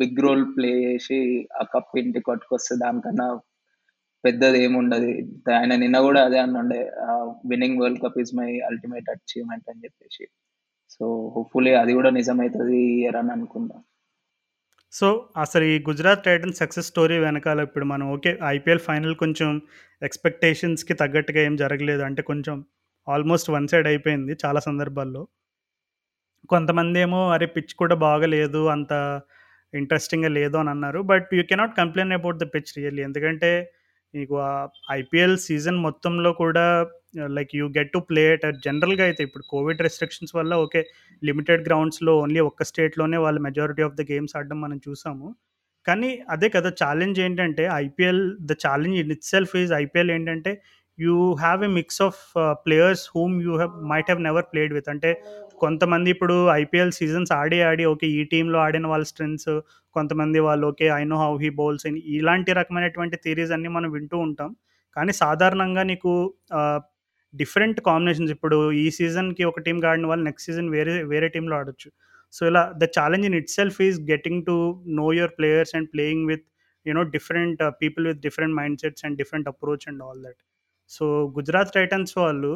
బిగ్ 0.00 0.20
రోల్ 0.22 0.44
ప్లే 0.56 0.70
చేసి 0.84 1.18
ఆ 1.60 1.64
కప్ 1.74 1.98
ఇంటికి 1.98 2.24
కొట్టుకొస్తే 2.24 2.74
దానికన్నా 2.76 3.26
పెద్దది 4.24 4.58
ఏముండదు. 4.64 5.10
ఆయన 5.58 5.72
నిన్న 5.76 6.00
కూడా 6.00 6.20
అదే 6.24 6.38
అన్నుండే 6.38 6.80
winning 7.46 7.80
world 7.82 8.02
cup 8.04 8.18
is 8.20 8.34
my 8.34 8.50
ultimate 8.68 9.08
achievement 9.10 9.70
అని 9.70 9.82
చెప్పేసి. 9.84 10.24
సో 10.90 11.04
హోప్ఫుల్లీ 11.36 11.72
అది 11.74 11.92
కూడా 11.92 12.10
నిజమవుతుంది 12.10 12.76
ఇయర్ 12.98 13.16
అని 13.16 13.32
అనుకుందాం. 13.32 13.80
సో 14.92 15.08
అసలు 15.36 15.64
ఈ 15.64 15.76
గుజరాత్ 15.88 16.24
టైటన్స్ 16.24 16.58
సక్సెస్ 16.58 16.86
స్టోరీ 16.86 17.18
వెనకాల 17.18 17.60
ఇప్పుడు 17.60 17.84
మనం 17.84 18.06
ఓకే 18.12 18.32
ఐపీఎల్ 18.54 18.82
ఫైనల్ 18.88 19.14
కొంచెం 19.16 19.50
ఎక్స్పెక్టేషన్స్కి 20.02 20.94
తగ్గట్టుగా 20.94 21.40
ఏం 21.48 21.54
జరగలేదు. 21.56 22.02
అంటే 22.02 22.22
కొంచెం 22.22 22.56
ఆల్మోస్ట్ 23.08 23.50
వన్ 23.50 23.68
సైడ్ 23.68 23.86
అయిపోయింది 23.86 24.32
చాలా 24.44 24.60
సందర్భాల్లో. 24.60 25.22
కొంతమంది 26.48 26.98
ఏమో 27.00 27.20
అరే 27.30 27.46
పిచ్ 27.46 27.74
కూడా 27.74 27.94
బాగలేదు 28.06 28.60
అంత 28.66 28.92
ఇంట్రెస్టింగ్గా 29.80 30.30
లేదు 30.38 30.56
అని 30.62 30.70
అన్నారు. 30.74 31.00
But 31.12 31.28
you 31.38 31.42
cannot 31.52 31.76
complain 31.80 32.16
about 32.18 32.40
the 32.42 32.48
pitch 32.54 32.72
really 32.78 33.02
ఎందుకంటే 33.08 33.50
నీకు 34.14 34.34
ఐపీఎల్ 35.00 35.36
సీజన్ 35.46 35.78
మొత్తంలో 35.86 36.30
కూడా 36.40 36.64
like 37.36 37.52
you 37.58 37.66
get 37.76 37.92
to 37.94 38.00
play 38.08 38.24
at 38.48 38.58
జనరల్గా 38.66 39.04
అయితే 39.08 39.22
ఇప్పుడు 39.28 39.44
కోవిడ్ 39.52 39.80
రెస్ట్రిక్షన్స్ 39.86 40.34
వల్ల 40.38 40.52
ఓకే 40.64 40.80
లిమిటెడ్ 41.22 41.64
గ్రౌండ్స్లో 41.68 42.12
ఓన్లీ 42.24 42.40
ఒక్క 42.50 42.62
స్టేట్లోనే 42.70 43.18
వాళ్ళు 43.24 43.40
మెజారిటీ 43.48 43.82
ఆఫ్ 43.88 43.96
ద 44.00 44.04
గేమ్స్ 44.12 44.34
ఆడడం 44.38 44.58
మనం 44.64 44.78
చూసాము. 44.86 45.28
కానీ 45.86 46.10
అదే 46.34 46.48
కదా 46.56 46.70
ఛాలెంజ్ 46.82 47.18
ఏంటంటే 47.26 47.64
IPL 47.84 48.22
the 48.50 48.54
challenge 48.64 48.98
in 49.02 49.12
itself 49.32 49.54
is 49.62 49.72
IPL 49.82 50.12
ఏంటంటే 50.16 50.52
you 50.98 51.16
have 51.42 51.60
a 51.68 51.70
mix 51.78 52.00
of 52.06 52.20
players 52.66 53.04
whom 53.14 53.34
you 53.46 53.52
have 53.60 53.74
might 53.92 54.08
have 54.10 54.20
never 54.28 54.46
played 54.52 54.72
with 54.76 54.90
అంటే 54.94 55.10
కొంతమంది 55.62 56.08
ఇప్పుడు 56.14 56.36
ఐపీఎల్ 56.62 56.92
సీజన్స్ 56.98 57.32
ఆడి 57.40 57.58
ఆడి 57.68 57.84
ఓకే 57.92 58.06
ఈ 58.18 58.20
టీంలో 58.32 58.58
ఆడిన 58.66 58.86
వాళ్ళ 58.92 59.04
స్ట్రెంగ్స్ 59.12 59.50
కొంతమంది 59.96 60.38
వాళ్ళు 60.48 60.64
okay 60.70 60.86
I 61.00 61.02
know 61.12 61.18
how 61.24 61.32
he 61.44 61.50
bowls 61.60 61.84
అని 61.88 62.00
ఇలాంటి 62.18 62.52
రకమైనటువంటి 62.60 63.16
థీరీస్ 63.24 63.52
అన్ని 63.56 63.70
మనం 63.76 63.90
వింటూ 63.96 64.18
ఉంటాం. 64.26 64.50
కానీ 64.96 65.12
సాధారణంగా 65.22 65.82
నీకు 65.92 66.12
డిఫరెంట్ 67.34 67.78
కాంబినేషన్స్ 67.88 68.32
ఇప్పుడు 68.36 68.56
ఈ 68.82 68.86
సీజన్కి 68.98 69.44
ఒక 69.50 69.60
టీం 69.66 69.76
ఆడిన 69.90 70.06
వాళ్ళు 70.10 70.24
నెక్స్ట్ 70.28 70.46
సీజన్ 70.48 70.68
వేరే 70.76 70.94
వేరే 71.12 71.28
టీంలో 71.34 71.54
ఆడొచ్చు. 71.60 71.88
సో 72.34 72.42
ఇలా 72.50 72.62
the 72.82 72.84
challenge 72.96 73.26
in 73.28 73.36
itself 73.58 73.78
is 73.86 73.98
getting 74.12 74.42
to 74.48 74.56
know 75.00 75.06
your 75.18 75.34
players 75.38 75.74
and 75.78 75.88
playing 75.94 76.24
with 76.32 76.44
you know 76.86 77.02
different 77.16 77.60
people 77.82 78.06
with 78.10 78.20
different 78.26 78.54
mindsets 78.84 79.04
and 79.06 79.16
different 79.22 79.48
approach 79.52 79.86
and 79.90 80.02
all 80.06 80.20
that 80.26 80.40
so 80.92 81.04
Gujarat 81.36 81.74
Titans 81.74 82.14
వాళ్ళు 82.18 82.52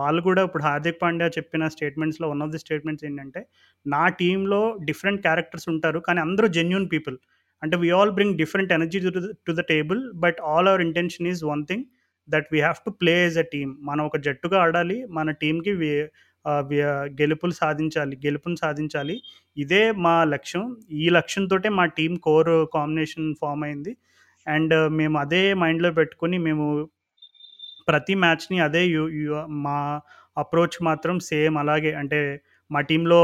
వాళ్ళు 0.00 0.20
కూడా 0.22 0.42
ఇప్పుడు 0.42 0.62
హార్దిక్ 0.62 1.00
పాండ్యా 1.02 1.28
చెప్పిన 1.38 1.64
స్టేట్మెంట్స్లో 1.68 2.26
వన్ 2.30 2.42
ఆఫ్ 2.42 2.52
ది 2.52 2.58
స్టేట్మెంట్స్ 2.58 3.04
ఏంటంటే 3.04 3.40
నా 3.86 4.02
టీంలో 4.20 4.60
different 4.84 5.22
characters 5.22 5.68
ఉంటారు 5.74 6.00
కానీ 6.00 6.20
అందరూ 6.20 6.48
జెన్యున్ 6.48 6.88
పీపుల్ 6.94 7.16
అంటే 7.62 7.76
we 7.76 7.90
all 7.90 8.12
bring 8.12 8.36
different 8.36 8.72
energy 8.72 8.98
to 9.46 9.52
the 9.52 9.64
table 9.72 10.00
but 10.24 10.40
all 10.52 10.68
our 10.68 10.84
intention 10.88 11.28
is 11.32 11.42
one 11.44 11.64
thing 11.66 11.84
that 12.28 12.48
we 12.52 12.60
have 12.60 12.80
to 12.86 12.92
play 13.02 13.14
as 13.22 13.38
a 13.38 13.46
team 13.54 13.72
మనం 13.82 14.02
ఒక 14.06 14.18
జట్టుగా 14.26 14.58
ఆడాలి 14.66 14.98
మన 15.18 15.30
టీంకి 15.42 15.74
గెలుపులు 17.20 17.54
సాధించాలి 17.60 18.14
గెలుపును 18.26 18.56
సాధించాలి. 18.56 19.14
ఇదే 19.56 19.80
మా 20.04 20.16
లక్ష్యం. 20.34 20.64
ఈ 21.02 21.06
లక్ష్యంతో 21.08 21.56
మా 21.78 21.84
టీం 21.98 22.12
కోర్ 22.26 22.52
కాంబినేషన్ 22.74 23.28
ఫామ్ 23.40 23.64
అయింది. 23.68 23.92
అండ్ 24.46 24.74
మేము 24.98 25.16
అదే 25.18 25.42
మైండ్లో 25.54 25.90
పెట్టుకుని 25.92 26.36
మేము 26.38 26.66
ప్రతి 27.88 28.14
మ్యాచ్ని 28.24 28.58
అదే 28.66 28.82
మా 29.66 29.78
అప్రోచ్ 30.42 30.76
మాత్రం 30.88 31.16
సేమ్ 31.30 31.56
అలాగే. 31.62 31.92
అంటే 32.00 32.20
మా 32.70 32.80
టీంలో 32.88 33.18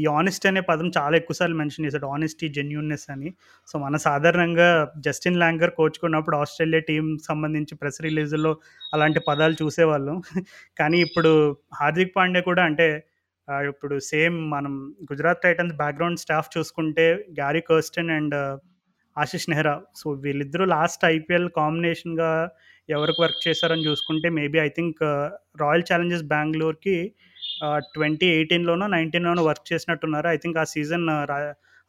ఈ 0.00 0.02
ఆనెస్ట్ 0.16 0.46
అనే 0.48 0.60
పదం 0.70 0.88
చాలా 0.96 1.14
ఎక్కువసార్లు 1.20 1.56
మెన్షన్ 1.60 1.84
చేశాడు. 1.86 2.06
ఆనెస్టీ 2.14 2.46
జెన్యున్నెస్ 2.56 3.06
అని. 3.14 3.28
సో 3.68 3.74
మన 3.84 3.96
సాధారణంగా 4.06 4.66
జస్టిన్ 5.06 5.38
ల్యాంగర్ 5.42 5.72
కోచుకున్నప్పుడు 5.78 6.36
ఆస్ట్రేలియా 6.36 6.82
టీం 6.90 7.06
సంబంధించి 7.28 7.74
ప్రెస్ 7.80 8.00
రిలీజుల్లో 8.06 8.52
అలాంటి 8.94 9.22
పదాలు 9.28 9.56
చూసేవాళ్ళం. 9.62 10.18
కానీ 10.80 11.00
ఇప్పుడు 11.06 11.32
హార్దిక్ 11.80 12.14
పాండే 12.16 12.42
కూడా 12.50 12.64
అంటే 12.70 12.88
ఇప్పుడు 13.70 13.94
సేమ్ 14.10 14.36
మనం 14.50 14.74
గుజరాత్ 15.10 15.42
టైటన్స్ 15.42 15.74
బ్యాక్గ్రౌండ్ 15.80 16.20
స్టాఫ్ 16.24 16.50
చూసుకుంటే 16.56 17.06
Gary 17.40 17.62
Kirsten 17.70 18.12
and 18.18 18.36
Ashish 19.16 19.48
Nehra. 19.50 19.74
So 20.00 20.06
వీళ్ళిద్దరూ 20.24 20.64
లాస్ట్ 20.76 21.02
ఐపీఎల్ 21.16 21.48
కాంబినేషన్గా 21.56 22.30
ఎవరికి 22.88 23.20
వర్క్ 23.22 23.40
చేశారని 23.48 23.84
చూసుకుంటే 23.86 24.28
maybe 24.28 24.58
I 24.58 24.68
think 24.68 25.00
Royal 25.60 25.84
Challengers 25.90 26.26
బెంగళూరుకి 26.34 26.96
ట్వంటీ 27.94 28.26
ఎయిటీన్లోనో 28.26 28.86
నైన్టీన్లోనో 28.86 29.42
వర్క్ 29.44 29.66
చేసినట్టున్నారు. 29.72 30.28
ఐ 30.28 30.36
థింక్ 30.36 30.58
ఆ 30.58 30.64
సీజన్ 30.64 31.06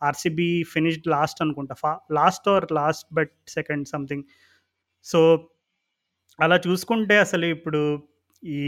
ఆర్సీబీ 0.01 0.47
ఫినిష్డ్ 0.73 1.07
లాస్ట్ 1.07 1.41
అనుకుంటా. 1.41 1.73
ఫా 1.83 1.91
last 2.11 2.47
or 2.53 2.65
last 2.71 3.07
but 3.13 3.33
second 3.47 3.87
something. 3.87 4.23
So 5.05 5.19
అలా 6.39 6.57
చూసుకుంటే 6.67 7.17
అసలు 7.17 7.45
ఇప్పుడు 7.55 7.81
ఈ 8.43 8.59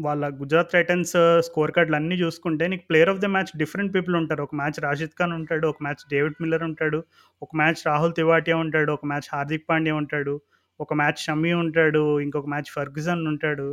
వాళ్ళ 0.00 0.24
గుజరాత్ 0.40 0.70
టైటన్స్ 0.72 1.14
స్కోర్ 1.46 1.72
కార్డులు 1.72 1.96
అన్నీ 1.96 2.14
చూసుకుంటే 2.14 2.64
నీకు 2.68 2.84
player 2.90 3.10
of 3.10 3.18
the 3.18 3.26
match 3.34 3.50
different 3.56 3.94
people 3.94 4.16
ఉంటారు. 4.16 4.42
ఒక 4.42 4.54
మ్యాచ్ 4.54 4.78
రాషిద్ 4.84 5.16
ఖాన్ 5.18 5.32
ఉంటాడు 5.32 5.66
ఒక 5.68 5.82
మ్యాచ్ 5.82 6.04
డేవిడ్ 6.12 6.38
మిల్లర్ 6.42 6.64
ఉంటాడు 6.70 6.98
ఒక 7.42 7.50
మ్యాచ్ 7.56 7.80
రాహుల్ 7.86 8.14
తివాటియా 8.20 8.56
ఉంటాడు 8.56 8.92
ఒక 8.92 9.06
మ్యాచ్ 9.06 9.28
హార్దిక్ 9.34 9.66
పాండ్యా 9.70 9.94
ఉంటాడు. 9.94 10.34
ఒక 10.80 10.94
మ్యాచ్ 10.94 11.20
షమీ 11.26 11.52
ఉంటాడు 11.62 12.02
ఇంకొక 12.20 12.48
మ్యాచ్ 12.48 12.70
ఫర్గ్జన్ 12.76 13.22
ఉంటాడు. 13.26 13.68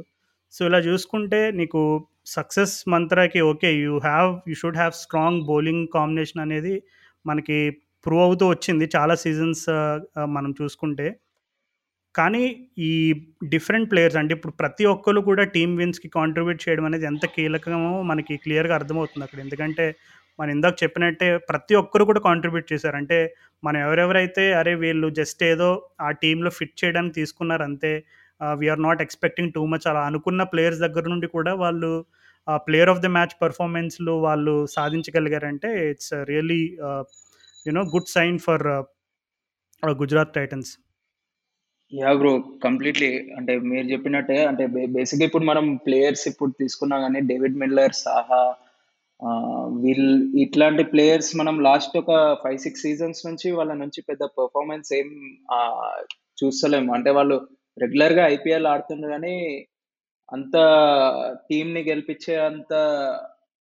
సో 0.53 0.61
ఇలా 0.65 0.79
చూసుకుంటే 0.79 1.39
నీకు 1.51 1.81
success 2.25 2.75
మంత్రాకి 2.89 3.41
okay 3.41 3.69
you 3.73 3.93
have 3.99 4.29
you 4.49 4.55
should 4.55 4.77
have 4.77 4.93
strong 4.93 5.41
bowling 5.45 5.87
combination 5.93 6.41
అనేది 6.41 6.73
మనకి 7.25 7.57
ప్రూవ్ 8.05 8.23
అవుతూ 8.23 8.45
వచ్చింది 8.49 8.85
చాలా 8.95 9.15
సీజన్స్ 9.15 9.65
మనం 10.35 10.51
చూసుకుంటే. 10.61 11.07
కానీ 12.15 12.43
ఈ 12.89 12.91
డిఫరెంట్ 13.49 13.91
ప్లేయర్స్ 13.91 14.17
అంటే 14.17 14.33
ఇప్పుడు 14.33 14.53
ప్రతి 14.53 14.85
ఒక్కరు 14.85 15.21
కూడా 15.21 15.43
టీమ్ 15.55 15.73
విన్స్కి 15.77 16.09
కాంట్రిబ్యూట్ 16.09 16.61
చేయడం 16.65 16.85
అనేది 16.85 17.05
ఎంత 17.05 17.25
కీలకమో 17.35 17.91
మనకి 18.01 18.35
క్లియర్గా 18.37 18.75
అర్థమవుతుంది 18.75 19.25
అక్కడ. 19.25 19.39
ఎందుకంటే 19.39 19.85
మనం 20.39 20.51
ఇందాక 20.51 20.75
చెప్పినట్టే 20.83 21.27
ప్రతి 21.49 21.73
ఒక్కరు 21.75 22.03
కూడా 22.03 22.19
కాంట్రిబ్యూట్ 22.19 22.71
చేశారు. 22.73 22.95
అంటే 22.95 23.17
మనం 23.63 23.79
ఎవరెవరైతే 23.81 24.43
అరే 24.53 24.73
వీళ్ళు 24.75 25.07
జస్ట్ 25.19 25.41
ఏదో 25.43 25.69
ఆ 26.01 26.09
టీంలో 26.23 26.49
ఫిట్ 26.49 26.75
చేయడానికి 26.83 27.15
తీసుకున్నారు 27.15 27.63
అంతే 27.63 27.91
we're 28.41 28.81
not 28.81 29.01
expecting 29.01 29.53
too 29.53 29.63
much 29.65 29.87
అలా 29.87 30.01
అనుకున్న 30.05 30.41
ప్లేయర్స్ 30.43 30.81
దగ్గర 30.81 31.05
నుండి 31.09 31.27
కూడా 31.27 31.53
వాళ్ళు 31.55 31.91
ప్లేయర్ 32.67 32.89
ఆఫ్ 32.89 33.01
ద 33.01 33.09
మ్యాచ్ 33.15 33.35
పర్ఫార్మెన్స్లు 33.41 34.13
వాళ్ళు 34.21 34.53
సాధించగలిగారంటే 34.67 35.69
it's 35.89 36.13
really 36.29 36.61
you know 37.65 37.83
good 37.95 38.11
sign 38.13 38.37
for 38.39 38.65
Gujarat 39.83 40.35
Titans 40.35 40.71
yeah 41.93 42.11
bro 42.13 42.31
completely 42.63 43.09
అంటే 43.37 43.53
మీరు 43.63 43.85
చెప్పినట్టే 43.87 44.37
అంటే 44.45 44.63
బేసిక్గా 44.95 45.25
ఇప్పుడు 45.25 45.45
మనం 45.45 45.65
ప్లేయర్స్ 45.85 46.25
ఇప్పుడు 46.27 46.53
తీసుకున్నా 46.59 46.95
కానీ 46.99 47.19
డేవిడ్ 47.21 47.59
మిల్లర్ 47.59 47.95
సాహా 47.95 48.41
వీళ్ళు 49.83 50.37
ఇట్లాంటి 50.39 50.83
ప్లేయర్స్ 50.83 51.35
మనం 51.35 51.63
లాస్ట్ 51.63 51.97
ఒక 51.97 52.11
ఫైవ్ 52.43 52.57
సిక్స్ 52.57 52.81
సీజన్స్ 52.81 53.25
నుంచి 53.27 53.51
వాళ్ళ 53.51 53.73
నుంచి 53.73 54.01
పెద్ద 54.01 54.23
పర్ఫార్మెన్స్ 54.23 54.93
ఏం 54.93 55.09
చూస్తలేము. 56.41 56.93
అంటే 56.93 57.09
వాళ్ళు 57.09 57.47
రెగ్యులర్గా 57.77 58.27
ఐపీఎల్ 58.27 58.67
ఆడుతుండ్రు 58.67 59.09
కానీ 59.09 59.67
అంత 60.33 60.55
టీంని 61.49 61.81
గెలిపించే 61.83 62.35
అంత 62.35 62.73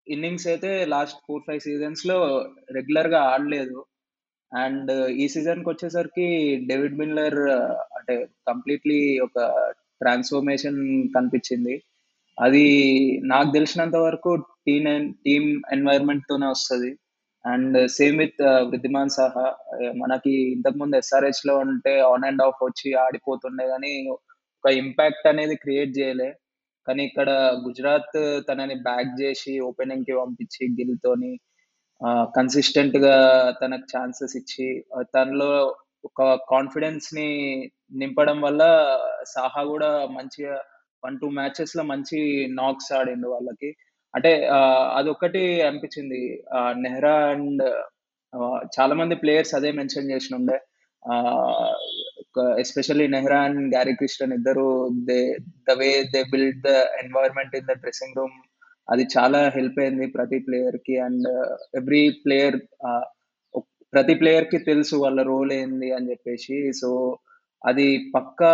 ఇన్నింగ్స్ 0.08 0.46
అయితే 0.46 0.84
లాస్ట్ 0.84 1.18
ఫోర్ 1.26 1.42
ఫైవ్ 1.46 1.60
సీజన్స్లో 1.60 2.18
రెగ్యులర్గా 2.70 3.20
ఆడలేదు. 3.32 3.86
అండ్ 4.52 4.92
ఈ 5.08 5.28
సీజన్కి 5.28 5.68
వచ్చేసరికి 5.70 6.26
డేవిడ్ 6.66 6.98
మిల్లర్ 6.98 7.38
అంటే 7.98 8.14
కంప్లీట్లీ 8.48 9.18
ఒక 9.18 9.38
ట్రాన్స్ఫర్మేషన్ 10.00 11.08
కనిపించింది. 11.16 11.82
అది 12.38 12.66
నాకు 13.24 13.50
తెలిసినంత 13.52 13.96
వరకు 13.96 14.30
టీమ్ 14.66 14.86
టీమ్ 15.24 15.48
ఎన్వైర్న్మెంట్ 15.72 16.28
తోనే 16.30 16.46
వస్తుంది. 16.46 16.90
And 17.44 17.76
same 17.96 18.18
with 18.18 18.42
Wriddhiman 18.68 19.14
Saha 19.16 19.46
మనకి 20.02 20.32
ఇంతకుముందు 20.54 20.96
ఎస్ఆర్హెచ్లో 20.96 21.54
ఉంటే 21.64 21.92
ఆన్ 22.10 22.24
అండ్ 22.24 22.42
ఆఫ్ 22.42 22.60
వచ్చి 22.64 22.90
ఆడిపోతుండే 23.04 23.64
కానీ 23.72 23.92
ఒక 24.14 24.72
ఇంపాక్ట్ 24.82 25.26
అనేది 25.32 25.56
క్రియేట్ 25.56 25.92
చేయలే. 25.98 26.30
కానీ 26.86 27.02
ఇక్కడ 27.04 27.30
గుజరాత్ 27.66 28.16
తనని 28.48 28.76
బ్యాక్ 28.88 29.12
చేసి 29.22 29.52
ఓపెనింగ్కి 29.60 30.14
పంపించి 30.20 30.62
గిల్ 30.78 30.96
తోని 31.04 31.32
కన్సిస్టెంట్గా 32.36 33.14
తనకు 33.60 33.86
ఛాన్సెస్ 33.92 34.34
ఇచ్చి 34.36 34.66
తనలో 35.14 35.50
ఒక 36.04 36.22
కాన్ఫిడెన్స్ని 36.50 37.28
నింపడం 37.92 38.38
వల్ల 38.40 38.62
సాహా 39.34 39.62
కూడా 39.64 39.90
మంచిగా 40.16 40.54
వన్ 41.02 41.16
టూ 41.20 41.28
మ్యాచెస్లో 41.30 41.82
మంచి 41.92 42.18
నాక్స్ 42.60 42.90
ఆడిండు 42.98 43.28
వాళ్ళకి. 43.28 43.70
అంటే 44.14 44.48
అదొక్కటి 44.98 45.62
అనిపించింది. 45.62 46.44
నెహ్రా 46.76 47.30
అండ్ 47.30 47.62
చాలా 48.76 48.94
మంది 48.94 49.14
ప్లేయర్స్ 49.14 49.54
అదే 49.54 49.72
మెన్షన్ 49.72 50.10
చేసినుండే. 50.10 50.56
ఉండే 50.56 50.60
especially 52.60 53.06
Nehra 53.06 53.42
and 53.42 53.74
Gary 53.74 53.94
Kirsten 53.94 54.32
ఇద్దరు 54.32 54.94
they 55.04 55.36
the 55.68 55.78
way 55.78 56.04
they 56.12 56.24
build 56.24 56.62
the 56.62 56.68
environment 57.02 57.56
in 57.56 57.64
the 57.64 57.72
dressing 57.72 58.16
room 58.16 58.32
అది 58.88 59.06
చాలా 59.16 59.48
హెల్ప్ 59.48 59.80
అయింది 59.80 60.06
ప్రతి 60.06 60.38
ప్లేయర్కి 60.38 60.98
అండ్ 60.98 61.28
ఎవ్రీ 61.74 62.20
ప్లేయర్ 62.24 62.56
ప్రతి 63.92 64.14
ప్లేయర్కి 64.14 64.64
తెలుసు 64.64 64.96
వాళ్ళ 64.96 65.22
రోల్ 65.22 65.52
ఏంది 65.52 65.92
అని 65.92 66.10
చెప్పేసి 66.10 66.72
సో, 66.72 67.18
అది 67.64 68.12
పక్కా 68.14 68.52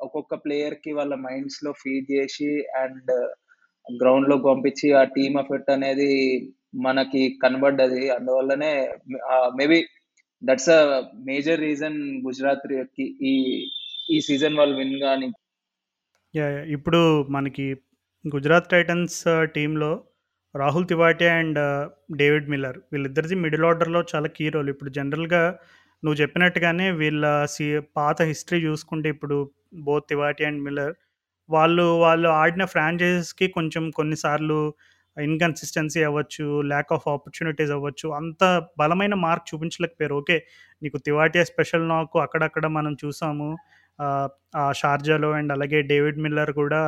ఒక్కొక్క 0.00 0.34
ప్లేయర్కి 0.34 0.92
వాళ్ళ 0.92 1.26
మైండ్స్లో 1.26 1.72
ఫీడ్ 1.72 2.12
చేసి 2.12 2.66
అండ్ 2.76 3.34
గ్రౌండ్‌లోకి 3.86 4.44
పంపించి 4.44 4.88
ఆ 4.92 5.02
టీమ్ 5.14 5.36
ఎఫెక్ట్ 5.38 5.70
అనేది 5.70 6.10
మనకి 6.78 7.22
కనబడ్డది. 7.42 8.04
అందువల్లనే 8.10 8.72
maybe 9.56 9.78
that's 10.42 10.70
a 10.70 10.80
major 11.24 11.60
reason 11.60 11.98
గుజరాత్‌కి 12.26 13.06
ఈ 13.22 13.34
ఈ 14.10 14.18
సీజన్ 14.20 14.58
వాళ్ళు 14.58 14.74
విన్ 14.76 14.96
కానీ 15.00 15.28
ఇప్పుడు 16.76 17.00
మనకి 17.30 17.66
గుజరాత్ 18.24 18.70
టైటన్స్ 18.70 19.18
టీంలో 19.54 19.92
Rahul 20.54 20.86
Tewatia 20.88 21.26
and 21.28 21.58
uh, 21.58 21.82
David 22.16 22.48
Miller 22.48 22.78
వీళ్ళిద్దరిది 22.92 23.34
middle 23.34 23.64
ఆర్డర్‌లో 23.64 24.00
చాలా 24.12 24.28
కీ 24.28 24.44
రోల్. 24.48 24.68
ఇప్పుడు 24.68 24.90
జనరల్‌గా 24.90 25.42
నువ్వు 26.02 26.16
చెప్పినట్టుగానే 26.22 26.86
వీళ్ళ 26.90 27.24
సి 27.46 27.66
పాత 27.96 28.22
హిస్టరీ 28.22 28.58
చూసుకుంటే 28.64 29.08
ఇప్పుడు 29.08 29.36
బోత్ 29.84 30.06
తివాటి 30.08 30.44
అండ్ 30.44 30.60
మిల్లర్ 30.62 30.94
వాళ్ళు 31.48 31.86
వాళ్ళు 31.98 32.28
ఆడిన 32.36 32.64
ఫ్రాంచైజెస్‌కి 32.66 33.46
కొంచెం 33.48 33.84
కొన్నిసార్లు 33.90 34.58
ఇన్‌కన్సిస్టెన్సీ 35.16 36.00
అవ్వచ్చు, 36.04 36.46
ల్యాక్ 36.62 36.92
ఆఫ్ 36.92 37.06
ఆపర్చునిటీస్ 37.08 37.70
అవ్వచ్చు. 37.70 38.06
అంత 38.12 38.42
బలమైన 38.78 39.14
మార్క్ 39.20 39.46
చూపించలేకపోయారు. 39.50 40.16
ఓకే. 40.16 40.38
నీకు 40.82 40.98
తివాటియా 40.98 41.44
స్పెషల్ 41.44 41.84
నాకు 41.88 42.16
అక్కడక్కడ 42.20 42.66
మనం 42.76 42.94
చూసాము. 43.04 43.50
ఆ 44.56 44.64
షార్జాలో 44.72 45.30
అండ్ 45.32 45.52
అలాగే 45.52 45.80
డేవిడ్ 45.82 46.18
మిల్లర్ 46.18 46.52
కూడా 46.52 46.80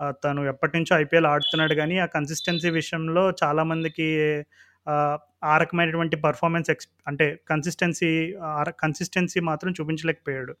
తను 0.00 0.14
తను 0.24 0.40
ఎప్పటినుంచో 0.48 0.94
ఐపీఎల్ 0.96 1.26
ఆడుతున్నాడు 1.26 1.74
కానీ 1.74 1.96
ఆ 1.98 2.06
కన్సిస్టెన్సీ 2.14 2.70
విషయంలో 2.70 3.22
చాలామందికి 3.42 4.08
ఆ 5.44 5.54
రకమైనటువంటి 5.56 6.16
పర్ఫార్మెన్స్ 6.24 6.68
ఎక్స్ 6.70 6.88
అంటే 7.06 7.26
కన్సిస్టెన్సీ 7.50 8.10
కన్సిస్టెన్సీ 8.80 9.40
మాత్రం 9.40 9.70
చూపించలేకపోయాడు. 9.72 10.54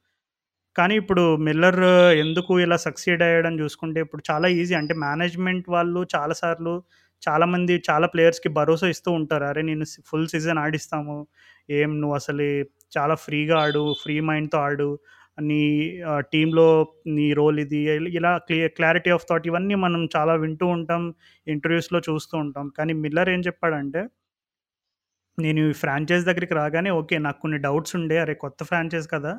కానీ 0.76 0.94
ఇప్పుడు 1.00 1.22
మిల్లర్ 1.46 1.80
ఎందుకు 2.22 2.52
ఇలా 2.60 2.76
సక్సీడ్ 2.84 3.22
అయ్యాడని 3.26 3.58
చూసుకుంటే 3.62 3.98
ఇప్పుడు 4.04 4.22
చాలా 4.30 4.46
ఈజీ. 4.56 4.74
అంటే 4.80 4.94
మేనేజ్‌మెంట్ 5.04 5.66
వాళ్ళు 5.74 6.00
చాలా 6.14 6.34
సార్లు 6.42 6.74
చాలామంది 7.22 7.74
చాలా 7.88 8.06
ప్లేయర్స్‌కి 8.12 8.50
భరోసా 8.56 8.86
ఇస్తూ 8.94 9.10
ఉంటారు. 9.18 9.44
అరే! 9.46 9.62
నేను 9.62 9.84
ఫుల్ 10.08 10.26
సీజన్ 10.32 10.58
ఆడిస్తాము. 10.64 11.16
ఏం 11.72 11.90
నువ్వు 12.00 12.16
అసలే 12.16 12.48
చాలా 12.92 13.14
ఫ్రీగా 13.24 13.56
ఆడు. 13.62 13.84
ఫ్రీ 14.02 14.16
మైండ్‌తో 14.28 14.58
ఆడు. 14.64 14.88
నీ 15.42 15.62
టీంలో 16.32 16.66
నీ 17.16 17.26
రోల్ 17.38 17.56
ఇది. 17.64 17.80
ఇలా 18.18 18.32
క్లియర్ 18.48 18.74
క్లారిటీ 18.76 19.10
ఆఫ్ 19.16 19.26
థాట్ 19.30 19.46
ఇవన్నీ 19.50 19.76
మనం 19.84 20.02
చాలా 20.16 20.34
వింటూ 20.44 20.66
ఉంటాం. 20.76 21.04
ఇంటర్వ్యూస్‌లో 21.46 22.00
చూస్తూ 22.08 22.34
ఉంటాం. 22.44 22.68
కానీ 22.78 22.94
మిల్లర్ 23.04 23.30
ఏం 23.34 23.42
చెప్పాడంటే 23.48 24.02
నేను 25.38 25.60
ఈ 25.64 25.74
ఫ్రాంచైజ్ 25.80 26.24
దగ్గరికి 26.28 26.54
రాగానే 26.58 26.90
ఓకే. 26.96 27.16
నాకు 27.24 27.38
కొన్ని 27.44 27.58
డౌట్స్ 27.64 27.94
ఉండే. 27.98 28.16
అరే! 28.18 28.34
కొత్త 28.42 28.60
ఫ్రాంచైజ్ 28.68 29.06
కదా! 29.14 29.32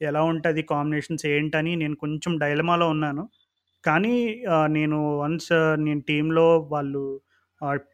ఎలా 0.00 0.22
ఉంటుంది 0.24 0.62
కాంబినేషన్స్ 0.70 1.24
ఏంటని 1.26 1.72
నేను 1.76 1.96
కొంచెం 1.96 2.32
డైలమాలో 2.38 2.86
ఉన్నాను. 2.88 3.24
కానీ 3.84 4.16
నేను 4.70 4.98
వన్స్ 5.20 5.52
నేను 5.78 6.02
టీంలో 6.02 6.46
వాళ్ళు 6.70 7.02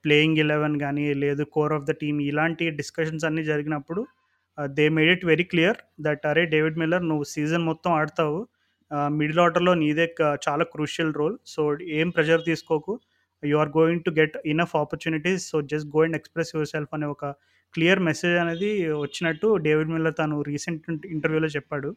ప్లేయింగ్ 0.02 0.38
ఎలెవెన్ 0.38 0.76
కానీ 0.80 1.04
లేదు 1.14 1.42
కోర్ 1.52 1.72
ఆఫ్ 1.72 1.86
ద 1.86 1.92
టీమ్ 2.02 2.18
ఇలాంటి 2.22 2.66
డిస్కషన్స్ 2.72 3.24
అన్నీ 3.24 3.42
జరిగినప్పుడు 3.44 4.02
they 4.58 4.86
made 4.88 5.10
it 5.10 5.24
very 5.26 5.44
clear 5.44 5.78
that 6.00 6.24
అరే! 6.26 6.44
డేవిడ్ 6.46 6.78
మిల్లర్ 6.78 7.04
నువ్వు 7.08 7.24
సీజన్ 7.28 7.64
మొత్తం 7.64 7.90
ఆడతావు. 7.92 8.38
మిడిల్ 9.14 9.40
ఆర్డర్‌లో 9.40 9.72
నీదే 9.74 10.06
చాలా 10.46 10.64
క్రూషియల్ 10.72 11.12
రోల్. 11.14 11.36
సో, 11.46 11.62
ఏం 11.98 12.08
pressure 12.10 12.42
తీసుకోకు. 12.44 12.92
You 13.42 13.56
are 13.58 13.72
going 13.76 14.04
to 14.06 14.12
get 14.12 14.36
enough 14.46 14.74
opportunities. 14.76 15.44
So, 15.50 15.58
just 15.72 15.88
go 15.96 16.02
and 16.04 16.16
express 16.16 16.52
yourself 16.74 16.94
అనే 16.98 17.08
ఒక 17.08 17.24
క్లియర్ 17.74 18.00
మెసేజ్ 18.06 18.36
అనేది 18.42 18.70
వచ్చినట్టు 19.02 19.48
డేవిడ్ 19.64 19.92
మిల్లర్ 19.94 20.16
తను 20.20 20.36
రీసెంట్ 20.48 20.84
ఇంటర్వ్యూలో 21.12 21.50
చెప్పాడు. 21.56 21.90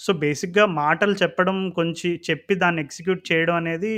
సో, 0.00 0.10
బేసిక్‌గా 0.22 0.64
మాటలు 0.78 1.14
చెప్పడం 1.22 1.56
కొంచెం 1.78 2.12
చెప్పి 2.28 2.54
దాన్ని 2.62 2.80
ఎగ్జిక్యూట్ 2.84 3.22
చేయడం 3.30 3.56
అనేది 3.60 3.94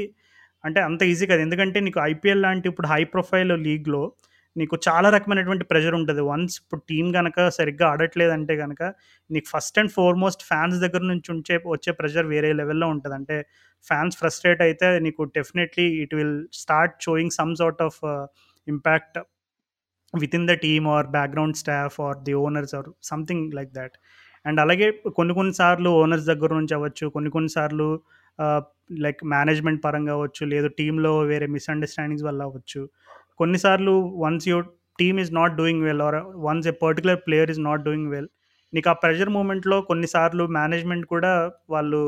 అంటే 0.65 0.81
అంత 0.89 1.03
ఈజీ 1.13 1.27
కాదు. 1.31 1.43
ఎందుకంటే 1.47 1.79
నీకు 1.87 1.99
ఐపీఎల్ 2.07 2.43
లాంటి 2.47 2.67
ఇప్పుడు 2.73 2.89
హై 2.93 3.03
ప్రొఫైల్ 3.15 3.55
లీగ్‌లో 3.67 4.03
నీకు 4.57 4.77
చాలా 4.87 5.09
రకమైనటువంటి 5.15 5.65
ప్రెషర్ 5.71 5.97
ఉంటుంది 5.99 6.23
వన్స్ 6.29 6.57
ఇప్పుడు 6.61 6.83
టీం 6.91 7.07
కనుక 7.17 7.47
సరిగ్గా 7.57 7.87
ఆడట్లేదంటే 7.93 8.55
కనుక 8.61 8.83
నీకు 9.31 9.49
ఫస్ట్ 9.53 9.79
అండ్ 9.81 9.93
ఫార్‌మోస్ట్ 9.97 10.43
ఫ్యాన్స్ 10.51 10.77
దగ్గర 10.85 11.03
నుంచి 11.11 11.29
ఉంచే 11.35 11.57
వచ్చే 11.69 11.93
ప్రెషర్ 12.01 12.29
వేరే 12.33 12.51
లెవెల్‌లో 12.61 12.89
ఉంటుంది 12.95 13.17
అంటే 13.19 13.37
ఫ్యాన్స్ 13.87 14.17
ఫ్రస్ట్రేట్ 14.21 14.63
అయితే 14.67 14.89
నీకు 15.07 15.25
definitely 15.37 15.87
it 16.05 16.15
will 16.15 16.37
start 16.61 16.97
showing 17.07 17.35
some 17.39 17.55
sort 17.63 17.83
of 17.83 17.99
impact 18.67 19.19
within 20.15 20.47
the 20.47 20.55
team 20.63 20.87
or 20.89 21.07
background 21.09 21.57
staff 21.57 21.97
or 22.01 22.19
the 22.23 22.35
owners 22.43 22.75
or 22.75 22.89
something 23.03 23.47
like 23.55 23.73
that 23.73 23.97
and 24.45 24.59
అలాగే 24.61 24.87
కొన్ని 25.17 25.35
కొన్ని 25.35 25.55
సార్లు 25.55 25.91
ఓనర్స్ 26.01 26.27
దగ్గర 26.27 26.51
నుంచి 26.55 26.75
అవ్వచ్చు. 26.75 27.07
కొన్ని 27.11 27.31
కొన్ని 27.31 27.51
సార్లు 27.51 27.87
లైక్ 29.05 29.21
మేనేజ్‌మెంట్ 29.27 29.81
పరంగా 29.85 30.13
అవ్వచ్చు. 30.13 30.45
లేదు 30.47 30.69
టీంలో 30.79 31.13
వేరే 31.25 31.47
మిస్‌అండర్‌స్టాండింగ్స్ 31.47 32.25
వల్ల 32.25 32.41
అవ్వచ్చు. 32.43 32.83
కొన్నిసార్లు 33.39 33.95
once 34.17 34.49
your 34.49 34.67
team 34.99 35.21
is 35.21 35.33
not 35.35 35.55
doing 35.57 35.83
well 35.83 36.03
or 36.03 36.19
once 36.45 36.69
a 36.69 36.75
particular 36.83 37.21
player 37.27 37.51
is 37.51 37.61
not 37.61 37.85
doing 37.85 38.11
well 38.11 38.29
నీకు 38.73 38.89
ఆ 38.91 38.97
ప్రెషర్ 39.03 39.31
మూమెంట్‌లో 39.31 39.77
కొన్నిసార్లు 39.83 40.45
మేనేజ్‌మెంట్ 40.57 41.07
కూడా 41.07 41.33
వాళ్ళు 41.71 42.01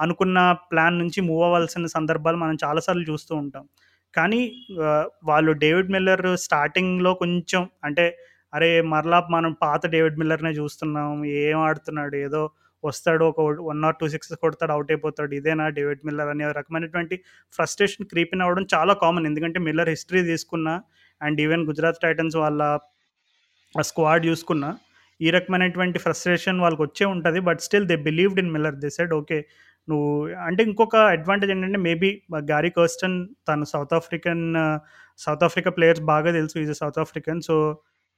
అనుకున్న 0.00 0.38
ప్లాన్ 0.72 0.98
నుంచి 0.98 1.20
మూవ్ 1.20 1.42
అవ్వాల్సిన 1.44 1.86
సందర్భాలు 1.88 2.36
మనం 2.36 2.56
చాలా 2.64 2.80
సార్లు 2.80 3.04
చూస్తూ 3.10 3.34
ఉంటాం. 3.36 3.64
కానీ 4.14 4.40
వాళ్ళు 5.28 5.52
డేవిడ్ 5.62 5.92
మిల్లర్ 5.94 6.24
స్టార్టింగ్‌లో 6.44 7.12
కొంచెం 7.22 7.62
అంటే 7.84 8.04
అరే! 8.52 8.68
మరలా 8.92 9.18
మనం 9.30 9.52
పాత 9.62 9.82
డేవిడ్ 9.92 10.18
మిల్లర్‌నే 10.20 10.50
చూస్తున్నాం. 10.58 11.10
ఏం 11.42 11.58
ఆడుతున్నాడు 11.62 12.16
ఏదో 12.26 12.42
వస్తాడు 12.84 13.24
ఒక 13.30 13.40
వన్ 13.68 13.82
ఆర్ 13.88 13.96
టూ 14.00 14.06
సిక్స్ 14.14 14.32
కొడతాడు 14.42 14.72
అవుట్ 14.74 14.90
అయిపోతాడు. 14.92 15.32
ఇదేనా 15.38 15.66
డేవిడ్ 15.76 16.02
మిల్లర్ 16.08 16.30
అనే 16.32 16.46
రకమైనటువంటి 16.58 17.16
ఫ్రస్ట్రేషన్ 17.54 18.08
క్రీపిన్ 18.12 18.42
అవ్వడం 18.44 18.66
చాలా 18.74 18.94
కామన్. 19.04 19.26
ఎందుకంటే 19.30 19.60
మిల్లర్ 19.68 19.90
హిస్టరీ 19.94 20.22
తీసుకున్నా 20.30 20.74
అండ్ 21.20 21.40
ఈవెన్ 21.44 21.64
గుజరాత్ 21.70 22.02
టైటన్స్ 22.04 22.36
వాళ్ళ 22.44 22.60
స్క్వాడ్ 23.74 24.24
చూసుకున్నా 24.28 24.70
ఈ 25.20 25.30
రకమైనటువంటి 25.36 25.98
ఫ్రస్ట్రేషన్ 26.04 26.60
వాళ్ళకొచ్చే 26.62 27.04
ఉంటుంది 27.12 27.40
but 27.48 27.60
still 27.66 27.86
they 27.90 27.96
believed 28.06 28.40
in 28.42 28.52
Miller. 28.54 28.76
They 28.82 28.90
said 28.92 29.14
okay. 29.18 29.38
నువ్వు 29.88 30.08
అంటే 30.46 30.62
ఇంకొక 30.68 30.96
అడ్వాంటేజ్ 31.14 31.52
ఏంటంటే 31.54 31.78
మేబీ 31.86 32.10
గ్యారీ 32.48 32.70
కర్స్టన్ 32.76 33.16
తను 33.48 33.64
South 33.72 33.94
African 33.98 34.44
South 35.20 35.44
Africa 35.46 35.70
players 35.76 36.02
బాగా 36.10 36.30
తెలుసు. 36.36 36.56
Is 36.62 36.72
south 36.78 37.00
African. 37.02 37.40
సో, 37.42 37.54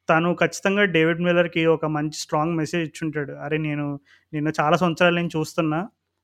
తను 0.09 0.29
ఖచ్చితంగా 0.41 0.83
డేవిడ్ 0.95 1.23
మిల్లర్‌కి 1.27 1.63
ఒక 1.75 1.87
మంచి 1.95 2.17
స్ట్రాంగ్ 2.23 2.55
మెసేజ్ 2.61 2.85
ఇచ్చుంటాడు. 2.89 3.33
అరే! 3.45 3.57
నేను 3.67 3.87
నిన్ను 4.33 4.53
చాలా 4.59 4.77
సంవత్సరాలు 4.83 5.17
నేను 5.21 5.33
చూస్తున్నా. 5.37 5.81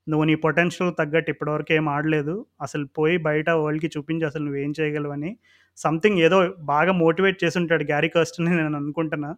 నువ్వు 0.07 0.25
నీ 0.29 0.35
పొటెన్షియల్ 0.45 0.93
తగ్గట్టు 1.01 1.31
ఇప్పటివరకు 1.35 1.73
ఏం 1.75 1.87
ఆడలేదు. 1.91 2.35
అసలు 2.63 2.85
పోయి 2.99 3.17
బయట 3.27 3.49
వరల్డ్‌కి 3.61 3.89
చూపించి 3.95 4.25
అసలు 4.31 4.45
నువ్వేం 4.49 4.73
చేయగలవని. 4.79 5.31
సంథింగ్ 5.79 6.19
ఏదో 6.27 6.39
బాగా 6.71 6.93
మోటివేట్ 7.03 7.39
చేసి 7.45 7.57
ఉంటాడు 7.63 7.85
గ్యారీ 7.91 8.11
కర్స్టన్‌ని 8.17 8.53
నేను 8.61 8.79
అనుకుంటున్నా. 8.81 9.31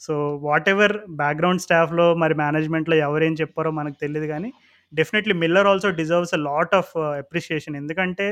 సో, 0.00 0.14
వాట్ 0.46 0.68
ఎవర్ 0.68 0.94
బ్యాక్‌గ్రౌండ్ 1.18 1.62
స్టాఫ్‌లో 1.64 2.06
మరి 2.22 2.34
మేనేజ్‌మెంట్‌లో 2.40 2.96
ఎవరేం 3.06 3.34
చెప్పారో 3.42 3.70
మనకు 3.80 3.98
తెలియదు 4.04 4.28
కానీ 4.32 4.50
definitely 4.94 5.34
Miller 5.42 5.68
also 5.70 5.90
deserves 6.00 6.34
a 6.34 6.42
lot 6.48 6.74
of 6.80 6.92
appreciation. 7.22 7.76
ఎందుకంటే 7.82 8.26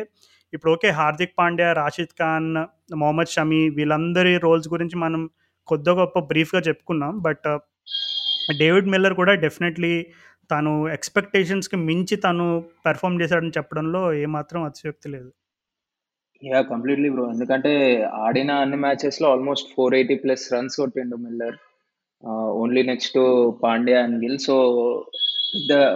ఇప్పుడు 0.53 0.73
ఓకే. 0.75 0.89
హార్దిక్ 0.99 1.35
పాండ్యా, 1.39 1.69
రాషిద్ 1.79 2.15
ఖాన్, 2.19 2.51
మొహమ్మద్ 3.03 3.33
షమీ 3.35 3.63
వీళ్ళందరి 3.79 4.35
రోల్స్ 4.45 4.69
గురించి 4.75 4.97
మనం 5.05 5.23
కొద్ది 5.69 5.95
గొప్ప 5.99 6.19
బ్రీఫ్‌గా 6.31 6.61
చెప్పుకున్నాం. 6.69 7.15
బట్ 7.27 7.47
డేవిడ్ 8.61 8.91
మిల్లర్ 8.95 9.17
కూడా 9.21 9.35
డెఫినెట్‌లీ 9.45 9.95
తను 10.51 10.73
ఎక్స్‌పెక్టేషన్స్‌కి 10.97 11.77
మించి 11.89 12.17
తను 12.25 12.47
పెర్ఫార్మ్ 12.87 13.21
చేశాడని 13.23 13.57
చెప్పడంలో 13.59 14.03
ఏమాత్రం 14.25 14.61
అతిశయోక్తి 14.69 15.09
లేదు. 15.15 15.31
Yeah 16.43 16.61
completely 16.71 17.09
bro. 17.15 17.25
ఎందుకంటే 17.35 17.73
ఆడిన 18.23 18.51
అన్ని 18.63 18.79
మ్యాచెస్‌లో 18.85 19.27
ఆల్మోస్ట్ 19.33 19.69
480 19.75 19.93
ప్లస్ 20.23 20.45
రన్స్ 20.55 20.77
కొట్టిండు 20.81 21.17
Miller. 21.25 21.57
Only 22.61 22.83
next 22.91 23.19
Pandya 23.63 24.01
and 24.05 24.19
Gill. 24.25 24.41
So, 24.47 24.57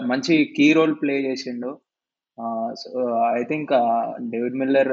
మంచి 0.04 0.44
కీ 0.56 0.72
రోల్ 0.72 0.94
ప్లే 0.94 1.14
చేసిండు. 1.20 1.70
So, 2.74 2.90
I 3.38 3.42
think 3.44 3.70
David 4.32 4.54
Miller 4.54 4.90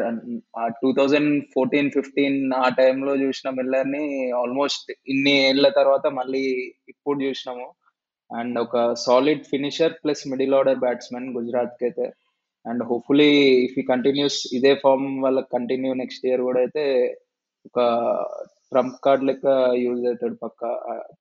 two 0.82 0.93
thousand 0.93 1.43
fourteen 1.53 1.91
fifteen 1.91 2.53
ఆ 2.55 2.70
టైంలో 2.70 3.16
చూసిన 3.16 3.49
మిల్లర్‌ని 3.49 4.03
ఆల్మోస్ట్ 4.34 4.91
ఇన్ని 5.07 5.34
ఏళ్ళ 5.47 5.70
తర్వాత 5.70 6.07
మళ్ళీ 6.20 6.43
ఇప్పుడు 6.89 7.18
చూసినాము. 7.24 7.68
అండ్ 8.32 8.59
ఒక 8.59 8.78
సాలిడ్ 9.05 9.43
ఫినిషర్ 9.45 9.93
ప్లస్ 10.03 10.24
మిడిల్ 10.28 10.53
ఆర్డర్కి 10.53 11.86
అయితే 11.86 12.05
and 12.66 12.84
hopefully 12.84 13.32
if 13.66 13.78
he 13.80 13.84
continues 13.84 14.39
ఇదే 14.53 14.74
ఫామ్ 14.76 15.24
వాళ్ళకి 15.24 15.49
కంటిన్యూ 15.49 15.93
నెక్స్ట్ 15.93 16.26
ఇయర్ 16.26 16.41
కూడా 16.41 16.59
అయితే 16.59 16.86
ఒక 17.66 17.80
ట్రంప్ 18.74 18.99
కార్డ్ 19.03 19.24
లెక్క 19.24 19.45
యూజ్ 19.78 20.03
అవుతాడు 20.07 20.38
పక్క. 20.43 20.61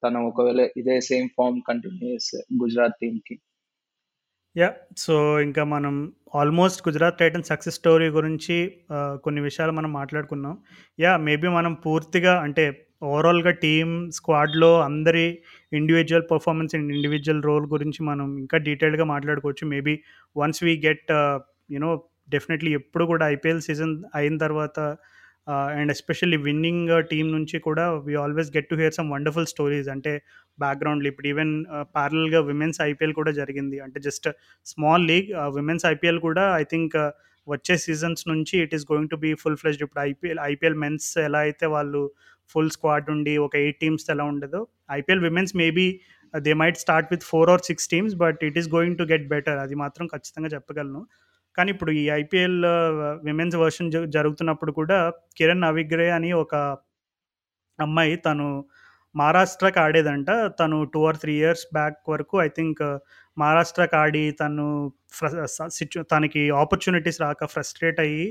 తను 0.05 0.21
ఒకవేళ 0.27 0.61
ఇదే 0.77 0.99
సేమ్ 1.11 1.29
ఫామ్ 1.39 1.59
కంటిన్యూ 1.69 2.05
చేస్తే 2.13 2.39
గుజరాత్ 2.63 3.01
టీంకి 3.03 3.37
యా 4.57 4.69
సో 4.97 5.15
ఇంకా 5.41 5.63
మనం 5.65 5.95
almost 6.35 6.81
Gujarat 6.89 7.19
Titan 7.19 7.47
success 7.51 7.77
story 7.77 8.09
గురించి 8.09 8.57
కొన్ని 9.25 9.41
విషయాలు 9.41 9.73
మనం 9.73 9.91
మాట్లాడుకున్నాం. 9.93 10.55
యా 11.01 11.13
మేబీ 11.27 11.49
మనం 11.49 11.73
పూర్తిగా 11.85 12.33
అంటే 12.41 12.65
ఓవరాల్గా 13.03 13.53
టీమ్ 13.63 13.95
స్క్వాడ్లో 14.11 14.71
అందరి 14.81 15.25
individual 15.73 16.27
performance 16.31 16.75
and 16.75 16.93
individual 16.93 17.43
role 17.43 17.67
గురించి 17.67 18.01
మనం 18.11 18.29
ఇంకా 18.39 18.59
డీటెయిల్గా 18.69 19.05
మాట్లాడుకోవచ్చు. 19.05 19.65
Maybe 19.67 19.95
once 20.37 20.63
we 20.65 20.75
get 20.87 21.13
you know 21.71 21.91
definitely 22.31 22.73
ఎప్పుడు 22.73 23.05
కూడా 23.05 23.25
ఐపీఎల్ 23.29 23.65
సీజన్ 23.69 23.95
అయిన 24.15 24.37
తర్వాత 24.37 24.79
అండ్ 25.79 25.93
ఎస్పెషల్లీ 25.95 26.39
విన్నింగ్ 26.47 26.91
టీం 27.11 27.27
నుంచి 27.37 27.57
కూడా 27.67 27.85
we 28.07 28.15
always 28.25 28.51
get 28.57 28.69
to 28.73 28.77
hear 28.81 28.95
some 28.99 29.09
wonderful 29.15 29.49
stories 29.55 29.89
అంటే 29.95 30.13
బ్యాక్గ్రౌండ్లో 30.59 31.09
ఇప్పుడు 31.13 31.29
ఈవెన్ 31.33 31.53
ప్యారల్గా 31.97 32.41
విమెన్స్ 32.51 32.79
ఐపీఎల్ 32.91 33.15
కూడా 33.21 33.33
జరిగింది. 33.41 33.79
అంటే 33.87 33.99
just 34.07 34.29
small 34.73 35.07
league 35.11 35.31
women's 35.59 35.87
IPL 35.95 36.21
కూడా 36.29 36.45
ఐ 36.63 36.65
థింక్ 36.73 36.97
వచ్చే 37.47 37.75
సీజన్స్ 37.87 38.23
నుంచి 38.33 38.55
it 38.65 38.75
is 38.77 38.85
going 38.91 39.11
to 39.13 39.17
be 39.25 39.31
full 39.43 39.59
fledged 39.63 39.83
ఇప్పుడు 39.87 40.03
ఐపీఎల్ 40.11 40.41
ఐపీఎల్ 40.53 40.79
మెన్స్ 40.85 41.09
ఎలా 41.29 41.41
అయితే 41.47 41.67
వాళ్ళు 41.75 42.03
ఫుల్ 42.55 42.71
స్క్వాడ్ 42.77 43.09
ఉండి 43.15 43.35
ఒక 43.47 43.55
ఎయిట్ 43.63 43.79
టీమ్స్ 43.83 44.07
ఎలా 44.15 44.25
ఉండదో 44.33 44.61
IPL 44.99 45.23
women's 45.29 45.53
maybe 45.63 45.87
they 46.35 46.53
might 46.63 46.79
start 46.85 47.09
with 47.13 47.25
four 47.31 47.51
or 47.55 47.63
six 47.71 47.89
teams 47.93 48.15
but 48.23 48.41
it 48.49 48.59
is 48.61 48.69
going 48.77 48.97
to 49.01 49.05
get 49.13 49.27
better 49.35 49.59
అది 49.65 49.77
మాత్రం 49.83 50.07
ఖచ్చితంగా 50.15 50.51
చెప్పగలను. 50.57 51.03
కానీ 51.57 51.71
ఇప్పుడు 51.71 51.93
ఈ 51.93 52.05
ఐపీఎల్ 52.21 52.61
విమెన్స్ 53.23 53.57
వర్షన్ 53.57 53.91
జరుగుతున్నప్పుడు 54.09 54.73
కూడా 54.73 54.99
కిరణ్ 55.37 55.65
అవిగ్రే 55.65 56.09
అని 56.11 56.31
ఒక 56.43 56.55
అమ్మాయి 57.79 58.15
తను 58.17 58.47
మహారాష్ట్రకి 59.15 59.79
ఆడేదంట. 59.81 60.31
తను 60.61 60.77
two 60.95 61.01
or 61.09 61.19
three 61.19 61.33
years 61.35 61.67
back 61.73 61.99
వరకు 62.09 62.37
ఐ 62.43 62.49
థింక్ 62.49 62.83
మహారాష్ట్రకి 63.37 63.97
ఆడి 63.97 64.25
తను 64.33 64.67
సిచ్యు 65.71 66.03
తనకి 66.13 66.43
ఆపర్చునిటీస్ 66.51 67.21
రాక 67.21 67.45
ఫ్రస్ట్రేట్ 67.45 68.01
అయ్యి 68.01 68.25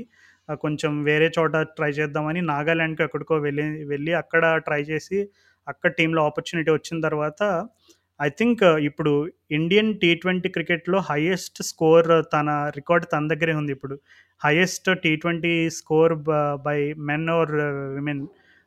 కొంచెం 0.62 0.92
వేరే 1.04 1.28
చోట 1.38 1.56
ట్రై 1.76 1.90
చేద్దామని 1.90 2.40
నాగాల్యాండ్కి 2.42 3.02
ఎక్కడికో 3.02 3.34
వెళ్ళి 3.36 3.64
వెళ్ళి 3.84 4.12
అక్కడ 4.12 4.44
ట్రై 4.58 4.82
చేసి 4.82 5.18
అక్కడ 5.66 5.90
టీంలో 5.92 6.20
ఆపర్చునిటీ 6.26 6.70
వచ్చిన 6.70 6.96
తర్వాత 7.00 7.42
ఐ 8.24 8.28
థింక్ 8.38 8.60
uh, 8.68 8.76
ఇప్పుడు 8.88 9.12
ఇండియన్ 9.58 9.90
టీ 10.02 10.08
ట్వంటీ 10.22 10.48
క్రికెట్లో 10.54 10.98
హైయెస్ట్ 11.08 11.58
స్కోర్ 11.68 12.08
తన 12.34 12.48
రికార్డ్ 12.78 13.04
తన 13.12 13.22
దగ్గరే 13.32 13.54
ఉంది 13.60 13.72
ఇప్పుడు. 13.76 13.94
Highest 14.44 14.88
T 15.04 15.12
twenty 15.22 15.52
score 15.78 16.14
by 16.66 16.76
men 17.10 17.26
or 17.36 17.52
women 17.96 18.22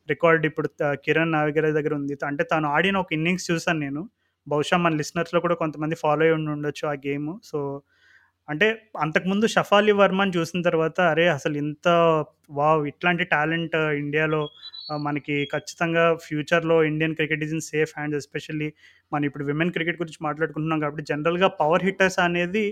record 0.09 0.43
ఇప్పుడు 0.49 0.69
కిరణ్ 1.05 1.33
నావిగర్ 1.35 1.67
దగ్గర 1.77 1.93
ఉంది. 2.01 2.15
అంటే 2.29 2.45
తను 2.53 2.67
ఆడిన 2.75 2.97
ఒక 3.03 3.13
ఇన్నింగ్స్ 3.19 3.47
చూసాను 3.51 3.81
నేను. 3.85 4.03
బహుశా 4.47 4.77
మన 4.85 4.93
లిసనర్స్లో 5.01 5.39
కూడా 5.45 5.55
కొంతమంది 5.63 5.95
ఫాలో 6.03 6.23
అయి 6.25 6.33
ఉండి 6.37 6.51
ఉండొచ్చు 6.55 6.85
ఆ 6.93 6.95
గేమ్ 7.07 7.29
సో 7.51 7.59
అంటే 8.49 8.67
అంతకుముందు 8.97 9.45
షఫాలి 9.47 9.91
వర్మని 9.91 10.33
చూసిన 10.37 10.61
తర్వాత 10.61 11.01
అరే 11.01 11.27
అసలు 11.27 11.55
ఇంత 11.57 11.87
వావ్ 12.51 12.87
ఇట్లాంటి 12.87 13.23
టాలెంట్ 13.23 13.75
ఇండియాలో 13.75 14.41
మనకి 14.97 15.35
ఖచ్చితంగా 15.45 16.03
ఫ్యూచర్లో 16.15 16.83
Indian 16.83 17.15
cricket 17.15 17.43
is 17.43 17.53
in 17.53 17.61
safe 17.61 17.93
hands 17.97 18.17
especially 18.17 18.73
మనం 19.13 19.25
ఇప్పుడు 19.25 19.45
విమెన్ 19.45 19.71
క్రికెట్ 19.71 19.99
గురించి 20.01 20.21
మాట్లాడుకుంటున్నాం 20.21 20.79
కాబట్టి 20.79 21.03
జనరల్గా 21.03 21.47
పవర్ 21.61 21.85
హిట్టర్స్ 21.85 22.19
అనేది 22.19 22.65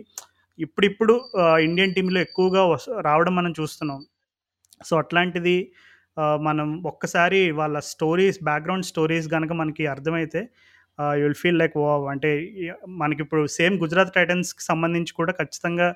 ఇప్పుడిప్పుడు 0.59 1.13
ఇండియన్ 1.61 1.93
టీంలో 1.93 2.19
ఎక్కువగా 2.19 2.63
రావడం 3.01 3.35
మనం 3.35 3.53
చూస్తున్నాం. 3.59 4.01
సో 4.85 4.93
అట్లాంటిది 4.97 5.71
మనం 6.41 6.83
ఒక్కసారి 6.85 7.51
వాళ్ళ 7.51 7.79
స్టోరీస్ 7.79 8.39
బ్యాక్గ్రౌండ్ 8.43 8.85
స్టోరీస్ 8.85 9.27
కనుక 9.27 9.51
మనకి 9.51 9.83
అర్థమైతే 9.87 10.41
you 10.99 11.23
will 11.23 11.39
feel 11.41 11.59
like 11.61 11.75
wow 11.77 12.03
అంటే 12.07 12.31
మనకి 13.01 13.21
ఇప్పుడు 13.21 13.43
సేమ్ 13.55 13.75
గుజరాత్ 13.77 14.11
టైటన్స్కి 14.15 14.63
సంబంధించి 14.63 15.13
కూడా 15.13 15.33
ఖచ్చితంగా 15.39 15.87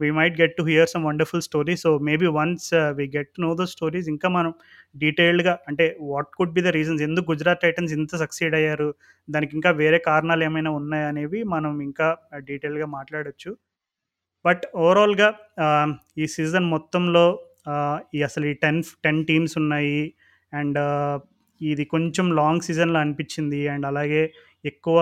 we 0.00 0.08
might 0.10 0.34
get 0.40 0.54
to 0.56 0.62
hear 0.62 0.88
some 0.88 1.04
wonderful 1.04 1.42
story 1.42 1.74
so 1.74 1.90
maybe 2.08 2.28
once 2.38 2.66
we 2.98 3.04
get 3.14 3.30
to 3.34 3.40
know 3.42 3.50
the 3.54 3.64
stories 3.72 4.08
ఇంకా 4.08 4.28
మనం 4.28 4.52
డీటెయిల్డ్గా 4.94 5.54
అంటే 5.68 5.84
what 6.10 6.30
could 6.38 6.52
be 6.52 6.62
the 6.66 6.72
reasons 6.78 7.02
ఎందుకు 7.02 7.26
గుజరాత్ 7.32 7.62
టైటన్స్ 7.62 7.92
ఇంత 7.92 8.16
సక్సీడ్ 8.16 8.56
అయ్యారు 8.60 8.88
దానికి 9.28 9.54
ఇంకా 9.56 9.70
వేరే 9.80 10.00
కారణాలు 10.08 10.44
ఏమైనా 10.44 10.72
ఉన్నాయనేవి 10.72 11.40
మనం 11.54 11.72
ఇంకా 11.80 12.08
డీటెయిల్గా 12.48 12.88
మాట్లాడచ్చు. 12.96 13.52
బట్ 14.44 14.64
ఓవరాల్గా 14.82 15.28
ఈ 16.16 16.26
సీజన్ 16.34 16.66
మొత్తంలో 16.74 17.26
uh, 17.68 17.96
ఈ 18.16 18.18
అసలు 18.22 18.44
ఈ 18.46 18.52
టెన్ 18.62 18.82
టెన్ 19.04 19.22
టీమ్స్ 19.30 19.56
ఉన్నాయి 19.60 20.02
అండ్ 20.52 20.78
uh, 20.82 21.16
ఇది 21.60 21.84
కొంచెం 21.92 22.26
లాంగ్ 22.38 22.64
సీజన్లో 22.66 22.98
అనిపించింది 23.00 23.60
అండ్ 23.72 23.84
అలాగే 23.86 24.22
ఎక్కువ 24.72 24.98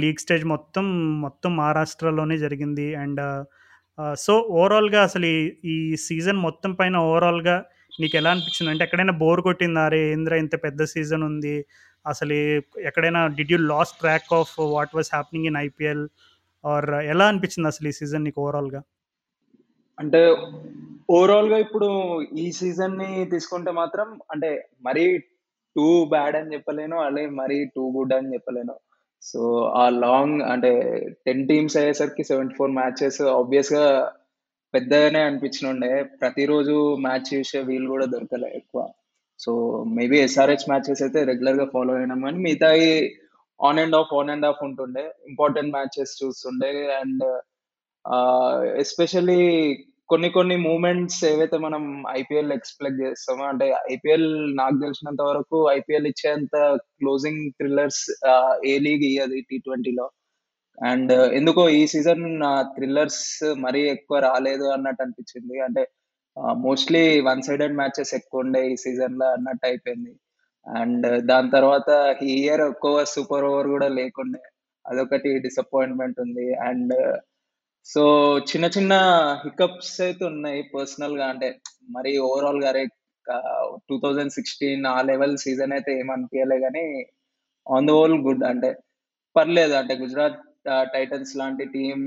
లీగ్ 0.00 0.22
స్టేజ్ 0.22 0.44
మొత్తం 0.52 0.86
మొత్తం 1.24 1.50
మహారాష్ట్రలోనే 1.60 2.36
జరిగింది. 2.44 2.86
అండ్ 3.02 3.22
సో 4.24 4.32
ఓవరాల్గా 4.58 5.00
అసలు 5.08 5.28
ఈ 5.74 5.76
సీజన్ 6.06 6.38
మొత్తం 6.46 6.72
పైన 6.80 6.96
ఓవరాల్గా 7.10 7.56
నీకు 8.00 8.14
ఎలా 8.20 8.30
అనిపించింది? 8.34 8.70
అంటే 8.72 8.84
ఎక్కడైనా 8.86 9.14
బోర్ 9.22 9.40
కొట్టిందా? 9.46 9.84
అరే 9.88 10.00
ఏంద్రా 10.12 10.36
ఇంత 10.42 10.56
పెద్ద 10.64 10.82
సీజన్ 10.94 11.24
ఉంది? 11.30 11.54
అసలు 12.06 12.34
ఎక్కడైనా 12.88 13.20
did 13.38 13.52
you 13.52 13.58
lost 13.72 13.96
track 14.02 14.30
of 14.40 14.52
what 14.74 14.94
was 14.98 15.10
happening 15.14 15.48
in 15.50 15.58
IPL 15.66 16.04
or 16.64 16.88
ఎలా 17.14 17.24
అనిపించింది 17.30 17.70
అసలు 17.72 17.88
ఈ 17.92 17.94
సీజన్ 18.00 18.24
నీకు 18.26 18.40
ఓవరాల్గా? 18.44 18.82
అంటే 19.98 20.20
ఓవరాల్గా 21.16 21.58
ఇప్పుడు 21.64 21.88
ఈ 22.42 22.46
సీజన్ని 22.60 23.10
తీసుకుంటే 23.32 23.70
మాత్రం 23.80 24.08
అంటే 24.32 24.50
మరీ 24.86 25.04
టూ 25.78 25.88
బ్యాడ్ 26.04 26.36
అని 26.36 26.52
చెప్పలేను 26.54 26.98
అలాగే 27.06 27.28
మరీ 27.40 27.58
టూ 27.76 27.84
గుడ్ 27.96 28.14
అని 28.18 28.32
చెప్పలేను. 28.34 28.76
సో 29.22 29.40
ఆ 29.76 29.84
లాంగ్ 29.88 30.42
అంటే 30.52 30.72
టెన్ 31.26 31.42
టీమ్స్ 31.48 31.76
అయ్యేసరికి 31.76 32.24
సెవెంటీ 32.24 32.54
ఫోర్ 32.58 32.70
మ్యాచెస్ 32.70 33.20
ఆబ్వియస్గా 33.22 34.12
పెద్దగానే 34.74 35.20
అనిపించినుండే. 35.20 35.90
ప్రతిరోజు 36.20 36.76
మ్యాచ్ 37.06 37.26
చూసే 37.34 37.60
వీలు 37.68 37.88
కూడా 37.88 38.06
దొరకలే 38.06 38.48
ఎక్కువ. 38.56 38.80
సో 39.38 39.52
మేబీ 39.96 40.16
ఎస్ఆర్హెచ్ 40.20 40.68
మ్యాచెస్ 40.68 41.02
అయితే 41.02 41.20
రెగ్యులర్గా 41.24 41.66
ఫాలో 41.74 41.92
అయినాం 41.94 42.20
కానీ 42.20 42.38
మిగతాయి 42.38 42.90
on 43.60 43.78
and 43.78 43.96
off 43.96 44.12
on 44.14 44.30
and 44.30 44.46
off 44.46 44.62
ఉంటుండే. 44.64 45.04
ఇంపార్టెంట్ 45.28 45.72
మ్యాచెస్ 45.76 46.12
చూస్తుండే. 46.22 46.72
అండ్ 47.00 47.24
ఎస్పెషల్లీ 48.84 49.42
కొన్ని 50.10 50.28
కొన్ని 50.36 50.56
మూమెంట్స్ 50.68 51.18
ఏవైతే 51.30 51.56
మనం 51.64 51.82
ఐపీఎల్ 52.20 52.52
ఎక్స్పెక్ట్ 52.56 53.00
చేస్తామో 53.04 53.44
అంటే 53.50 53.66
ఐపీఎల్ 53.94 54.28
నాకు 54.60 54.76
తెలిసినంత 54.84 55.22
వరకు 55.30 55.58
ఐపీఎల్ 55.78 56.08
ఇచ్చేంత 56.12 56.56
క్లోజింగ్ 57.00 57.42
థ్రిల్లర్స్ 57.58 58.04
ఏ 58.72 58.74
లీగ్ 58.86 59.04
ఇయ్యదు 59.10 59.38
టీ 59.50 59.58
ట్వంటీలో. 59.66 60.06
అండ్ 60.78 61.12
ఎందుకో 61.38 61.62
ఈ 61.78 61.82
సీజన్ 61.94 62.24
థ్రిల్లర్స్ 62.76 63.22
మరీ 63.64 63.80
ఎక్కువ 63.94 64.18
రాలేదు 64.28 64.66
అన్నట్టు 64.76 65.02
అనిపించింది. 65.04 65.56
అంటే 65.66 65.82
మోస్ట్లీ 66.66 67.04
వన్ 67.28 67.42
సైడెడ్ 67.48 67.78
మ్యాచెస్ 67.80 68.12
ఎక్కువ 68.18 68.42
ఉండే 68.44 68.60
ఈ 68.72 68.74
సీజన్లో 68.84 69.26
అన్నట్టు 69.36 69.66
అయిపోయింది. 69.70 70.12
అండ్ 70.66 71.06
దాని 71.30 71.50
తర్వాత 71.56 71.90
ఈ 72.30 72.32
ఇయర్ 72.42 72.62
ఎక్కువ 72.70 73.04
సూపర్ 73.14 73.46
ఓవర్ 73.50 73.68
కూడా 73.74 73.88
లేకుండే 74.00 74.42
అదొకటి 74.84 75.30
డిసప్పాయింట్మెంట్ 75.46 76.18
ఉంది. 76.26 76.46
అండ్ 76.68 76.94
సో 77.86 78.02
చిన్న 78.50 78.66
చిన్న 78.76 78.94
హికప్స్ 79.44 79.94
అయితే 80.06 80.24
ఉన్నాయి 80.32 80.60
పర్సనల్గా. 80.74 81.26
అంటే 81.32 81.48
మరి 81.94 82.10
ఓవరాల్గా 82.28 82.72
టూ 83.88 83.96
థౌజండ్ 84.02 84.34
సిక్స్టీన్ 84.36 84.84
ఆ 84.86 84.98
లెవెల్ 85.10 85.36
సీజన్ 85.44 85.72
అయితే 85.76 85.92
ఏమనిపించలే 86.02 86.58
కానీ 86.60 86.84
ఆన్ 87.66 87.88
ద 87.88 87.94
హోల్ 87.98 88.16
గుడ్ 88.26 88.44
అంటే 88.50 88.70
పర్లేదు. 89.36 89.74
అంటే 89.80 89.94
గుజరాత్ 90.02 90.38
టైటన్స్ 90.94 91.32
లాంటి 91.40 91.64
టీం 91.74 91.98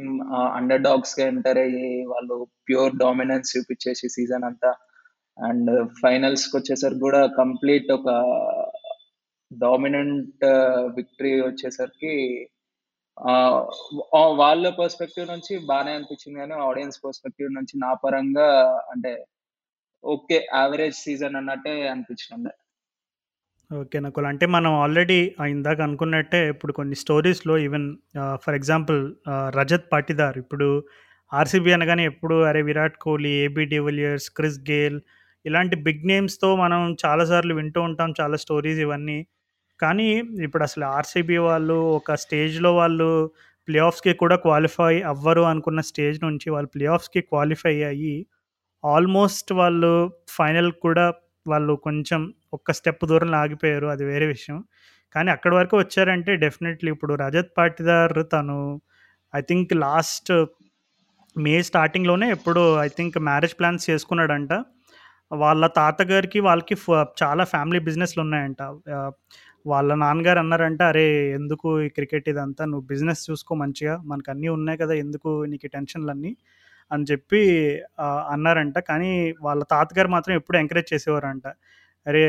అండర్ 0.57 0.85
డాగ్స్గా 0.87 1.23
ఎంటర్ 1.31 1.59
అయ్యి 1.65 1.89
వాళ్ళు 2.11 2.35
ప్యూర్ 2.67 2.97
డామినెన్స్ 3.03 3.53
చూపించేసి 3.53 4.07
సీజన్ 4.09 4.45
అంతా. 4.49 4.71
అండ్ 5.37 5.71
ఫైనల్స్కి 6.01 6.53
వచ్చేసరికి 6.57 7.03
కూడా 7.07 7.21
కంప్లీట్ 7.41 7.89
ఒక 7.91 8.09
డామినెంట్ 9.51 10.43
విక్టరీ 10.97 11.31
వచ్చేసరికి 11.41 12.13
వాళ్ళ 14.41 14.69
పర్స్పెక్టివ్ 14.69 15.27
నుంచి 15.27 15.53
బాగానే 15.65 15.91
అనిపించింది 15.91 16.39
కానీ 16.39 16.53
ఆడియన్స్ 16.61 16.99
పర్స్పెక్టివ్ 17.05 17.49
నుంచి 17.51 17.73
నా 17.77 17.93
పరంగా 17.93 18.47
అంటే 18.91 19.13
ఓకే 20.03 20.47
యావరేజ్ 20.53 20.95
సీజన్ 20.95 21.35
అన్నట్టే 21.35 21.87
అనిపించింది 21.87 22.51
ఓకే 23.71 23.99
నకుల్. 23.99 24.25
అంటే 24.25 24.45
మనం 24.45 24.73
ఆల్రెడీ 24.73 25.35
ఇందాక 25.49 25.81
అనుకున్నట్టే 25.81 26.47
ఇప్పుడు 26.47 26.73
కొన్ని 26.73 26.95
స్టోరీస్లో 26.95 27.57
even 27.57 27.87
for 28.35 28.55
example 28.55 28.99
Rajat 29.49 29.91
Patidar 29.91 30.37
ఇప్పుడు 30.37 30.67
ఆర్సీబీ 31.31 31.71
అనగానే 31.71 32.05
ఎప్పుడు 32.05 32.43
అరే 32.43 32.61
Virat 32.61 32.97
Kohli 32.97 33.29
AB 33.29 33.65
de Villiers 33.65 34.29
Chris 34.29 34.59
Gayle 34.71 34.97
ఇలాంటి 35.45 35.75
బిగ్ 35.75 36.07
నేమ్స్తో 36.07 36.55
మనం 36.55 36.97
చాలాసార్లు 37.05 37.53
వింటూ 37.53 37.81
ఉంటాం 37.81 38.13
చాలా 38.21 38.37
స్టోరీస్ 38.37 38.79
ఇవన్నీ. 38.79 39.19
కానీ 39.81 40.23
ఇప్పుడు 40.43 40.63
అసలు 40.63 40.85
ఆర్సీబీ 40.85 41.37
వాళ్ళు 41.37 41.73
ఒక 41.73 42.13
స్టేజ్లో 42.13 42.75
వాళ్ళు 42.75 43.31
ప్లే 43.67 43.79
ఆఫ్స్కి 43.79 44.13
కూడా 44.13 44.35
క్వాలిఫై 44.35 45.01
అవ్వరు 45.01 45.41
అనుకున్న 45.41 45.81
స్టేజ్ 45.81 46.23
నుంచి 46.23 46.49
వాళ్ళు 46.49 46.67
ప్లే 46.67 46.85
ఆఫ్స్కి 46.85 47.21
క్వాలిఫై 47.21 47.83
అయ్యి 47.83 48.25
ఆల్మోస్ట్ 48.85 49.53
వాళ్ళు 49.53 50.13
ఫైనల్ 50.29 50.71
కూడా 50.71 51.13
వాళ్ళు 51.47 51.73
కొంచెం 51.73 52.33
ఒక్క 52.53 52.71
స్టెప్ 52.71 53.05
దూరం 53.05 53.35
ఆగిపోయారు. 53.35 53.87
అది 53.87 54.05
వేరే 54.05 54.25
విషయం. 54.25 54.63
కానీ 55.15 55.31
అక్కడి 55.31 55.55
వరకు 55.55 55.77
వచ్చారంటే 55.77 56.35
డెఫినెట్లీ 56.35 56.91
ఇప్పుడు 56.91 57.13
రజత్ 57.13 57.47
పాటిదార్ 57.57 58.13
తను 58.33 58.81
ఐ 59.35 59.41
థింక్ 59.41 59.73
లాస్ట్ 59.73 60.45
మే 61.37 61.61
స్టార్టింగ్లోనే 61.61 62.31
ఎప్పుడు 62.31 62.79
ఐ 62.79 62.87
థింక్ 62.87 63.17
మ్యారేజ్ 63.17 63.53
ప్లాన్స్ 63.59 63.89
చేసుకున్నాడంట. 63.89 64.49
వాళ్ళ 65.31 65.67
తాతగారికి 65.67 66.39
వాళ్ళకి 66.39 66.75
ఫ- 66.75 67.05
చాలా 67.23 67.43
ఫ్యామిలీ 67.43 67.79
బిజినెస్లు 67.79 68.23
ఉన్నాయంట. 68.23 68.61
వాళ్ళ 69.65 69.91
నాన్నగారు 70.03 70.39
అన్నారంట 70.43 70.81
అరే 70.91 71.05
ఎందుకు 71.37 71.67
ఈ 71.85 71.89
క్రికెట్ 71.97 72.27
ఇదంతా? 72.33 72.63
నువ్వు 72.71 72.85
బిజినెస్ 72.91 73.21
చూసుకో 73.29 73.53
మంచిగా. 73.63 73.95
మనకు 74.11 74.29
అన్నీ 74.33 74.49
ఉన్నాయి 74.57 74.79
కదా 74.83 74.93
ఎందుకు 75.03 75.29
నీకు 75.51 75.67
టెన్షన్లు 75.75 76.11
అన్నీ 76.15 76.31
అని 76.91 77.05
చెప్పి 77.11 77.41
అన్నారంట. 78.35 78.77
కానీ 78.89 79.11
వాళ్ళ 79.47 79.61
తాతగారు 79.73 80.09
మాత్రం 80.15 80.33
ఎప్పుడు 80.39 80.57
ఎంకరేజ్ 80.61 80.89
చేసేవారంట. 80.93 81.45
అరే 82.05 82.23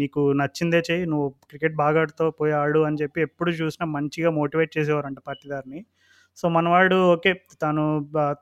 నీకు 0.00 0.20
నచ్చిందే 0.40 0.80
చేయి 0.88 1.04
నువ్వు 1.12 1.26
క్రికెట్ 1.50 1.74
బాగా 1.82 1.98
ఆడుతావు 2.04 2.32
పోయి 2.40 2.54
ఆడు 2.62 2.80
అని 2.88 2.98
చెప్పి 3.02 3.20
ఎప్పుడు 3.28 3.50
చూసినా 3.60 3.86
మంచిగా 3.96 4.30
మోటివేట్ 4.40 4.72
చేసేవారంట 4.78 5.20
పాటిదారిని 5.28 5.80
సో 6.38 6.46
మనవాడు 6.56 6.96
ఓకే 7.14 7.30
తను 7.64 7.84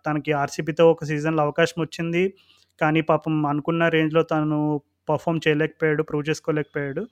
తనకి 0.07 0.33
ఆర్సీబీతో 0.43 0.85
ఒక 0.95 1.05
సీజన్లో 1.11 1.43
అవకాశం 1.47 1.79
వచ్చింది. 1.85 2.23
కానీ 2.81 3.01
పాపం 3.11 3.35
అనుకున్న 3.53 3.83
రేంజ్లో 3.97 4.23
తను 4.33 4.59
పర్ఫామ్ 5.11 5.41
చేయలేకపోయాడు 5.47 6.03
ప్రూవ్ 6.11 6.25
చేసుకోలేకపోయాడు. 6.31 7.03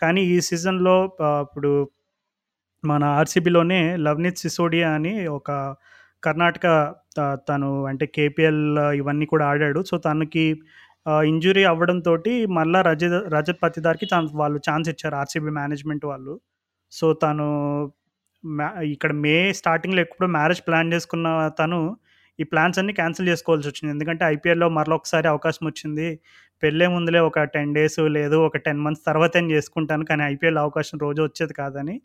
కానీ 0.00 0.22
ఈ 0.22 0.40
సీజన్లో 0.40 1.16
ఇప్పుడు 1.22 1.90
మన 2.84 3.04
ఆర్సీబీలోనే 3.04 3.96
లవ్నీత్ 3.96 4.38
సిసోడియా 4.38 4.90
అని 4.90 5.26
ఒక 5.26 5.76
కర్ణాటక 6.24 6.94
తను 7.48 7.86
అంటే 7.86 8.06
కేపీఎల్ 8.06 8.78
ఇవన్నీ 8.78 9.26
కూడా 9.26 9.46
ఆడాడు. 9.46 9.84
సో 9.84 9.98
తనకి 9.98 10.60
ఇంజురీ 11.24 11.64
అవ్వడంతో 11.64 12.18
మళ్ళీ 12.48 12.82
రజత్ 12.82 13.32
రజత్ 13.32 13.56
పతిదార్కి 13.62 14.06
తను 14.06 14.28
వాళ్ళు 14.32 14.60
ఛాన్స్ 14.70 14.90
ఇచ్చారు 14.90 15.14
ఆర్సీబీ 15.14 15.50
మేనేజ్మెంట్ 15.50 16.04
వాళ్ళు. 16.04 16.40
సో 16.92 17.12
తను 17.12 17.44
మ్యా- 18.46 18.80
ఇక్కడ 18.80 19.12
మే 19.12 19.52
స్టార్టింగ్లో 19.52 20.00
ఎప్పుడు 20.00 20.28
మ్యారేజ్ 20.28 20.60
ప్లాన్ 20.60 20.92
చేసుకున్న 20.92 21.50
తను 21.58 21.96
ఈ 22.40 22.42
ప్లాన్స్ 22.42 22.78
అన్ని 22.78 22.92
క్యాన్సిల్ 22.92 23.28
చేసుకోవాల్సి 23.28 23.68
వచ్చింది. 23.68 23.92
ఎందుకంటే 23.92 24.24
ఐపీఎల్లో 24.24 24.68
మరొకసారి 24.68 25.28
అవకాశం 25.28 25.66
వచ్చింది. 25.66 26.20
పెళ్ళే 26.62 26.86
ముందులే 26.94 27.20
ఒక 27.28 27.42
టెన్ 27.54 27.74
డేస్ 27.74 27.98
లేదు 28.18 28.36
ఒక 28.48 28.56
టెన్ 28.66 28.82
మంత్స్ 28.84 29.04
తర్వాత 29.08 29.32
నేను 29.38 29.52
చేసుకుంటాను 29.56 30.04
కానీ 30.10 30.22
ఐపీఎల్ 30.32 30.60
అవకాశం 30.64 30.98
రోజు 31.06 31.20
వచ్చేది 31.28 31.54
కాదని 31.60 31.96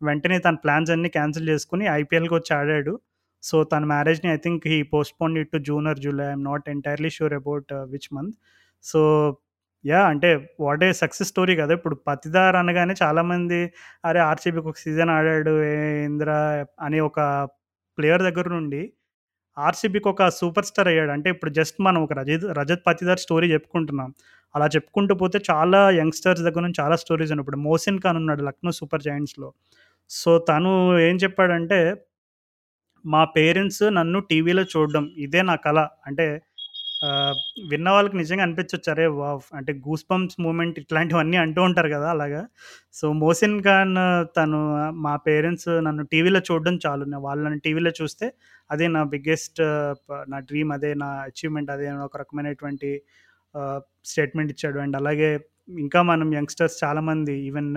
వెంటనే 0.00 0.36
తన 0.46 0.56
ప్లాన్స్ 0.64 0.90
అన్ని 0.94 1.10
క్యాన్సిల్ 1.16 1.48
చేసుకుని 1.52 1.84
ఐపీఎల్కి 2.00 2.34
వచ్చి 2.34 2.52
ఆడాడు. 2.58 2.94
సో 3.42 3.56
తన 3.72 3.82
మ్యారేజ్ని 3.92 4.28
I 4.34 4.38
think 4.44 4.62
he 4.72 4.78
postpone 4.92 5.34
it 5.42 5.50
to 5.54 5.58
June 5.68 5.86
or 5.90 6.00
July 6.04 6.26
I'm 6.32 6.44
not 6.50 6.68
entirely 6.74 7.10
sure 7.16 7.34
about 7.40 7.72
which 7.92 8.08
month 8.16 8.36
so 8.84 9.00
yeah 9.84 10.00
అంటే 10.12 10.28
వాట్ 10.64 10.84
ఏ 10.86 10.90
సక్సెస్ 11.02 11.30
స్టోరీ 11.32 11.54
కదా. 11.60 11.72
ఇప్పుడు 11.78 11.96
పతిదార్ 12.08 12.56
అనగానే 12.62 12.94
చాలామంది 13.02 13.58
అరే 14.08 14.20
ఆర్సీబీకి 14.30 14.68
ఒక 14.72 14.78
సీజన్ 14.84 15.12
ఆడాడు 15.16 15.52
ఇందిరా 16.08 16.38
అనే 16.86 17.00
ఒక 17.08 17.18
ప్లేయర్ 17.98 18.22
దగ్గర 18.28 18.46
నుండి 18.56 18.82
ఆర్సీబీకి 19.56 20.08
ఒక 20.08 20.28
సూపర్ 20.28 20.66
స్టార్ 20.66 20.88
అయ్యాడు. 20.88 21.10
అంటే 21.10 21.28
ఇప్పుడు 21.30 21.50
జస్ట్ 21.50 21.76
మనం 21.80 22.02
ఒక 22.02 22.12
రజత్ 22.12 22.46
రజత్ 22.58 22.82
పతిదార్ 22.86 23.20
స్టోరీ 23.20 23.52
చెప్పుకుంటున్నాం. 23.52 24.10
అలా 24.54 24.66
చెప్పుకుంటూ 24.66 25.14
పోతే 25.14 25.38
చాలా 25.50 25.90
యంగ్స్టర్స్ 25.90 26.42
దగ్గర 26.42 26.60
నుంచి 26.60 26.80
చాలా 26.80 26.96
స్టోరీస్ 26.96 27.30
ఉన్నాయి. 27.32 27.44
ఇప్పుడు 27.44 27.60
మోసిన్ 27.68 28.00
ఖాన్ 28.00 28.16
ఉన్నాడు 28.16 28.42
లక్నో 28.42 28.72
సూపర్ 28.72 29.02
జాయింట్స్లో 29.02 29.48
సో 30.10 30.38
తను 30.38 30.72
ఏం 30.98 31.16
చెప్పాడంటే 31.16 31.78
మా 33.04 33.24
పేరెంట్స్ 33.24 33.82
నన్ను 33.94 34.20
టీవీలో 34.20 34.62
చూడడం 34.62 35.10
ఇదే 35.18 35.42
నా 35.42 35.54
కళ. 35.56 35.78
అంటే 36.06 36.26
విన్న 37.70 37.88
వాళ్ళకి 37.94 38.16
నిజంగా 38.20 38.42
అనిపించవచ్చు 38.46 38.90
అరే 38.92 39.06
వా 39.18 39.28
అంటే 39.58 39.72
గూస్ 39.86 40.04
పంప్స్ 40.10 40.36
మూమెంట్ 40.44 40.76
ఇట్లాంటివన్నీ 40.82 41.36
అంటూ 41.44 41.60
ఉంటారు 41.68 41.90
కదా 41.94 42.08
అలాగా. 42.14 42.42
సో 42.98 43.06
మోసిన్ 43.22 43.56
ఖాన్ 43.66 43.94
తను 44.36 44.60
మా 45.06 45.14
పేరెంట్స్ 45.28 45.70
నన్ను 45.86 46.04
టీవీలో 46.12 46.40
చూడడం 46.48 46.76
చాలు. 46.86 47.04
నేను 47.12 47.22
వాళ్ళని 47.28 47.58
టీవీలో 47.66 47.92
చూస్తే 48.00 48.28
అదే 48.70 48.86
నా 48.96 49.02
బిగ్గెస్ట్ 49.14 49.60
నా 50.32 50.40
డ్రీమ్ 50.50 50.72
అదే 50.76 50.92
నా 51.04 51.08
అచీవ్మెంట్ 51.30 51.72
అదే 51.76 51.88
అని 51.92 52.04
ఒక 52.08 52.16
రకమైనటువంటి 52.22 52.90
స్టేట్మెంట్ 54.12 54.52
ఇచ్చాడు. 54.54 54.78
అండ్ 54.84 54.96
అలాగే 55.00 55.30
ఇంకా 55.84 56.00
మనం 56.12 56.28
యంగ్స్టర్స్ 56.38 56.76
చాలామంది 56.84 57.34
even 57.48 57.70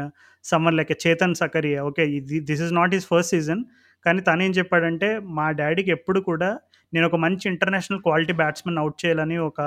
someone 0.45 0.75
like 0.79 0.93
Chetan 1.05 1.35
Sakariya. 1.43 1.79
Okay 1.89 2.03
ఇది 2.19 2.37
this 2.49 2.63
is 2.65 2.73
not 2.79 2.93
his 2.97 3.05
first 3.11 3.31
season. 3.35 3.61
కానీ 4.05 4.21
తను 4.21 4.41
ఏం 4.43 4.51
చెప్పాడంటే 4.51 5.09
మా 5.37 5.45
డాడీకి 5.59 5.91
ఎప్పుడు 5.97 6.19
కూడా 6.29 6.49
నేను 6.93 7.05
ఒక 7.07 7.17
మంచి 7.25 7.45
ఇంటర్నేషనల్ 7.51 8.01
క్వాలిటీ 8.05 8.33
బ్యాట్స్మెన్ 8.41 8.79
అవుట్ 8.81 8.97
చేయాలని 9.03 9.37
ఒక 9.47 9.59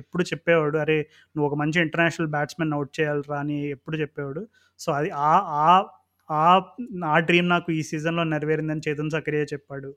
ఎప్పుడు 0.00 0.22
చెప్పేవాడు 0.30 0.76
అరే 0.78 0.96
నువ్వు 1.34 1.46
ఒక 1.50 1.56
మంచి 1.62 1.78
ఇంటర్నేషనల్ 1.86 2.30
బ్యాట్స్మెన్ 2.36 2.74
అవుట్ 2.76 2.92
చేయాలరా 2.98 3.38
అని 3.44 3.58
ఎప్పుడు 3.76 3.96
చెప్పేవాడు. 4.02 4.42
సో 4.80 4.88
అది 4.92 5.10
ఆ 5.28 5.32
ఆ 5.64 5.70
ఆ 6.30 6.44
నా 7.04 7.12
డ్రీమ్ 7.28 7.48
నాకు 7.48 7.68
ఈ 7.72 7.80
సీజన్లో 7.90 8.24
నెరవేరిందని 8.34 8.84
చేతన్ 8.86 9.12
సకరియా 9.16 9.44
చెప్పాడు. 9.54 9.90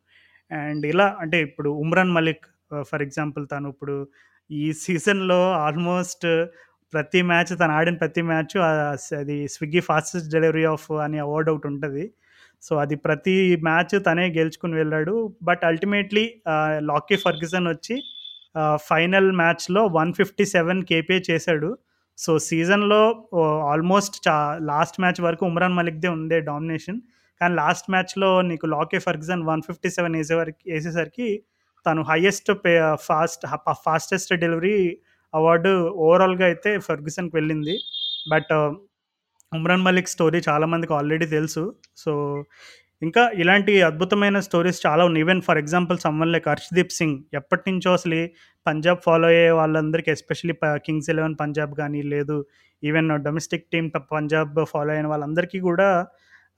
అండ్ 0.52 0.84
ఇలా 0.92 1.08
అంటే 1.24 1.38
ఇప్పుడు 1.48 1.70
ఉమ్రాన్ 1.84 2.14
మలిక్ 2.18 2.46
ఫర్ 2.90 3.04
ఎగ్జాంపుల్ 3.08 3.44
తను 3.54 3.70
ఇప్పుడు 3.74 3.96
ఈ 4.50 4.66
సీజన్లో 4.84 5.40
ఆల్మోస్ట్ 5.68 6.28
ప్రతి 6.94 7.20
మ్యాచ్ 7.32 7.52
తను 7.62 7.74
ఆడిన 7.78 7.96
ప్రతి 8.04 8.22
మ్యాచ్ 8.30 8.56
అది 9.22 9.38
స్విగ్గీ 9.56 9.82
ఫాస్టెస్ట్ 9.90 10.30
డెలివరీ 10.36 10.66
ఆఫ్ 10.74 10.88
అని 11.06 11.18
అవార్డ్ 11.26 11.50
ఒకటి 11.54 11.68
ఉంటుంది. 11.74 12.04
సో 12.62 12.74
అది 12.84 12.96
ప్రతి 13.06 13.36
మ్యాచ్ 13.68 13.94
తనే 14.08 14.26
గెలుచుకుని 14.38 14.76
వెళ్ళాడు. 14.82 15.14
బట్ 15.48 15.62
అల్టిమేట్లీ 15.70 16.24
లాకీ 16.92 17.18
ఫర్గ్యూసన్ 17.26 17.68
వచ్చి 17.74 17.96
ఫైనల్ 18.90 19.30
మ్యాచ్లో 19.42 19.82
వన్ 19.98 20.12
ఫిఫ్టీ 20.20 20.46
సెవెన్ 20.56 20.82
కేపే 20.90 21.18
చేశాడు. 21.30 21.70
సో 22.18 22.32
సీజన్లో 22.48 23.02
ఆల్మోస్ట్ 23.74 24.16
చా 24.28 24.36
లాస్ట్ 24.72 24.98
మ్యాచ్ 25.02 25.22
వరకు 25.28 25.44
ఉమ్రాన్ 25.50 25.78
మలిక్దే 25.80 26.10
ఉందే 26.18 26.40
డామినేషన్. 26.50 27.00
కానీ 27.42 27.54
లాస్ట్ 27.62 27.88
మ్యాచ్లో 27.94 28.30
నీకు 28.50 28.66
Lockie 28.74 29.00
Ferguson 29.06 29.44
one 29.50 29.62
fifty 29.68 29.90
seven 29.98 30.16
వేసేవరకు 30.20 30.64
వేసేసరికి 30.72 31.30
తను 31.86 32.02
highest 32.10 32.52
pay 32.66 32.74
fast 33.08 33.44
fastest 33.86 34.34
delivery 34.44 34.78
award 35.34 35.72
ఓవరాల్గా 36.08 36.46
అయితే 36.52 36.72
ఫర్గ్యూసన్కి 36.88 37.36
వెళ్ళింది. 37.40 37.76
బట్ 38.32 38.52
ఉమ్రాన్ 39.56 39.82
మలిక్ 39.82 40.08
స్టోరీ 40.08 40.42
చాలామందికి 40.50 40.94
ఆల్రెడీ 40.94 41.26
తెలుసు. 41.26 41.76
సో 41.98 42.12
ఇంకా 43.02 43.30
ఇలాంటి 43.34 43.82
అద్భుతమైన 43.82 44.40
స్టోరీస్ 44.40 44.80
చాలా 44.86 45.06
ఉన్నాయి. 45.06 45.22
Even 45.22 45.42
for 45.42 45.58
example 45.58 45.98
someone 45.98 46.32
like 46.32 46.48
Arshdeep 46.50 46.92
Singh 46.92 47.20
ఎప్పటి 47.34 47.72
నుంచో 47.72 47.94
అసలు 47.94 48.20
పంజాబ్ 48.68 49.00
ఫాలో 49.06 49.28
అయ్యే 49.28 49.52
వాళ్ళందరికీ 49.52 50.12
ఎస్పెషలీ 50.12 50.54
కింగ్స్ 50.66 51.10
ఎలెవెన్ 51.10 51.36
పంజాబ్ 51.42 51.74
కానీ 51.76 52.02
లేదు 52.02 52.46
even 52.84 53.10
domestic 53.24 53.66
team 53.74 53.92
Punjab 54.12 54.66
follow 54.66 54.92
అయిన 54.94 55.08
వాళ్ళందరికీ 55.08 55.60
కూడా 55.60 55.90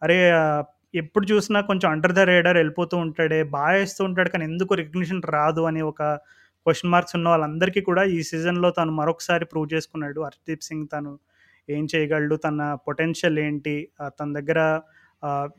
అరే 0.03 0.17
ఎప్పుడు 0.95 1.25
చూసినా 1.25 1.61
కొంచెం 1.61 1.91
అండర్ 1.91 2.13
ద 2.13 2.19
రేడర్ 2.19 2.57
వెళ్ళిపోతూ 2.57 2.97
ఉంటాడే 2.97 3.43
బాగా 3.43 3.71
వేస్తూ 3.77 4.03
ఉంటాడు 4.03 4.29
కానీ 4.29 4.45
ఎందుకు 4.45 4.73
రికగ్నిషన్ 4.73 5.21
రాదు 5.29 5.61
అని 5.61 5.81
ఒక 5.81 6.03
క్వశ్చన్ 6.65 6.91
మార్క్స్ 6.91 7.15
ఉన్న 7.15 7.29
వాళ్ళందరికీ 7.29 7.81
కూడా 7.81 8.03
ఈ 8.03 8.23
సీజన్లో 8.23 8.69
తను 8.69 8.91
మరొకసారి 8.91 9.45
ప్రూవ్ 9.45 9.73
చేసుకున్నాడు. 9.73 10.21
హర్షదీప్ 10.21 10.63
సింగ్ 10.63 10.87
తను 10.93 11.11
ఏం 11.77 11.83
చేయగలడు 11.95 12.35
తన 12.35 12.77
పొటెన్షియల్ 12.87 13.39
ఏంటి 13.39 13.75
తన 14.19 14.27
దగ్గర 14.39 14.59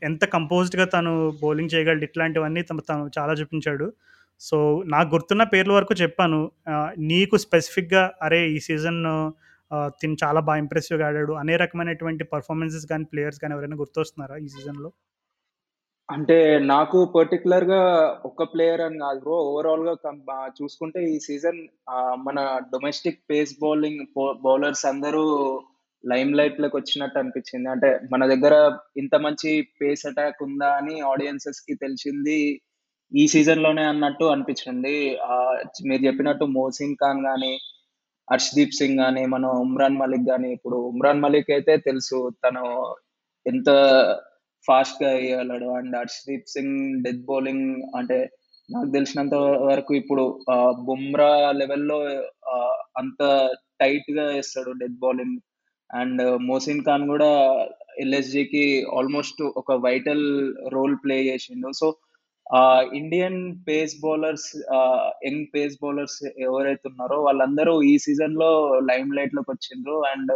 ఎంత 0.03 0.23
కంపోజ్డ్గా 0.35 0.85
తను 0.95 1.11
బౌలింగ్ 1.41 1.71
చేయగలడు 1.73 2.03
ఇట్లాంటివన్నీ 2.03 2.61
తను 2.61 2.81
తను 2.89 3.05
చాలా 3.19 3.33
చూపించాడు. 3.33 3.87
సో 4.41 4.57
నాకు 4.85 5.09
గుర్తున్న 5.15 5.43
పేర్ల 5.43 5.71
వరకు 5.73 5.93
చెప్పాను. 6.03 6.39
నీకు 7.11 7.35
స్పెసిఫిక్గా 7.37 8.03
అరే 8.21 8.39
ఈ 8.47 8.57
సీజన్ 8.59 9.01
తిని 10.01 10.17
చాలా 10.23 10.39
బాగా 10.39 10.57
ఇంప్రెసివ్గా 10.57 11.05
ఆడాడు 11.07 11.33
అనే 11.33 11.53
రకమైనటువంటి 11.55 12.23
పర్ఫార్మెన్సెస్ 12.23 12.85
కానీ 12.85 13.05
ప్లేయర్స్ 13.13 13.39
కానీ 13.39 13.53
ఎవరైనా 13.53 13.77
గుర్తొస్తున్నారా 13.77 14.35
ఈ 14.37 14.47
సీజన్లో 14.47 14.89
అంటే 16.09 16.37
నాకు 16.59 16.97
పర్టికులర్గా 17.15 17.81
ఒక్క 18.25 18.43
ప్లేయర్ 18.43 18.81
అని 18.81 18.97
కాదు 18.99 19.19
బ్రో 19.19 19.35
ఓవరాల్గా 19.43 19.93
చూసుకుంటే 20.61 20.99
ఈ 21.13 21.15
సీజన్ 21.19 21.59
మన 22.17 22.39
డొమెస్టిక్ 22.73 23.21
పేస్ 23.29 23.53
బౌలింగ్ 23.61 24.03
బౌలర్స్ 24.43 24.85
అందరూ 24.85 25.25
లైమ్ 26.03 26.31
లైట్లోకి 26.39 26.75
వచ్చినట్టు 26.77 27.17
అనిపించింది. 27.19 27.67
అంటే 27.69 27.89
మన 28.13 28.23
దగ్గర 28.33 28.55
ఇంత 29.01 29.15
మంచి 29.25 29.49
పేస్ 29.81 30.03
అటాక్ 30.09 30.39
ఉందా 30.47 30.69
అని 30.79 30.95
ఆడియన్సెస్కి 31.11 31.75
తెలిసింది 31.75 32.39
ఈ 33.11 33.23
సీజన్లోనే 33.33 33.83
అన్నట్టు 33.83 34.25
అనిపించింది. 34.25 34.95
మీరు 35.89 36.01
చెప్పినట్టు 36.07 36.45
మోసిన్ 36.59 36.95
ఖాన్ 36.95 37.21
కానీ 37.29 37.53
హర్షదీప్ 38.27 38.77
సింగ్ 38.79 38.99
కానీ 38.99 39.23
మనం 39.25 39.49
ఉమ్రాన్ 39.65 39.97
మలిక్ 39.97 40.27
కానీ 40.27 40.49
ఇప్పుడు 40.51 40.77
ఉమ్రాన్ 40.91 41.23
మలిక్ 41.25 41.51
అయితే 41.51 41.73
తెలుసు 41.87 42.17
తను 42.45 42.63
ఎంత 43.45 43.69
ఫాస్ట్గా 44.67 45.09
వేయగలడు 45.13 45.69
and 45.77 45.95
Arshdeep 45.95 46.53
Singh 46.53 46.77
death 47.03 47.25
bowling 47.25 47.67
అంటే 47.95 48.17
నాకు 48.69 48.89
తెలిసినంత 48.91 49.35
వరకు 49.69 49.91
ఇప్పుడు 49.93 50.23
బుమ్రా 50.85 51.31
లెవెల్లో 51.51 51.97
అంత 52.97 53.21
టైట్గా 53.81 54.25
వేస్తాడు 54.27 54.71
death 54.71 54.99
bowling 54.99 55.37
and 55.93 56.21
Mohsin 56.47 56.83
Khan 56.83 57.07
కూడా 57.07 57.29
ఎల్ఎస్జికి 57.99 58.49
కి 58.53 58.63
ఆల్మోస్ట్ 58.97 59.41
ఒక 59.57 59.71
వైటల్ 59.85 60.25
రోల్ 60.67 60.95
ప్లే 61.03 61.17
చేసిండు. 61.23 61.69
So 61.73 61.87
Indian 62.95 63.37
pace 63.67 63.93
bowlers 64.03 64.47
young 65.25 65.45
pace 65.53 65.75
bowlers 65.81 66.17
ఎవరైతే 66.39 66.87
ఉన్నారో 66.89 67.17
వాళ్ళందరూ 67.23 67.81
ఈ 67.83 67.97
సీజన్లో 67.97 68.49
లైమ్ 68.89 69.13
లైట్లోకి 69.13 69.51
వచ్చిండ్రు. 69.51 69.97
అండ్ 70.11 70.33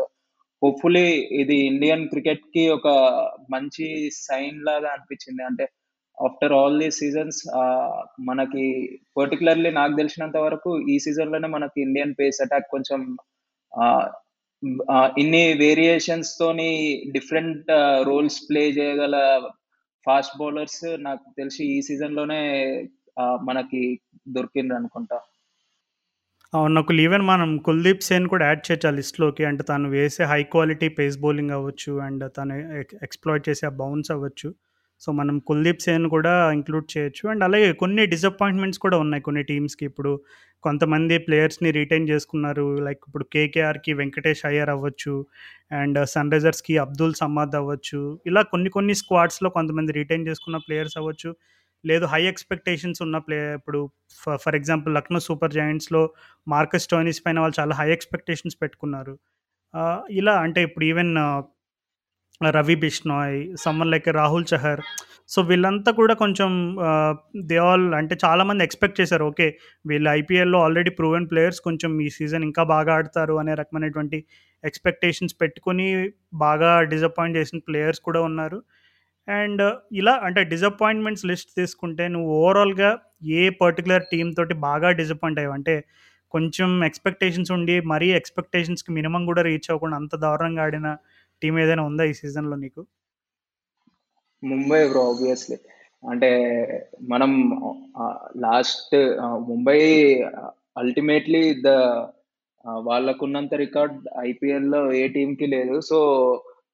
హోప్ఫుల్లీ 0.61 1.07
ఇది 1.41 1.57
ఇండియన్ 1.65 2.07
క్రికెట్కి 2.07 2.69
ఒక 2.69 2.87
మంచి 3.51 3.87
సైన్ 4.19 4.59
లాగా 4.63 4.89
అనిపించింది. 4.89 5.43
అంటే 5.43 5.65
ఆఫ్టర్ 6.17 6.53
ఆల్ 6.53 6.79
ది 6.79 6.91
సీజన్స్ 6.91 7.41
మనకి 8.21 8.63
పర్టికులర్లీ 9.17 9.71
నాకు 9.71 9.95
తెలిసినంత 9.95 10.37
వరకు 10.37 10.71
ఈ 10.89 10.97
సీజన్లోనే 10.99 11.47
మనకి 11.47 11.77
ఇండియన్ 11.81 12.15
పేస్ 12.19 12.39
అటాక్ 12.41 12.71
కొంచెం 12.71 13.01
ఆ, 13.73 13.85
ఇన్ని 15.17 15.53
వేరియేషన్స్ 15.53 16.31
తోని 16.39 16.69
డిఫరెంట్ 17.11 17.71
రోల్స్ 18.07 18.39
ప్లే 18.49 18.63
చేయగల 18.71 19.15
ఫాస్ట్ 20.07 20.37
బౌలర్స్ 20.39 20.83
నాకు 20.99 21.25
తెలిసి 21.37 21.63
ఈ 21.65 21.81
సీజన్లోనే 21.81 22.41
మనకి 23.43 23.81
దొరికింది 24.27 24.73
అనుకుంటా. 24.73 25.17
అవును 26.53 26.73
నాకు 26.73 26.93
ఈవెన్ 27.05 27.23
మనం 27.23 27.49
కుల్దీప్ 27.57 28.03
సేన్ 28.03 28.27
కూడా 28.27 28.45
యాడ్ 28.45 28.61
చేయొచ్చు 28.67 28.87
ఆ 28.87 28.91
లిస్ట్లోకి 28.91 29.43
అంటే 29.45 29.63
తను 29.63 29.89
వేసే 29.89 30.23
హై 30.23 30.41
క్వాలిటీ 30.53 30.87
పేస్ 30.99 31.17
బౌలింగ్ 31.25 31.51
అవ్వచ్చు 31.51 31.93
అండ్ 32.05 32.23
తను 32.37 32.55
ఎక్స్ప్లాయిట్ 33.07 33.49
చేసే 33.49 33.65
ఆ 33.65 33.73
బౌన్స్ 33.81 34.11
అవ్వచ్చు. 34.15 34.49
సో 35.01 35.11
మనం 35.11 35.35
కుల్దీప్ 35.49 35.81
సేన్ 35.81 36.05
కూడా 36.15 36.33
ఇంక్లూడ్ 36.51 36.87
చేయొచ్చు. 36.93 37.23
అండ్ 37.31 37.43
అలాగే 37.47 37.67
కొన్ని 37.81 38.03
డిసప్పాయింట్మెంట్స్ 38.13 38.79
కూడా 38.85 38.97
ఉన్నాయి 39.03 39.23
కొన్ని 39.27 39.43
టీమ్స్కి 39.43 39.85
ఇప్పుడు 39.85 40.11
కొంతమంది 40.63 41.15
ప్లేయర్స్ని 41.25 41.69
రిటైన్ 41.71 42.09
చేసుకున్నారు. 42.09 42.67
లైక్ 42.85 43.01
ఇప్పుడు 43.07 43.25
కేకేఆర్కి 43.33 43.91
వెంకటేష్ 43.93 44.43
అయ్యర్ 44.49 44.71
అవ్వచ్చు. 44.75 45.13
అండ్ 45.81 45.99
సన్ 46.13 46.31
రైజర్స్కి 46.35 46.75
అబ్దుల్ 46.85 47.13
సమాద్ 47.23 47.55
అవ్వచ్చు. 47.61 48.01
ఇలా 48.25 48.41
కొన్ని 48.53 48.69
కొన్ని 48.69 48.95
స్క్వాడ్స్లో 49.01 49.49
కొంతమంది 49.57 49.93
రిటైన్ 49.99 50.27
చేసుకున్న 50.29 50.59
ప్లేయర్స్ 50.67 50.97
అవ్వచ్చు. 51.01 51.31
లేదు 51.83 52.05
హై 52.05 52.21
ఎక్స్పెక్టేషన్స్ 52.31 53.01
ఉన్న 53.05 53.17
ప్లే 53.25 53.37
ఇప్పుడు 53.59 53.79
ఫర్ 54.43 54.55
ఎగ్జాంపుల్ 54.55 54.95
లక్నో 54.97 55.19
సూపర్ 55.27 55.53
జాయింట్స్లో 55.53 56.01
మార్కస్ 56.47 56.87
టోనీస్ 56.91 57.21
పైన 57.25 57.37
వాళ్ళు 57.39 57.57
చాలా 57.59 57.73
హై 57.75 57.89
ఎక్స్పెక్టేషన్స్ 57.97 58.57
పెట్టుకున్నారు. 58.61 59.13
ఇలా 60.19 60.33
అంటే 60.45 60.59
ఇప్పుడు 60.67 60.85
even 60.85 61.13
Ravi 62.55 62.75
Bishnoi 62.75 63.38
someone 63.63 63.91
like 63.93 64.07
Rahul 64.19 64.45
Chahar. 64.51 64.82
So 65.34 65.39
వీళ్ళంతా 65.41 65.91
కూడా 65.99 66.13
కొంచెం 66.13 66.51
దే 67.49 67.57
ఆల్ 67.69 67.88
అంటే 67.99 68.15
చాలామంది 68.23 68.61
ఎక్స్పెక్ట్ 68.67 68.99
చేశారు 69.01 69.23
ఓకే 69.32 69.47
వీళ్ళు 69.89 70.09
ఐపీఎల్లో 70.19 70.59
ఆల్రెడీ 70.65 70.91
ప్రూవెన్ 70.99 71.25
ప్లేయర్స్ 71.32 71.59
కొంచెం 71.67 71.91
ఈ 72.05 72.07
సీజన్ 72.17 72.43
ఇంకా 72.49 72.63
బాగా 72.73 72.91
ఆడతారు 72.97 73.36
అనే 73.41 73.53
రకమైనటువంటి 73.61 74.19
ఎక్స్పెక్టేషన్స్ 74.63 75.36
పెట్టుకొని 75.41 75.88
బాగా 76.45 76.71
డిసప్పాయింట్ 76.93 77.38
చేసిన 77.39 77.59
ప్లేయర్స్ 77.69 78.01
కూడా 78.07 78.21
ఉన్నారు. 78.30 78.59
అండ్ 79.28 79.63
ఇలా 80.01 80.13
అంటే 80.28 80.41
డిసప్పాయింట్మెంట్స్ 80.53 81.25
లిస్ట్ 81.32 81.51
తీసుకుంటే 81.59 82.03
నువ్వు 82.07 82.30
ఓవరాల్గా 82.41 82.91
ఏ 83.39 83.43
పర్టికులర్ 83.63 84.03
టీమ్ 84.11 84.32
తోటి 84.38 84.55
బాగా 84.69 84.89
డిసప్పాయింట్ 84.99 85.39
అయ్యావు? 85.41 85.55
అంటే 85.59 85.75
కొంచెం 86.34 86.69
ఎక్స్పెక్టేషన్స్ 86.89 87.51
ఉండి 87.57 87.75
మరీ 87.93 88.07
ఎక్స్పెక్టేషన్స్కి 88.19 88.91
మినిమం 88.97 89.23
కూడా 89.25 89.41
రీచ్ 89.49 89.67
అవ్వకుండా 89.71 89.97
అంత 89.97 90.15
దారుణంగా 90.25 90.63
ఆడిన 90.63 90.88
టీం 91.41 91.55
ఏదైనా 91.59 91.83
ఉందా 91.83 92.03
ఈ 92.03 92.13
సీజన్లో 92.13 92.55
నీకు? 92.55 92.81
ముంబై 94.43 94.79
బ్రో 94.89 95.01
ఆబ్వియస్లీ 95.11 95.57
అంటే 96.03 96.29
మనం 97.01 97.31
లాస్ట్ 98.38 98.95
ముంబై 99.49 99.79
అల్టిమేట్లీ 100.81 101.43
ద 101.61 101.69
వాళ్ళకున్నంత 102.88 103.53
రికార్డ్ 103.63 103.97
ఐపీఎల్లో 104.23 104.81
ఏ 104.93 105.03
టీమ్కి 105.07 105.47
లేదు. 105.47 105.75
సో 105.81 105.97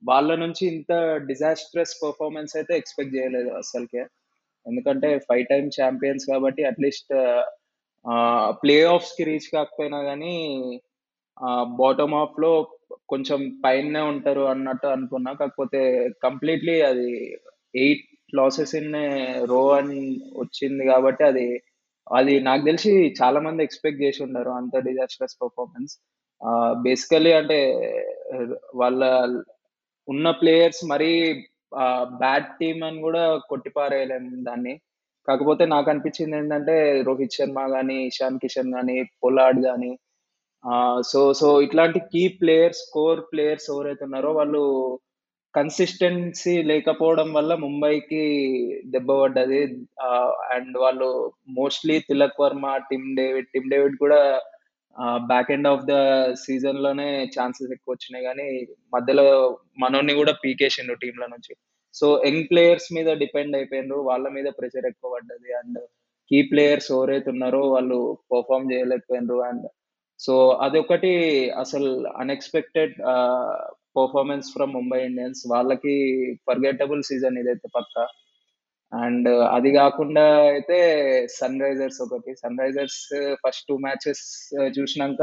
వాళ్ళ 0.04 0.30
నుంచి 0.36 0.64
ఇంత 0.74 0.92
డిజాస్ట్రస్ 1.28 1.94
పర్ఫార్మెన్స్ 2.04 2.56
అయితే 2.58 2.74
ఎక్స్పెక్ట్ 2.78 3.16
చేయలేదు 3.16 3.52
అసలుకే. 3.62 4.04
ఎందుకంటే 4.66 5.10
ఫైవ్ 5.30 5.46
టైమ్ 5.52 5.68
ఛాంపియన్స్ 5.80 6.26
కాబట్టి 6.32 6.62
అట్లీస్ట్ 6.64 7.14
ప్లే 8.62 8.76
ఆఫ్స్కి 8.96 9.24
రీచ్ 9.24 9.48
కాకపోయినా 9.54 10.00
కానీ 10.04 10.36
బాటమ్ 11.78 12.14
ఆఫ్లో 12.14 12.52
కొంచెం 13.10 13.40
పైనే 13.66 14.02
ఉంటారు 14.02 14.42
అన్నట్టు 14.42 14.88
అనుకున్నా. 14.88 15.34
కాకపోతే 15.34 15.82
కంప్లీట్లీ 16.24 16.82
అది 16.82 17.10
ఎయిట్ 17.76 18.06
లాసెస్ 18.36 18.76
ఇన్ 18.76 18.94
రో 19.50 19.70
అని 19.70 20.02
వచ్చింది 20.38 20.86
కాబట్టి 20.86 21.24
అది 21.24 21.46
అది 22.08 22.40
నాకు 22.40 22.64
తెలిసి 22.66 22.92
చాలా 23.24 23.40
మంది 23.40 23.64
ఎక్స్పెక్ట్ 23.64 24.02
చేసి 24.02 24.24
ఉన్నారు 24.24 24.50
అంత 24.50 24.78
డిజాస్టర్స్ 24.80 25.38
పర్ఫార్మెన్స్ 25.42 25.94
బేసికలీ 26.84 27.32
అంటే 27.34 27.60
వాళ్ళ 28.76 29.02
ఉన్న 30.08 30.32
ప్లేయర్స్ 30.32 30.82
మరీ 30.90 31.12
బ్యాడ్ 32.18 32.48
టీమ్ 32.60 32.84
అని 32.84 33.02
కూడా 33.02 33.24
కొట్టిపారేయలేము 33.50 34.44
దాన్ని. 34.44 34.74
కాకపోతే 35.28 35.66
నాకు 35.66 35.90
అనిపించింది 35.90 36.38
ఏంటంటే 36.38 36.76
రోహిత్ 37.02 37.38
శర్మ 37.38 37.60
కానీ 37.68 38.08
ఇషాన్ 38.08 38.40
కిషన్ 38.40 38.74
కానీ 38.74 38.96
పొలాడ్ 39.24 39.60
కానీ 39.64 39.92
సో 41.12 41.22
సో 41.40 41.48
ఇట్లాంటి 41.66 42.00
కీ 42.12 42.22
ప్లేయర్స్ 42.42 42.84
కోర్ 42.96 43.22
ప్లేయర్స్ 43.32 43.68
ఎవరైతే 43.74 44.04
ఉన్నారో 44.08 44.30
వాళ్ళు 44.40 44.62
కన్సిస్టెన్సీ 45.54 46.54
లేకపోవడం 46.70 47.28
వల్ల 47.38 47.52
ముంబైకి 47.64 48.22
దెబ్బ 48.94 49.10
పడ్డది. 49.22 49.60
అండ్ 50.56 50.76
వాళ్ళు 50.84 51.10
mostly 51.60 51.96
Tilak 52.10 52.42
Varma 52.44 52.68
Tim 52.92 53.10
David 53.20 53.52
Tim 53.54 53.70
David 53.74 53.98
కూడా 54.04 54.20
బ్యాక్ 55.32 55.52
ఎండ్ 55.56 55.70
ఆఫ్ 55.74 55.86
ద 55.92 55.94
సీజన్లోనే 56.46 57.10
ఛాన్సెస్ 57.36 57.74
ఎక్కువ 57.76 57.94
వచ్చినాయి. 57.96 58.26
కానీ 58.30 58.48
మధ్యలో 58.96 59.28
మనోని 59.84 60.16
కూడా 60.22 60.34
పీకేసిండు 60.44 60.96
టీంల 61.04 61.26
నుంచి. 61.36 61.54
సో 61.96 62.08
యంగ్ 62.28 62.48
ప్లేయర్స్ 62.52 62.90
మీద 62.98 63.10
డిపెండ్ 63.24 63.56
అయిపోయినారు 63.60 64.00
వాళ్ళ 64.10 64.26
మీద 64.38 64.48
ప్రెషర్ 64.60 64.90
ఎక్కువ 64.92 65.12
పడ్డది. 65.16 65.50
అండ్ 65.62 65.80
కీ 66.32 66.40
ప్లేయర్స్ 66.52 66.90
ఎవరైతే 66.96 67.30
ఉన్నారో 67.36 67.62
వాళ్ళు 67.76 67.98
పర్ఫామ్ 68.32 68.70
చేయలేకపోయినారు 68.74 69.40
అండ్ 69.50 69.66
సో 70.26 70.34
అదొకటి 70.66 71.14
అసలు 71.64 71.90
unexpected 72.22 72.94
performance 73.98 74.48
from 74.56 74.74
Mumbai 74.74 75.00
Indians 75.06 75.42
వాళ్ళకి 75.54 75.96
ఫర్గెటబుల్ 76.48 77.02
సీజన్ 77.10 77.40
ఇదైతే 77.42 77.68
పక్క. 77.78 77.96
అండ్ 78.92 79.30
అది 79.58 79.70
కాకుండా 79.80 80.24
అయితే 80.54 80.78
సన్ 81.38 81.62
రైజర్స్ 81.66 82.00
ఒకటి. 82.06 82.32
Sun 82.42 82.60
Risers 82.64 83.02
first 83.44 83.66
two 83.70 83.76
matches 83.86 84.24
చూసినాక 84.78 85.22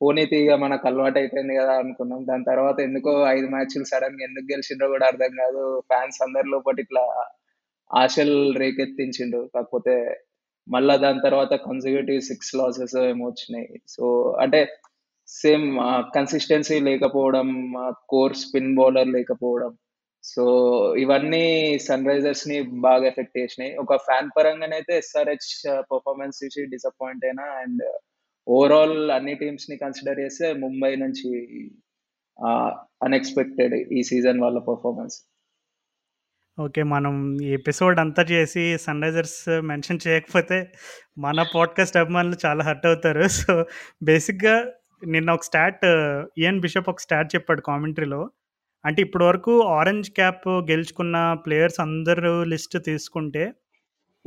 పోనీతి 0.00 0.36
ఇక 0.44 0.52
మనకు 0.64 0.84
అలవాటు 0.88 1.18
అయిపోయింది 1.20 1.54
కదా 1.60 1.74
అనుకున్నాం. 1.82 2.20
దాని 2.30 2.44
తర్వాత 2.50 2.78
ఎందుకో 2.88 3.12
ఐదు 3.36 3.48
మ్యాచ్లు 3.54 3.84
సడన్గా 3.92 4.24
ఎందుకు 4.28 4.46
గెలిచిండ్రో 4.52 4.88
కూడా 4.94 5.06
అర్థం 5.12 5.32
కాదు. 5.42 5.62
ఫ్యాన్స్ 5.90 6.18
అందరి 6.26 6.56
ఒకటి 6.60 6.82
ఇట్లా 6.86 7.04
ఆశలు 7.90 8.38
రేకెత్తించిండు 8.62 9.40
కాకపోతే 9.54 9.94
మళ్ళా 10.68 10.94
దాని 10.96 11.20
తర్వాత 11.24 11.52
కన్సిక్యూటివ్ 11.68 12.20
సిక్స్ 12.28 12.52
లాసెస్ 12.58 12.96
ఏమో 13.10 13.24
వచ్చినాయి. 13.30 13.68
సో 13.94 14.04
అంటే 14.42 14.60
సేమ్ 15.28 15.66
కన్సిస్టెన్సీ 16.16 16.76
లేకపోవడం 16.88 17.48
కోర్ 18.12 18.34
స్పిన్ 18.42 18.74
బౌలర్ 18.78 19.10
లేకపోవడం. 19.16 19.72
సో 20.24 20.44
ఇవన్నీ 21.04 21.44
సన్ 21.86 22.06
రైజర్స్ని 22.10 22.58
బాగా 22.86 23.04
ఎఫెక్ట్ 23.10 23.38
చేసినాయి. 23.38 23.72
ఒక 23.82 23.96
ఫ్యాన్ 24.06 24.30
పరంగానైతే 24.36 24.92
ఎస్ఆర్హెచ్ 25.02 25.50
పర్ఫార్మెన్స్ 25.92 26.40
చూసి 26.44 26.62
డిసప్పాయింట్ 26.74 27.24
అయినా 27.28 27.46
అండ్ 27.62 27.84
ఓవరాల్ 28.46 28.98
అన్ని 29.16 29.34
టీమ్స్ని 29.42 29.76
కన్సిడర్ 29.84 30.20
చేస్తే 30.24 30.46
ముంబై 30.64 30.92
నుంచి 31.02 31.30
అన్ఎక్స్పెక్టెడ్ 33.06 33.74
ఈ 33.98 34.02
సీజన్ 34.10 34.42
వాళ్ళ 34.44 34.58
పర్ఫార్మెన్స్ 34.70 35.16
ఓకే 36.58 36.82
మనం 36.82 37.40
ఈ 37.42 37.52
ఎపిసోడ్ 37.52 38.00
అంతా 38.00 38.22
చేసి 38.22 38.78
సన్ 38.78 39.02
రైజర్స్ 39.02 39.60
మెన్షన్ 39.60 39.98
చేయకపోతే 40.08 40.72
మన 41.18 41.44
పాడ్కాస్ట్ 41.54 41.96
అభిమానులు 41.96 42.36
చాలా 42.46 42.64
హర్ట్ 42.64 42.86
అవుతారు. 42.86 43.22
సో 43.28 43.66
బేసిక్గా 44.02 44.70
నిన్న 45.06 45.30
ఒక 45.30 45.42
స్టాట్ 45.42 45.84
ఈఎన్ 46.38 46.60
బిషప్ 46.60 46.88
ఒక 46.88 47.00
స్టాట్ 47.00 47.34
చెప్పాడు 47.34 47.60
కామెంటరీలో. 47.60 48.30
అంటే 48.84 49.02
ఇప్పటి 49.02 49.24
వరకు 49.24 49.60
ఆరెంజ్ 49.60 50.10
క్యాప్ 50.10 50.48
గెలుచుకున్న 50.48 51.36
ప్లేయర్స్ 51.46 51.80
అందరూ 51.80 52.44
లిస్ట్ 52.44 52.84
తీసుకుంటే 52.84 53.52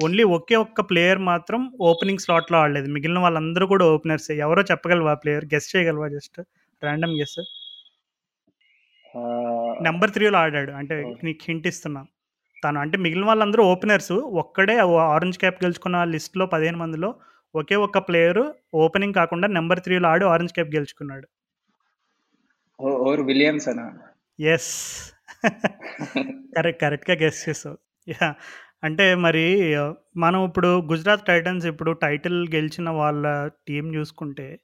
ఓన్లీ 0.04 0.24
ఒకే 0.24 0.56
ఒక్క 0.56 0.82
ప్లేయర్ 0.82 1.20
మాత్రం 1.20 1.72
ఓపెనింగ్ 1.82 2.20
స్లాట్లో 2.20 2.58
ఆడలేదు. 2.58 2.92
మిగిలిన 2.92 3.20
వాళ్ళందరూ 3.20 3.68
కూడా 3.68 3.86
ఓపెనర్స్. 3.86 4.32
ఎవరో 4.32 4.62
చెప్పగలవా 4.62 5.14
ప్లేయర్? 5.14 5.46
గెస్ట్ 5.46 5.76
చేయగలవా 5.76 6.08
జస్ట్? 6.08 6.42
Random 6.84 7.12
guess. 7.12 7.40
నెంబర్ 9.84 10.12
త్రీలో 10.12 10.38
ఆడాడు. 10.38 10.72
అంటే 10.72 11.16
నీకు 11.24 11.40
హింట్ 11.48 11.68
ఇస్తున్నా. 11.68 12.06
తను 12.64 12.80
అంటే 12.80 12.98
మిగిలిన 12.98 13.26
వాళ్ళందరూ 13.26 13.64
ఓపెనర్స్. 13.64 14.12
ఒక్కడే 14.12 14.78
ఆరెంజ్ 14.78 15.40
క్యాప్ 15.40 15.64
గెలుచుకున్న 15.64 16.04
లిస్ట్లో 16.04 16.46
పదిహేను 16.46 16.78
మందిలో 16.78 17.16
ఒకే 17.56 17.76
ఒక్క 17.76 17.98
ప్లేయర్ 17.98 18.44
ఓపెనింగ్ 18.74 19.14
కాకుండా 19.14 19.48
నెంబర్ 19.48 19.80
త్రీలో 19.80 20.10
ఆడి 20.10 20.26
ఆరెంజ్ 20.26 20.54
క్యాప్ 20.54 20.76
గెలుచుకున్నాడు. 20.76 21.28
విలియమ్స్ 23.22 23.68
అనా 23.68 23.92
ఎస్. 24.40 24.72
కరెక్ట్ 26.56 26.82
కరెక్ట్గా 26.82 27.18
గెస్ 27.22 27.50
చేసావు. 27.50 27.78
యా. 28.10 28.36
అంటే 28.84 29.16
మరి 29.16 29.76
మనం 30.18 30.46
ఇప్పుడు 30.46 30.68
గుజరాత్ 30.68 31.26
టైటన్స్ 31.26 31.66
ఇప్పుడు 31.66 31.92
టైటిల్ 31.92 32.48
గెలిచిన 32.56 32.90
వాళ్ళ 32.90 33.48
టీం 33.68 33.96
చూసుకుంటే 33.96 34.60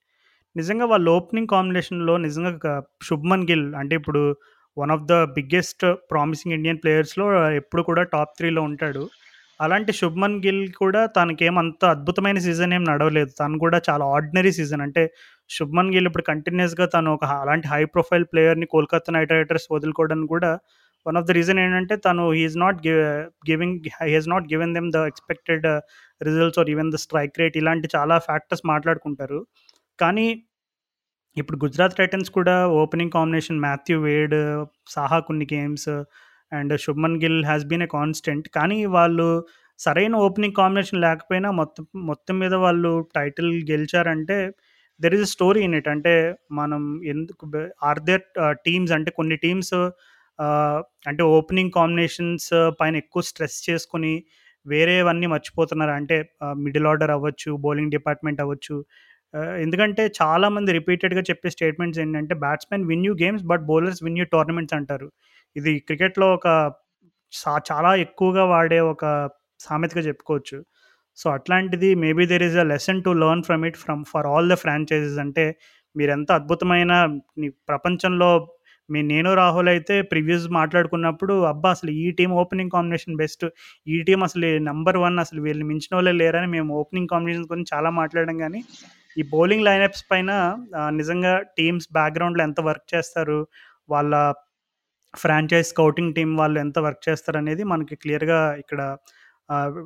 నిజంగా 0.55 0.85
వాళ్ళ 0.85 1.09
ఓపెనింగ్ 1.09 1.47
కాంబినేషన్లో 1.47 2.17
నిజంగా 2.17 2.83
శుభ్మన్ 3.03 3.43
గిల్ 3.43 3.75
అంటే 3.75 3.95
ఇప్పుడు 3.95 4.35
one 4.77 4.91
of 4.91 5.05
the 5.11 5.13
biggest 5.37 5.83
promising 6.11 6.55
Indian 6.55 6.79
ప్లేయర్స్లో 6.83 7.25
ఎప్పుడు 7.61 7.81
కూడా 7.81 8.03
టాప్ 8.03 8.33
త్రీలో 8.37 8.61
ఉంటాడు. 8.61 9.03
అలాంటి 9.61 9.91
శుభ్మన్ 9.93 10.37
గిల్ 10.45 10.63
కూడా 10.73 11.05
తనకేమంత 11.05 11.85
అద్భుతమైన 11.85 12.37
సీజన్ 12.37 12.73
ఏం 12.73 12.83
నడవలేదు. 12.83 13.31
తను 13.39 13.59
కూడా 13.59 13.81
చాలా 13.89 14.05
ఆర్డినరీ 14.15 14.51
సీజన్. 14.51 14.81
అంటే 14.81 15.03
శుభ్మన్ 15.49 15.91
గిల్ 15.95 16.07
ఇప్పుడు 16.07 16.23
కంటిన్యూస్గా 16.23 16.85
తను 16.85 17.13
ఒక 17.13 17.25
అలాంటి 17.25 17.67
హై 17.67 17.83
ప్రొఫైల్ 17.85 18.25
ప్లేయర్ని 18.33 18.65
కోల్కతా 18.65 19.13
నైట్ 19.13 19.31
రైడర్స్ 19.31 19.67
వదులుకోవడానికి 19.71 20.27
కూడా 20.27 20.51
వన్ 21.07 21.17
ఆఫ్ 21.17 21.27
ద 21.27 21.31
రీజన్ 21.31 21.59
ఏంటంటే 21.59 21.95
తను 21.97 22.31
he's 22.31 22.57
not 22.57 22.77
giving 23.49 23.79
he's 24.03 24.29
not 24.29 24.45
given 24.53 24.73
them 24.73 24.89
the 24.91 24.95
expected 24.95 25.65
results 26.23 26.59
or 26.59 26.69
even 26.69 26.91
the 26.91 26.95
strike 26.95 27.39
rate 27.39 27.57
ఇలాంటి 27.57 27.87
చాలా 27.95 28.17
ఫ్యాక్టర్స్ 28.19 28.63
మాట్లాడుకుంటారు. 28.65 29.39
కానీ 29.99 30.27
ఇప్పుడు 31.37 31.57
గుజరాత్ 31.63 31.97
టైటన్స్ 31.99 32.29
కూడా 32.37 32.55
opening 32.81 33.13
combination 33.17 33.59
Matthew 33.65 33.97
Wade 34.01 34.35
Saha 34.95 35.17
కొన్ని 35.29 35.45
games 35.53 35.89
and 36.51 36.73
Shubman 36.85 37.17
Gill 37.23 37.39
has 37.45 37.65
been 37.71 37.85
a 37.87 37.89
constant. 37.97 38.47
కానీ 38.57 38.77
వాళ్ళు 38.97 39.27
సరైన 39.79 40.15
ఓపెనింగ్ 40.25 40.57
కాంబినేషన్ 40.61 41.03
లేకపోయినా 41.05 41.49
మొత్తం 41.61 41.85
మొత్తం 42.09 42.35
మీద 42.39 42.53
వాళ్ళు 42.65 42.91
title 43.17 43.51
గెలిచారంటే 43.71 44.37
there 44.99 45.15
is 45.17 45.25
a 45.27 45.29
story 45.35 45.61
in 45.67 45.75
it 45.79 45.89
అంటే 45.93 46.13
మనం 46.59 46.81
ఎందుకు 47.13 47.45
ఆర్ 47.89 48.01
దేర్ 48.09 48.23
టీమ్స్ 48.67 48.93
అంటే 48.97 49.11
కొన్ని 49.19 49.37
టీమ్స్ 49.45 49.73
uh, 50.39 50.77
అంటే 51.09 51.23
ఓపెనింగ్ 51.37 51.73
కాంబినేషన్స్ 51.79 52.49
పైన 52.79 52.95
ఎక్కువ 53.03 53.23
స్ట్రెస్ 53.29 53.57
చేసుకుని 53.69 54.13
వేరేవన్నీ 54.65 55.27
మర్చిపోతున్నారు. 55.33 55.93
అంటే 55.99 56.17
uh, 56.43 56.55
మిడిల్ 56.65 56.87
ఆర్డర్ 56.91 57.13
అవ్వచ్చు 57.17 57.51
బౌలింగ్ 57.65 57.93
డిపార్ట్మెంట్ 57.97 58.41
అవ్వచ్చు 58.45 58.77
Uh, 59.33 59.53
ఎందుకంటే 59.63 60.03
చాలామంది 60.17 60.71
రిపీటెడ్గా 60.77 61.21
చెప్పే 61.29 61.49
స్టేట్మెంట్స్ 61.53 61.99
ఏంటంటే 62.01 62.33
batsmen 62.43 62.83
win 62.89 63.05
you 63.07 63.13
games 63.21 63.45
but 63.51 63.63
bowlers 63.69 64.01
win 64.05 64.17
you 64.19 64.25
tournaments 64.33 64.75
అంటారు. 64.77 65.07
ఇది 65.55 65.71
క్రికెట్లో 65.87 66.27
ఒక 66.37 66.47
చాలా 67.63 67.91
ఎక్కువగా 68.05 68.43
వాడే 68.53 68.79
ఒక 68.93 69.05
సామెతగా 69.65 70.01
చెప్పుకోవచ్చు. 70.09 70.57
సో 71.17 71.25
అట్లాంటిది 71.37 71.89
maybe 72.03 72.23
there 72.31 72.45
is 72.49 72.57
a 72.63 72.65
lesson 72.73 73.01
to 73.07 73.11
learn 73.23 73.43
from 73.47 73.63
it 73.69 73.79
from 73.83 74.01
for 74.11 74.27
all 74.33 74.47
the 74.53 74.55
franchises 74.63 75.19
అంటే 75.25 75.45
మీరెంత 75.95 76.29
అద్భుతమైన 76.39 76.93
ప్రపంచంలో 77.71 78.31
మీ 78.89 79.01
నేను 79.11 79.29
రాహుల్ 79.41 79.69
అయితే 79.73 79.95
ప్రివ్యూస్ 80.11 80.47
మాట్లాడుకున్నప్పుడు 80.59 81.33
అబ్బా 81.51 81.69
అసలు 81.75 81.91
ఈ 82.03 82.07
టీం 82.17 82.31
ఓపెనింగ్ 82.41 82.73
కాంబినేషన్ 82.77 83.19
బెస్ట్ 83.21 83.45
ఈ 83.87 83.99
టీం 84.07 84.21
అసలు 84.23 84.49
నెంబర్ 84.69 84.99
వన్ 85.05 85.17
అసలు 85.19 85.41
వీళ్ళు 85.47 85.65
మించిన 85.71 85.93
వాళ్ళే 85.97 86.13
లేరని 86.21 86.49
మేము 86.55 86.71
ఓపెనింగ్ 86.81 87.11
కాంబినేషన్ 87.13 87.47
గురించి 87.51 87.71
చాలా 87.75 87.91
మాట్లాడడం 88.01 88.37
కానీ 88.43 88.61
ఈ 89.17 89.23
బౌలింగ్ 89.33 89.65
లైనప్స్ 89.65 90.03
పైన 90.11 90.31
నిజంగా 90.93 91.33
టీమ్స్ 91.57 91.87
బ్యాక్గ్రౌండ్లో 91.93 92.43
ఎంత 92.43 92.61
వర్క్ 92.61 92.87
చేస్తారు 92.93 93.39
వాళ్ళ 93.89 94.13
ఫ్రాంచైజ్ 95.13 95.67
స్కౌటింగ్ 95.67 96.13
టీం 96.13 96.29
వాళ్ళు 96.35 96.57
ఎంత 96.59 96.79
వర్క్ 96.79 97.03
చేస్తారు 97.07 97.37
అనేది 97.37 97.63
మనకి 97.63 97.95
క్లియర్గా 97.95 98.39
ఇక్కడ 98.61 98.81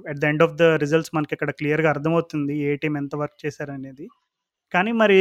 at 0.08 0.20
the 0.22 0.26
end 0.26 0.44
of 0.44 0.56
the 0.56 0.66
results 0.84 1.14
మనకి 1.16 1.34
ఇక్కడ 1.34 1.52
క్లియర్గా 1.52 1.90
అర్థమవుతుంది 1.90 2.56
ఏ 2.68 2.74
టీం 2.76 2.94
ఎంత 2.98 3.16
వర్క్ 3.16 3.38
చేశారనేది 3.46 4.06
కానీ 4.74 4.92
మరి 5.02 5.20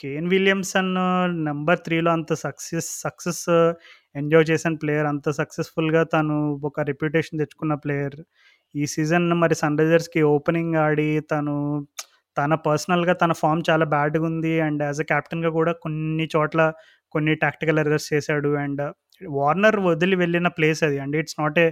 కేన్ 0.00 0.28
విలియమ్సన్ 0.28 0.92
నెంబర్ 1.44 1.80
త్రీలో 1.80 2.10
అంత 2.10 2.32
సక్సెస్ 2.42 2.90
సక్సెస్ 3.00 3.44
ఎంజాయ్ 4.14 4.46
చేసిన 4.50 4.74
ప్లేయర్ 4.74 5.08
అంత 5.10 5.30
సక్సెస్ఫుల్గా 5.30 6.02
తను 6.14 6.36
ఒక 6.64 6.80
రెప్యుటేషన్ 6.82 7.40
తెచ్చుకున్న 7.40 7.74
ప్లేయర్ 7.82 8.16
ఈ 8.74 8.84
సీజన్ 8.86 9.26
మరి 9.38 9.54
సన్ 9.54 9.78
రైజర్స్కి 9.78 10.20
ఓపెనింగ్ 10.32 10.74
ఆడి 10.76 11.08
తను 11.30 11.56
తన 12.36 12.54
పర్సనల్గా 12.66 13.14
తన 13.22 13.32
ఫామ్ 13.42 13.62
చాలా 13.70 13.86
బ్యాడ్గా 13.94 14.24
ఉంది. 14.30 14.54
అండ్ 14.66 14.82
యాజ్ 14.88 15.00
అ 15.04 15.06
క్యాప్టెన్గా 15.12 15.50
కూడా 15.58 15.72
కొన్ని 15.84 16.26
చోట్ల 16.36 16.60
కొన్ని 17.14 17.32
టాక్టికల్ 17.44 17.80
ఎర్రర్స్ 17.82 18.08
చేశాడు. 18.14 18.50
అండ్ 18.64 18.82
వార్నర్ 19.38 19.78
వదిలి 19.88 20.16
వెళ్ళిన 20.16 20.48
ప్లేస్ 20.58 20.80
అది. 20.88 20.98
And 21.04 21.16
it's 21.20 21.38
not 21.42 21.58
a 21.64 21.68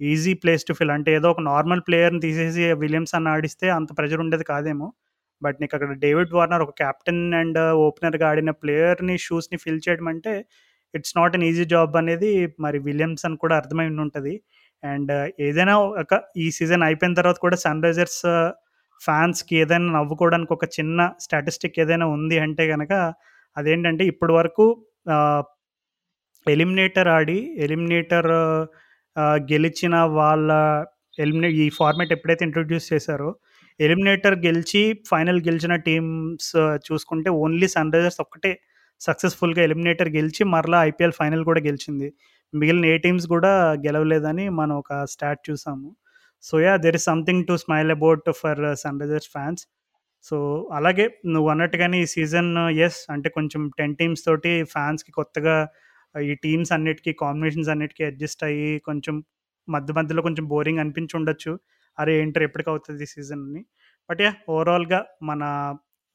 easy 0.00 0.32
place 0.42 0.64
to 0.68 0.72
fill 0.78 0.92
అంటే 0.96 1.10
ఏదో 1.18 1.28
ఒక 1.34 1.42
నార్మల్ 1.52 1.82
ప్లేయర్ని 1.88 2.20
తీసేసి 2.26 2.64
విలియమ్స్ 2.82 3.14
అన్న 3.18 3.28
ఆడిస్తే 3.36 3.66
అంత 3.78 3.90
ప్రెజర్ 3.98 4.22
ఉండేది 4.24 4.44
కాదేమో. 4.52 4.88
బట్ 5.42 5.56
నీకు 5.62 5.74
అక్కడ 5.76 5.94
డేవిడ్ 6.04 6.32
వార్నర్ 6.36 6.62
ఒక 6.66 6.72
కెప్టెన్ 6.82 7.22
అండ్ 7.40 7.58
ఓపెనర్గా 7.86 8.26
ఆడిన 8.30 8.50
ప్లేయర్ని 8.62 9.16
షూస్ని 9.26 9.58
ఫిల్ 9.64 9.80
చేయడం 9.86 10.06
అంటే 10.12 10.32
it's 10.94 11.14
not 11.18 11.34
an 11.36 11.44
easy 11.50 11.64
job 11.74 11.94
అనేది 11.96 12.30
మరి 12.64 12.78
విలియమ్స్ 12.88 13.24
అని 13.28 13.36
కూడా 13.36 13.54
అర్థమై 13.56 13.86
ఉంటుంది 14.04 14.34
అండ్ 14.82 15.12
ఏదైనా 15.40 15.74
ఒక 16.02 16.14
ఈ 16.36 16.46
సీజన్ 16.58 16.84
అయిపోయిన 16.88 17.14
తర్వాత 17.20 17.38
కూడా 17.46 17.56
సన్ 17.56 17.82
రైజర్స్ 17.84 18.22
ఫ్యాన్స్కి 19.00 19.54
ఏదైనా 19.56 19.88
నవ్వుకోవడానికి 19.92 20.52
ఒక 20.52 20.64
చిన్న 20.78 21.10
స్టాటిస్టిక్ 21.20 21.78
ఏదైనా 21.80 22.06
ఉంది 22.06 22.38
అంటే 22.38 22.64
కనుక 22.68 22.92
అదేంటంటే 23.56 24.04
ఇప్పటి 24.06 24.32
వరకు 24.32 24.64
ఎలిమినేటర్ 26.46 27.08
ఆడి 27.08 27.38
ఎలిమినేటర్ 27.58 28.30
గెలిచిన 29.52 29.96
వాళ్ళ 30.18 30.50
ఎలిమినే 31.18 31.48
ఈ 31.50 31.66
ఫార్మేట్ 31.70 32.12
ఎప్పుడైతే 32.12 32.44
ఇంట్రొడ్యూస్ 32.44 32.86
చేశారో 32.92 33.30
ఎలిమినేటర్ 33.80 34.36
గెలిచి 34.38 34.82
ఫైనల్ 35.08 35.40
గెలిచిన 35.48 35.74
టీమ్స్ 35.76 36.52
చూసుకుంటే 36.86 37.30
ఓన్లీ 37.30 37.68
సన్ 37.68 37.92
రైజర్స్ 37.92 38.20
ఒక్కటే 38.20 38.52
సక్సెస్ఫుల్గా 39.00 39.62
ఎలిమినేటర్ 39.62 40.08
గెలిచి 40.08 40.42
మరలా 40.44 40.78
ఐపీఎల్ 40.82 41.12
ఫైనల్ 41.12 41.44
కూడా 41.44 41.60
గెలిచింది. 41.60 42.08
మిగిలిన 42.54 42.86
ఏ 42.86 42.96
టీమ్స్ 42.98 43.26
కూడా 43.26 43.52
గెలవలేదని 43.86 44.48
మనం 44.48 44.74
ఒక 44.76 45.04
స్టాట్ 45.04 45.40
చూసాము. 45.50 45.88
So 46.46 46.56
yeah 46.64 46.74
there 46.84 46.96
is 46.98 47.06
something 47.10 47.44
to 47.48 47.54
smile 47.64 47.90
about 47.96 48.28
for 48.40 48.60
Sunrisers 49.02 49.30
fans 49.34 49.62
so 50.28 50.36
అలాగే 50.76 51.04
నువ్వు 51.34 51.48
అన్నట్టుగానే 51.52 51.96
ఈ 52.04 52.06
సీజన్ 52.14 52.50
ఎస్ 52.86 52.98
uh, 53.00 53.12
అంటే 53.14 53.28
కొంచెం 53.36 53.62
టెన్ 53.78 53.94
టీమ్స్ 54.00 54.22
తోటి 54.26 54.52
ఫ్యాన్స్కి 54.74 55.12
కొత్తగా 55.18 55.56
uh, 56.14 56.22
ఈ 56.30 56.34
టీమ్స్ 56.44 56.72
అన్నిటికీ 56.76 57.12
కాంబినేషన్స్ 57.24 57.70
అన్నిటికీ 57.74 58.04
అడ్జస్ట్ 58.10 58.42
అయ్యి 58.48 58.70
కొంచెం 58.88 59.16
మధ్య 59.68 59.92
మధ్యలో 59.98 60.22
కొంచెం 60.26 60.44
బోరింగ్ 60.52 60.80
అనిపించి 60.82 61.14
ఉండొచ్చు 61.18 61.52
అరే 61.98 62.12
ఏంటర్ 62.22 62.44
ఎప్పటికి 62.48 62.70
అవుతుంది 62.72 63.04
ఈ 63.06 63.10
సీజన్ 63.14 63.42
అని. 63.48 63.62
బట్ 64.08 64.20
యా 64.24 64.32
ఓవరాల్గా 64.54 65.00
మన 65.30 65.42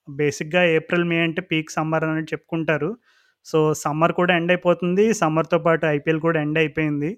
బేసిక్గా 0.08 0.62
ఏప్రిల్ 0.78 1.06
మే 1.12 1.18
అంటే 1.28 1.42
పీక్ 1.52 1.72
సమ్మర్ 1.78 2.06
అని 2.12 2.26
చెప్పుకుంటారు. 2.34 2.92
సో 3.46 3.60
సమ్మర్ 3.84 4.14
కూడా 4.20 4.32
ఎండ్ 4.40 4.52
అయిపోతుంది. 4.54 5.06
సమ్మర్తో 5.22 5.60
పాటు 5.68 5.86
ఐపీఎల్ 5.96 6.22
కూడా 6.28 6.40
ఎండ్ 6.46 6.60
అయిపోయింది. 6.64 7.12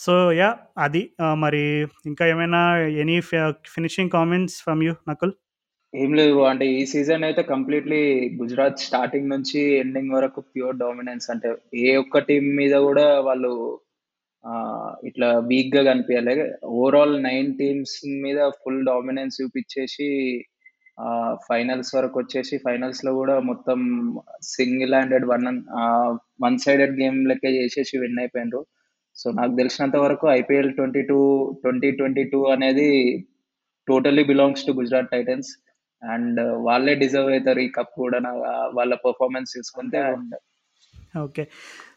సో 0.00 0.12
యా 0.40 0.48
అది. 0.84 1.02
మరి 1.44 1.62
ఇంకా 2.10 2.24
ఏమైనా 2.32 2.60
any 3.02 3.16
finishing 3.74 4.12
comments 4.16 4.58
from 4.64 4.82
you 4.86 4.92
Nakul? 5.10 5.32
ఏం 5.92 6.10
లేదు 6.20 6.40
అంటే 6.50 6.64
ఈ 6.78 6.80
సీజన్ 6.92 7.24
అయితే 7.28 7.42
కంప్లీట్లీ 7.52 8.00
గుజరాత్ 8.40 8.84
స్టార్టింగ్ 8.86 9.32
నుంచి 9.34 9.60
ఎండింగ్ 9.82 10.14
వరకు 10.16 10.40
ప్యూర్ 10.52 10.76
డామినెన్స్. 10.82 11.26
అంటే 11.34 11.48
ఏ 11.86 11.92
ఒక్క 12.02 12.22
టీం 12.28 12.44
మీద 12.60 12.74
కూడా 12.88 13.06
వాళ్ళు 13.28 13.52
ఇట్లా 15.08 15.28
వీక్గా 15.48 15.82
కనిపించలే 15.88 16.34
ఓవరాల్ 16.76 17.16
నైన్ 17.26 17.50
టీమ్స్ 17.58 17.96
మీద 18.24 18.40
ఫుల్ 18.60 18.80
డామినెన్స్ 18.88 19.38
చూపించేసి 19.40 20.08
ఫైనల్స్ 21.48 21.90
వరకు 21.96 22.16
వచ్చేసి 22.20 22.54
ఫైనల్స్లో 22.66 23.10
కూడా 23.18 23.34
మొత్తం 23.50 23.80
single 24.54 24.94
handed 24.96 25.26
one 25.32 25.46
one 26.44 26.58
sided 26.64 26.94
game 27.02 27.18
లెక్క 27.30 27.52
చేసేసి 27.58 27.94
విన్ 28.02 28.20
అయిపోయినారు 28.22 28.60
సో 29.14 29.30
నాకు 29.30 29.56
తెలిసినంత 29.56 29.96
వరకు 29.96 30.28
IPL 30.28 30.74
twenty 30.74 31.02
two 31.02 31.18
twenty 31.62 31.90
twenty 31.90 32.24
two 32.24 32.44
అనేది 32.44 32.88
totally 33.88 34.24
belongs 34.24 34.66
to 34.66 34.72
Gujarat 34.72 35.10
Titans. 35.10 35.48
And 36.12 36.40
వాళ్ళే 36.40 36.94
డిజర్వ్ 36.94 37.30
అవుతారు 37.30 37.58
ఈ 37.58 37.68
కప్ 37.68 37.92
కూడా 37.94 38.18
వాళ్ళ 38.74 38.94
పర్ఫార్మెన్స్ 38.94 39.58
చూసుకుంటే. 39.58 40.02
ఓకే. 41.18 41.48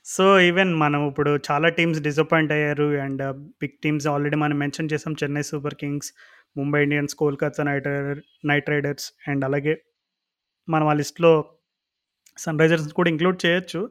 సో 0.05 0.39
ఈవెన్ 0.39 0.75
మనం 0.75 1.07
ఇప్పుడు 1.07 1.39
చాలా 1.51 1.69
టీమ్స్ 1.69 2.01
డిసప్పాయింట్ 2.01 2.51
అయ్యారు. 2.51 2.97
అండ్ 2.97 3.21
బిగ్ 3.37 3.81
టీమ్స్ 3.83 4.07
ఆల్రెడీ 4.07 4.35
మనం 4.35 4.59
మెన్షన్ 4.59 4.89
చేసాం 4.93 5.15
Chennai 5.23 5.41
Super 5.41 5.75
Kings 5.75 6.13
Mumbai 6.57 6.83
Indians 6.83 7.15
Kolkata 7.15 7.63
Knight 7.63 7.87
Rider 7.87 8.47
Knight 8.47 8.69
Riders 8.69 9.13
and 9.27 9.45
అలాగే 9.45 9.81
మనం 10.69 10.87
ఆ 10.87 10.93
లిస్ట్లో 10.93 11.45
సన్ 12.37 12.59
రైజర్స్ 12.59 12.93
కూడా 12.93 13.09
ఇంక్లూడ్ 13.09 13.45
చేయొచ్చు. 13.45 13.89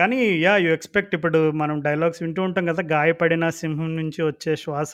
కానీ 0.00 0.16
యా 0.38 0.56
యూ 0.56 0.70
ఎక్స్పెక్ట్ 0.72 1.14
ఇప్పుడు 1.14 1.50
మనం 1.50 1.80
డైలాగ్స్ 1.80 2.22
వింటూ 2.22 2.42
ఉంటాం 2.42 2.66
కదా 2.66 2.82
గాయపడిన 2.82 3.48
సింహం 3.48 3.96
నుంచి 3.96 4.22
వచ్చే 4.22 4.56
శ్వాస 4.56 4.92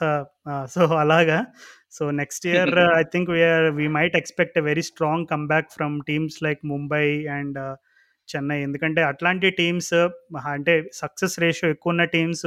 సో 0.75 0.85
అలాగా. 0.97 1.47
So 1.93 2.11
next 2.11 2.47
year 2.47 2.79
I 2.97 3.03
think 3.03 3.31
we're 3.31 3.67
we 3.71 3.89
might 3.89 4.17
expect 4.17 4.59
a 4.59 4.61
very 4.61 4.83
strong 4.83 5.27
comeback 5.27 5.71
from 5.71 6.01
teams 6.09 6.43
like 6.43 6.61
Mumbai 6.65 7.27
and 7.27 7.59
Chennai 8.29 8.63
ఎందుకంటే 8.63 9.03
అట్లాంటి 9.03 9.51
టీమ్స్ 9.51 9.95
అంటే 10.47 10.91
సక్సెస్ 10.95 11.41
రేషియో 11.41 11.71
ఎక్కువ 11.71 11.91
ఉన్న 11.91 12.05
టీమ్స్ 12.05 12.47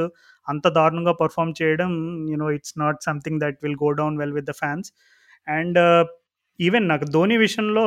అంత 0.50 0.68
దారుణంగా 0.68 1.12
పర్ఫామ్ 1.12 1.54
చేయడం 1.62 1.92
you know 2.30 2.52
it's 2.52 2.74
not 2.78 2.98
something 3.04 3.42
that 3.42 3.58
will 3.64 3.76
go 3.76 3.92
down 3.92 4.18
well 4.18 4.34
with 4.34 4.46
the 4.46 4.52
fans 4.52 4.92
and 5.48 5.80
even 6.60 6.86
నాకు 6.92 7.06
ధోని 7.16 7.36
విషయంలో 7.46 7.84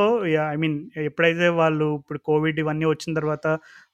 ఐ 0.52 0.56
మీన్ 0.62 0.76
ఎప్పుడైతే 1.08 1.48
వాళ్ళు 1.60 1.86
ఇప్పుడు 2.00 2.20
కోవిడ్ 2.28 2.58
ఇవన్నీ 2.62 2.86
వచ్చిన 2.92 3.12
తర్వాత 3.18 3.46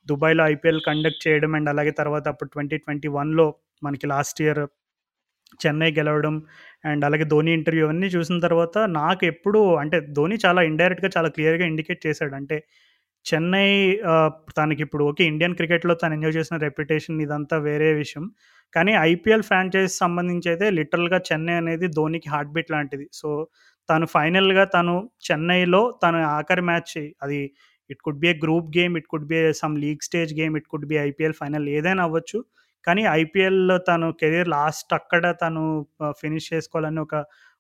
దుబాయ్లో 0.07 0.43
ఐపీఎల్ 0.55 0.83
కండక్ట్ 0.89 1.22
చేయడం 1.26 1.55
అండ్ 1.59 1.70
అలాగే 1.72 1.93
తర్వాత 2.01 2.24
అప్పుడు 2.33 2.51
ట్వంటీ 2.55 2.76
ట్వంటీ 2.85 3.09
వన్లో 3.18 3.47
మనకి 3.87 4.07
లాస్ట్ 4.12 4.41
ఇయర్ 4.45 4.62
చెన్నై 5.64 5.91
గెలవడం 5.99 6.35
అండ్ 6.91 7.05
అలాగే 7.09 7.26
ధోని 7.33 7.51
ఇంటర్వ్యూ 7.59 7.85
అవన్నీ 7.87 8.09
చూసిన 8.16 8.37
తర్వాత 8.47 8.79
నాకు 9.01 9.24
ఎప్పుడు 9.33 9.61
అంటే 9.83 9.99
ధోని 10.18 10.37
చాలా 10.45 10.61
ఇండైరెక్ట్గా 10.70 11.11
చాలా 11.16 11.29
క్లియర్గా 11.37 11.64
ఇండికేట్ 11.72 12.01
చేశాడు. 12.07 12.35
అంటే 12.41 12.57
చెన్నై 13.26 13.68
తనకి 14.59 14.83
ఇప్పుడు 14.87 15.03
ఓకే 15.11 15.22
ఇండియన్ 15.33 15.57
క్రికెట్లో 15.59 15.95
తను 16.03 16.14
ఎంజాయ్ 16.16 16.35
చేసిన 16.39 16.57
రెప్యుటేషన్ 16.66 17.18
ఇదంతా 17.24 17.57
వేరే 17.68 17.89
విషయం. 18.03 18.24
కానీ 18.74 18.93
ఐపీఎల్ 19.11 19.45
ఫ్రాంచైజ్ 19.49 19.93
సంబంధించి 20.03 20.49
అయితే 20.53 20.66
లిటరల్గా 20.79 21.18
చెన్నై 21.31 21.57
అనేది 21.62 21.87
ధోనికి 21.99 22.29
హార్ట్ 22.35 22.53
బీట్ 22.57 22.70
లాంటిది. 22.76 23.07
సో 23.20 23.29
తను 23.89 24.07
ఫైనల్గా 24.14 24.64
తను 24.76 24.95
చెన్నైలో 25.28 25.82
తను 26.03 26.18
ఆఖరి 26.39 26.64
మ్యాచ్ 26.70 26.95
అది 27.24 27.41
it 27.91 28.01
could 28.07 28.20
be 28.22 28.28
a 28.32 28.34
group 28.45 28.68
game 28.78 28.95
it 29.01 29.09
could 29.12 29.28
be 29.32 29.39
some 29.62 29.74
league 29.84 30.03
stage 30.09 30.32
game 30.41 30.55
it 30.61 30.68
could 30.72 30.86
be 30.91 30.97
IPL 31.09 31.36
final 31.41 31.66
ఏదైనా 31.76 32.03
అవ్వచ్చు. 32.09 32.39
కానీ 32.86 33.03
ఐపీఎల్లో 33.20 33.76
తను 33.89 34.07
కెరీర్ 34.20 34.51
లాస్ట్ 34.57 34.93
అక్కడ 34.99 35.24
తను 35.43 35.62
ఫినిష్ 36.20 36.49
చేసుకోవాలని 36.53 37.01
ఒక 37.07 37.14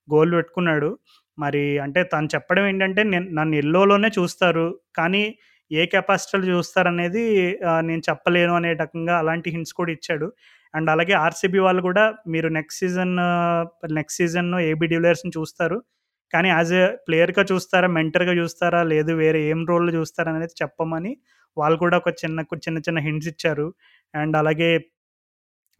గోల్ 0.08 0.32
పెట్టుకున్నాడు. 0.38 0.90
మరి 1.38 1.64
అంటే 1.84 2.00
తను 2.12 2.28
చెప్పడం 2.34 2.64
ఏంటంటే 2.70 3.02
నేను 3.12 3.26
నన్ను 3.38 3.56
ఎల్లోలోనే 3.62 4.08
చూస్తారు. 4.18 4.66
కానీ 4.98 5.24
ఏ 5.70 5.82
కెపాసిటీలు 5.94 6.46
చూస్తారనేది 6.52 7.24
నేను 7.88 8.02
చెప్పలేను 8.08 8.52
అనే 8.58 8.70
రకంగా 8.82 9.14
అలాంటి 9.22 9.48
హింట్స్ 9.54 9.74
కూడా 9.80 9.90
ఇచ్చాడు. 9.96 10.28
అండ్ 10.74 10.88
అలాగే 10.94 11.14
ఆర్సీబీ 11.26 11.60
వాళ్ళు 11.66 11.82
కూడా 11.88 12.04
మీరు 12.34 12.48
next 12.58 12.80
season 12.82 13.14
next 13.98 14.18
season 14.22 14.50
AB 14.70 14.86
డివిలియర్స్ని 14.92 15.32
చూస్తారు? 15.38 15.78
కానీ 16.32 16.48
యాజ్ 16.48 16.72
ఏ 16.80 16.84
ప్లేయర్గా 17.06 17.42
చూస్తారా 17.52 17.88
మెంటర్గా 17.98 18.32
చూస్తారా 18.32 18.80
లేదు 18.92 19.12
వేరే 19.22 19.40
ఏం 19.52 19.60
రోల్లో 19.70 19.92
చూస్తారా 19.98 20.30
అనేది 20.34 20.56
చెప్పమని 20.62 21.12
వాళ్ళు 21.56 21.78
కూడా 21.78 21.96
ఒక 22.02 22.10
చిన్న 22.22 22.40
చిన్న 22.66 22.78
చిన్న 22.86 22.98
హింట్స్ 23.06 23.28
ఇచ్చారు. 23.28 23.66
అండ్ 24.14 24.36
అలాగే 24.36 24.70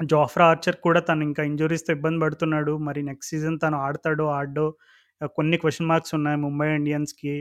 జోఫ్రా 0.00 0.44
ఆర్చర్ 0.52 0.76
కూడా 0.86 1.00
తను 1.00 1.22
ఇంకా 1.24 1.42
ఇంజురీస్తో 1.42 1.92
ఇబ్బంది 1.98 2.20
పడుతున్నాడు. 2.24 2.72
మరి 2.88 3.00
నెక్స్ట్ 3.02 3.30
సీజన్ 3.32 3.58
తను 3.64 3.76
ఆడతాడో 3.86 4.26
ఆడో 4.38 4.66
కొన్ని 5.38 5.56
క్వశ్చన్ 5.58 5.88
మార్క్స్ 5.92 6.14
ఉన్నాయి 6.18 6.38
ముంబై 6.46 6.68
ఇండియన్స్కి. 6.80 7.34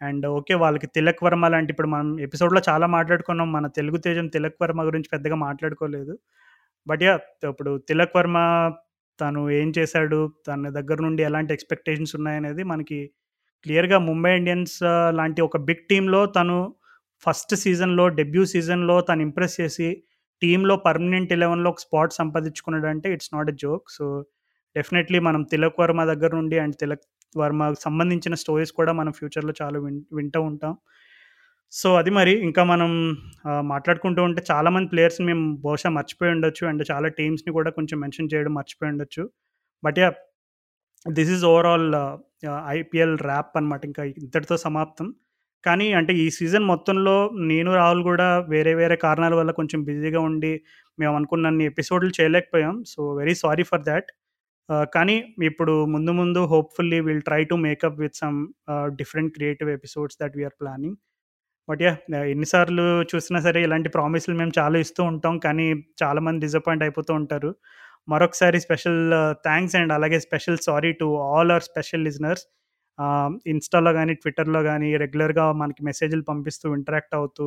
అండ్ 0.00 0.24
ఓకే 0.38 0.54
వాళ్ళకి 0.64 0.88
తిలక్ 0.96 1.22
వర్మ 1.26 1.48
లాంటి 1.48 1.70
ఇప్పుడు 1.74 1.88
మనం 1.88 2.08
ఎపిసోడ్లో 2.20 2.60
చాలా 2.70 2.86
మాట్లాడుకున్నాం. 2.96 3.48
మన 3.56 3.66
తెలుగు 3.78 3.98
తేజం 4.06 4.26
తిలక్ 4.36 4.58
వర్మ 4.62 4.82
గురించి 4.90 5.10
పెద్దగా 5.14 5.36
మాట్లాడుకోలేదు. 5.46 6.14
బట్ 6.86 7.02
యా 7.08 7.14
ఇప్పుడు 7.52 7.72
తిలక్ 7.90 8.16
వర్మ 8.18 8.38
తను 9.18 9.42
ఏం 9.50 9.68
చేశాడు 9.78 10.18
తన 10.46 10.70
దగ్గర 10.78 10.98
నుండి 11.06 11.22
ఎలాంటి 11.22 11.52
ఎక్స్పెక్టేషన్స్ 11.54 12.14
ఉన్నాయనేది 12.18 12.62
మనకి 12.72 12.98
క్లియర్గా 13.66 13.98
ముంబై 14.08 14.32
ఇండియన్స్ 14.36 14.76
లాంటి 15.10 15.40
ఒక 15.48 15.56
బిగ్ 15.68 15.84
టీంలో 15.90 16.20
తను 16.38 16.56
ఫస్ట్ 17.22 17.54
సీజన్లో 17.54 18.04
డెబ్యూ 18.18 18.42
సీజన్లో 18.44 18.96
తను 19.00 19.22
ఇంప్రెస్ 19.22 19.54
చేసి 19.60 19.88
టీంలో 20.42 20.74
పర్మనెంట్ 20.86 21.30
ఎలెవెన్లో 21.32 21.68
ఒక 21.70 21.80
స్పాట్ 21.86 22.12
సంపాదించుకున్నాడు 22.12 22.86
అంటే 22.92 23.08
it's 23.14 23.32
not 23.34 23.50
a 23.50 23.56
joke. 23.62 23.86
So 23.96 24.04
definitely 24.76 25.18
మనం 25.28 25.42
తిలక్ 25.52 25.78
వర్మ 25.82 26.00
దగ్గర 26.12 26.30
నుండి 26.40 26.56
అండ్ 26.64 26.76
తిలక్ 26.82 27.04
వర్మకు 27.34 27.80
సంబంధించిన 27.86 28.34
స్టోరీస్ 28.42 28.72
కూడా 28.72 28.92
మనం 29.00 29.12
ఫ్యూచర్లో 29.12 29.52
చాలా 29.62 29.78
విన్ 29.84 30.00
వింటూ 30.18 30.40
ఉంటాం. 30.50 30.72
సో 31.72 31.88
అది 32.00 32.10
మరి 32.10 32.32
ఇంకా 32.46 32.62
మనం 32.64 32.90
మాట్లాడుకుంటూ 33.72 34.20
ఉంటే 34.22 34.40
చాలామంది 34.50 34.88
ప్లేయర్స్ని 34.92 35.26
మేము 35.26 35.44
బహుశా 35.64 35.88
మర్చిపోయి 35.96 36.32
ఉండొచ్చు 36.34 36.64
అండ్ 36.70 36.82
చాలా 36.90 37.08
టీమ్స్ని 37.18 37.52
కూడా 37.52 37.70
కొంచెం 37.70 37.98
మెన్షన్ 38.00 38.30
చేయడం 38.34 38.52
మర్చిపోయి 38.54 38.90
ఉండొచ్చు. 38.92 39.22
But 39.82 39.98
yeah 40.02 40.08
this 41.06 41.30
is 41.36 41.44
overall 41.52 41.88
IPL 42.78 43.16
wrap 43.28 43.56
అనమాట 43.58 43.82
ఇంకా 43.90 44.02
ఇంతటితో 44.22 44.56
సమాప్తం. 44.66 45.08
కానీ 45.64 45.86
అంటే 45.98 46.12
ఈ 46.22 46.26
సీజన్ 46.36 46.64
మొత్తంలో 46.72 47.16
నేను 47.50 47.70
రాహుల్ 47.74 48.02
కూడా 48.10 48.26
వేరే 48.52 48.72
వేరే 48.80 48.96
కారణాల 49.04 49.34
వల్ల 49.40 49.50
కొంచెం 49.50 49.80
బిజీగా 49.84 50.20
ఉండి 50.20 50.52
మేము 50.98 51.14
అనుకున్నన్ని 51.16 51.64
ఎపిసోడ్లు 51.72 52.12
చేయలేకపోయాం. 52.18 52.74
So 52.92 53.00
very 53.20 53.34
sorry 53.42 53.64
for 53.70 53.84
that. 53.90 54.08
కానీ 54.94 55.16
ఇప్పుడు 55.48 55.74
ముందు 55.94 56.12
ముందు 56.20 56.40
hopefully 56.52 56.98
will 57.06 57.24
try 57.28 57.42
to 57.44 57.56
make up 57.66 57.98
with 58.02 58.16
some 58.22 58.38
different 59.00 59.32
creative 59.36 59.70
episodes 59.78 60.18
that 60.22 60.36
we're 60.38 60.56
planning. 60.62 60.96
But 61.68 61.82
yeah 61.82 61.92
ఎన్నిసార్లు 62.32 62.84
చూసినా 63.10 63.38
సరే 63.40 63.60
ఇలాంటి 63.62 63.88
ప్రామిస్లు 63.88 64.34
మేము 64.34 64.52
చాలా 64.58 64.78
ఇస్తూ 64.78 65.02
ఉంటాం 65.04 65.34
కానీ 65.38 65.66
చాలామంది 66.02 66.40
డిసప్పాయింట్ 66.46 66.84
అయిపోతూ 66.86 67.12
ఉంటారు. 67.14 67.50
మరొకసారి 68.08 68.58
స్పెషల్ 68.60 68.98
థ్యాంక్స్ 69.46 69.76
అండ్ 69.76 69.92
అలాగే 69.92 70.18
special 70.20 70.58
sorry 70.62 70.90
to 70.92 71.06
all 71.30 71.52
our 71.52 71.62
special 71.62 72.04
listeners. 72.04 72.44
ఇన్స్టాలో 73.46 73.90
కానీ 73.92 74.12
ట్విట్టర్లో 74.14 74.60
కానీ 74.62 74.88
రెగ్యులర్గా 74.96 75.46
మనకి 75.52 75.82
మెసేజ్లు 75.84 76.22
పంపిస్తూ 76.22 76.66
ఇంటరాక్ట్ 76.74 77.14
అవుతూ 77.14 77.46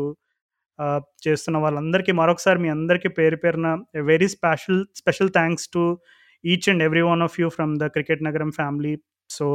చేస్తున్న 1.27 1.57
వాళ్ళందరికీ 1.57 2.11
మరొకసారి 2.11 2.59
మీ 2.59 2.69
అందరికీ 2.69 3.09
పేరు 3.09 3.35
పేరున 3.35 3.69
very 4.11 4.27
special 4.27 4.81
special 4.95 5.31
thanks 5.33 5.67
to 5.73 5.83
each 6.43 6.67
and 6.69 6.83
every 6.83 7.01
one 7.01 7.21
of 7.21 7.37
you 7.39 7.47
from 7.49 7.73
the 7.79 7.87
cricket 7.87 8.21
నగరం 8.23 8.51
ఫ్యామిలీ 8.51 8.93
సో 9.29 9.45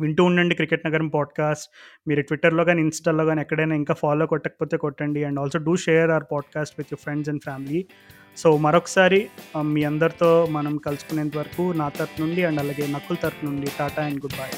వింటూ 0.00 0.24
ఉండండి 0.24 0.54
క్రికెట్ 0.54 0.86
నగరం 0.86 1.08
పాడ్కాస్ట్. 1.08 1.70
మీరు 2.08 2.22
ట్విట్టర్లో 2.22 2.64
కానీ 2.64 2.80
ఇన్స్టాలో 2.80 3.24
కానీ 3.24 3.40
ఎక్కడైనా 3.40 3.74
ఇంకా 3.74 3.94
ఫాలో 3.94 4.26
కొట్టకపోతే 4.26 4.76
కొట్టండి. 4.76 5.24
And 5.24 5.40
also 5.40 5.58
do 5.58 5.76
share 5.76 6.10
our 6.10 6.24
podcast 6.32 6.74
with 6.78 6.88
your 6.92 7.00
friends 7.00 7.28
and 7.28 7.42
family. 7.42 7.86
So 8.36 8.56
మరొకసారి 8.56 9.26
మీ 9.62 9.84
అందరితో 9.84 10.46
మనం 10.50 10.76
కలుసుకునేంత 10.76 11.36
వరకు 11.36 11.72
నా 11.76 11.88
తరపు 11.88 12.20
నుండి 12.20 12.44
అండ్ 12.44 12.60
అలాగే 12.60 12.86
నక్కుల 12.86 13.16
తరపు 13.16 13.44
నుండి 13.44 13.66
టాటా 13.78 14.04
అండ్ 14.04 14.20
గుడ్ 14.24 14.32
బై. 14.32 14.50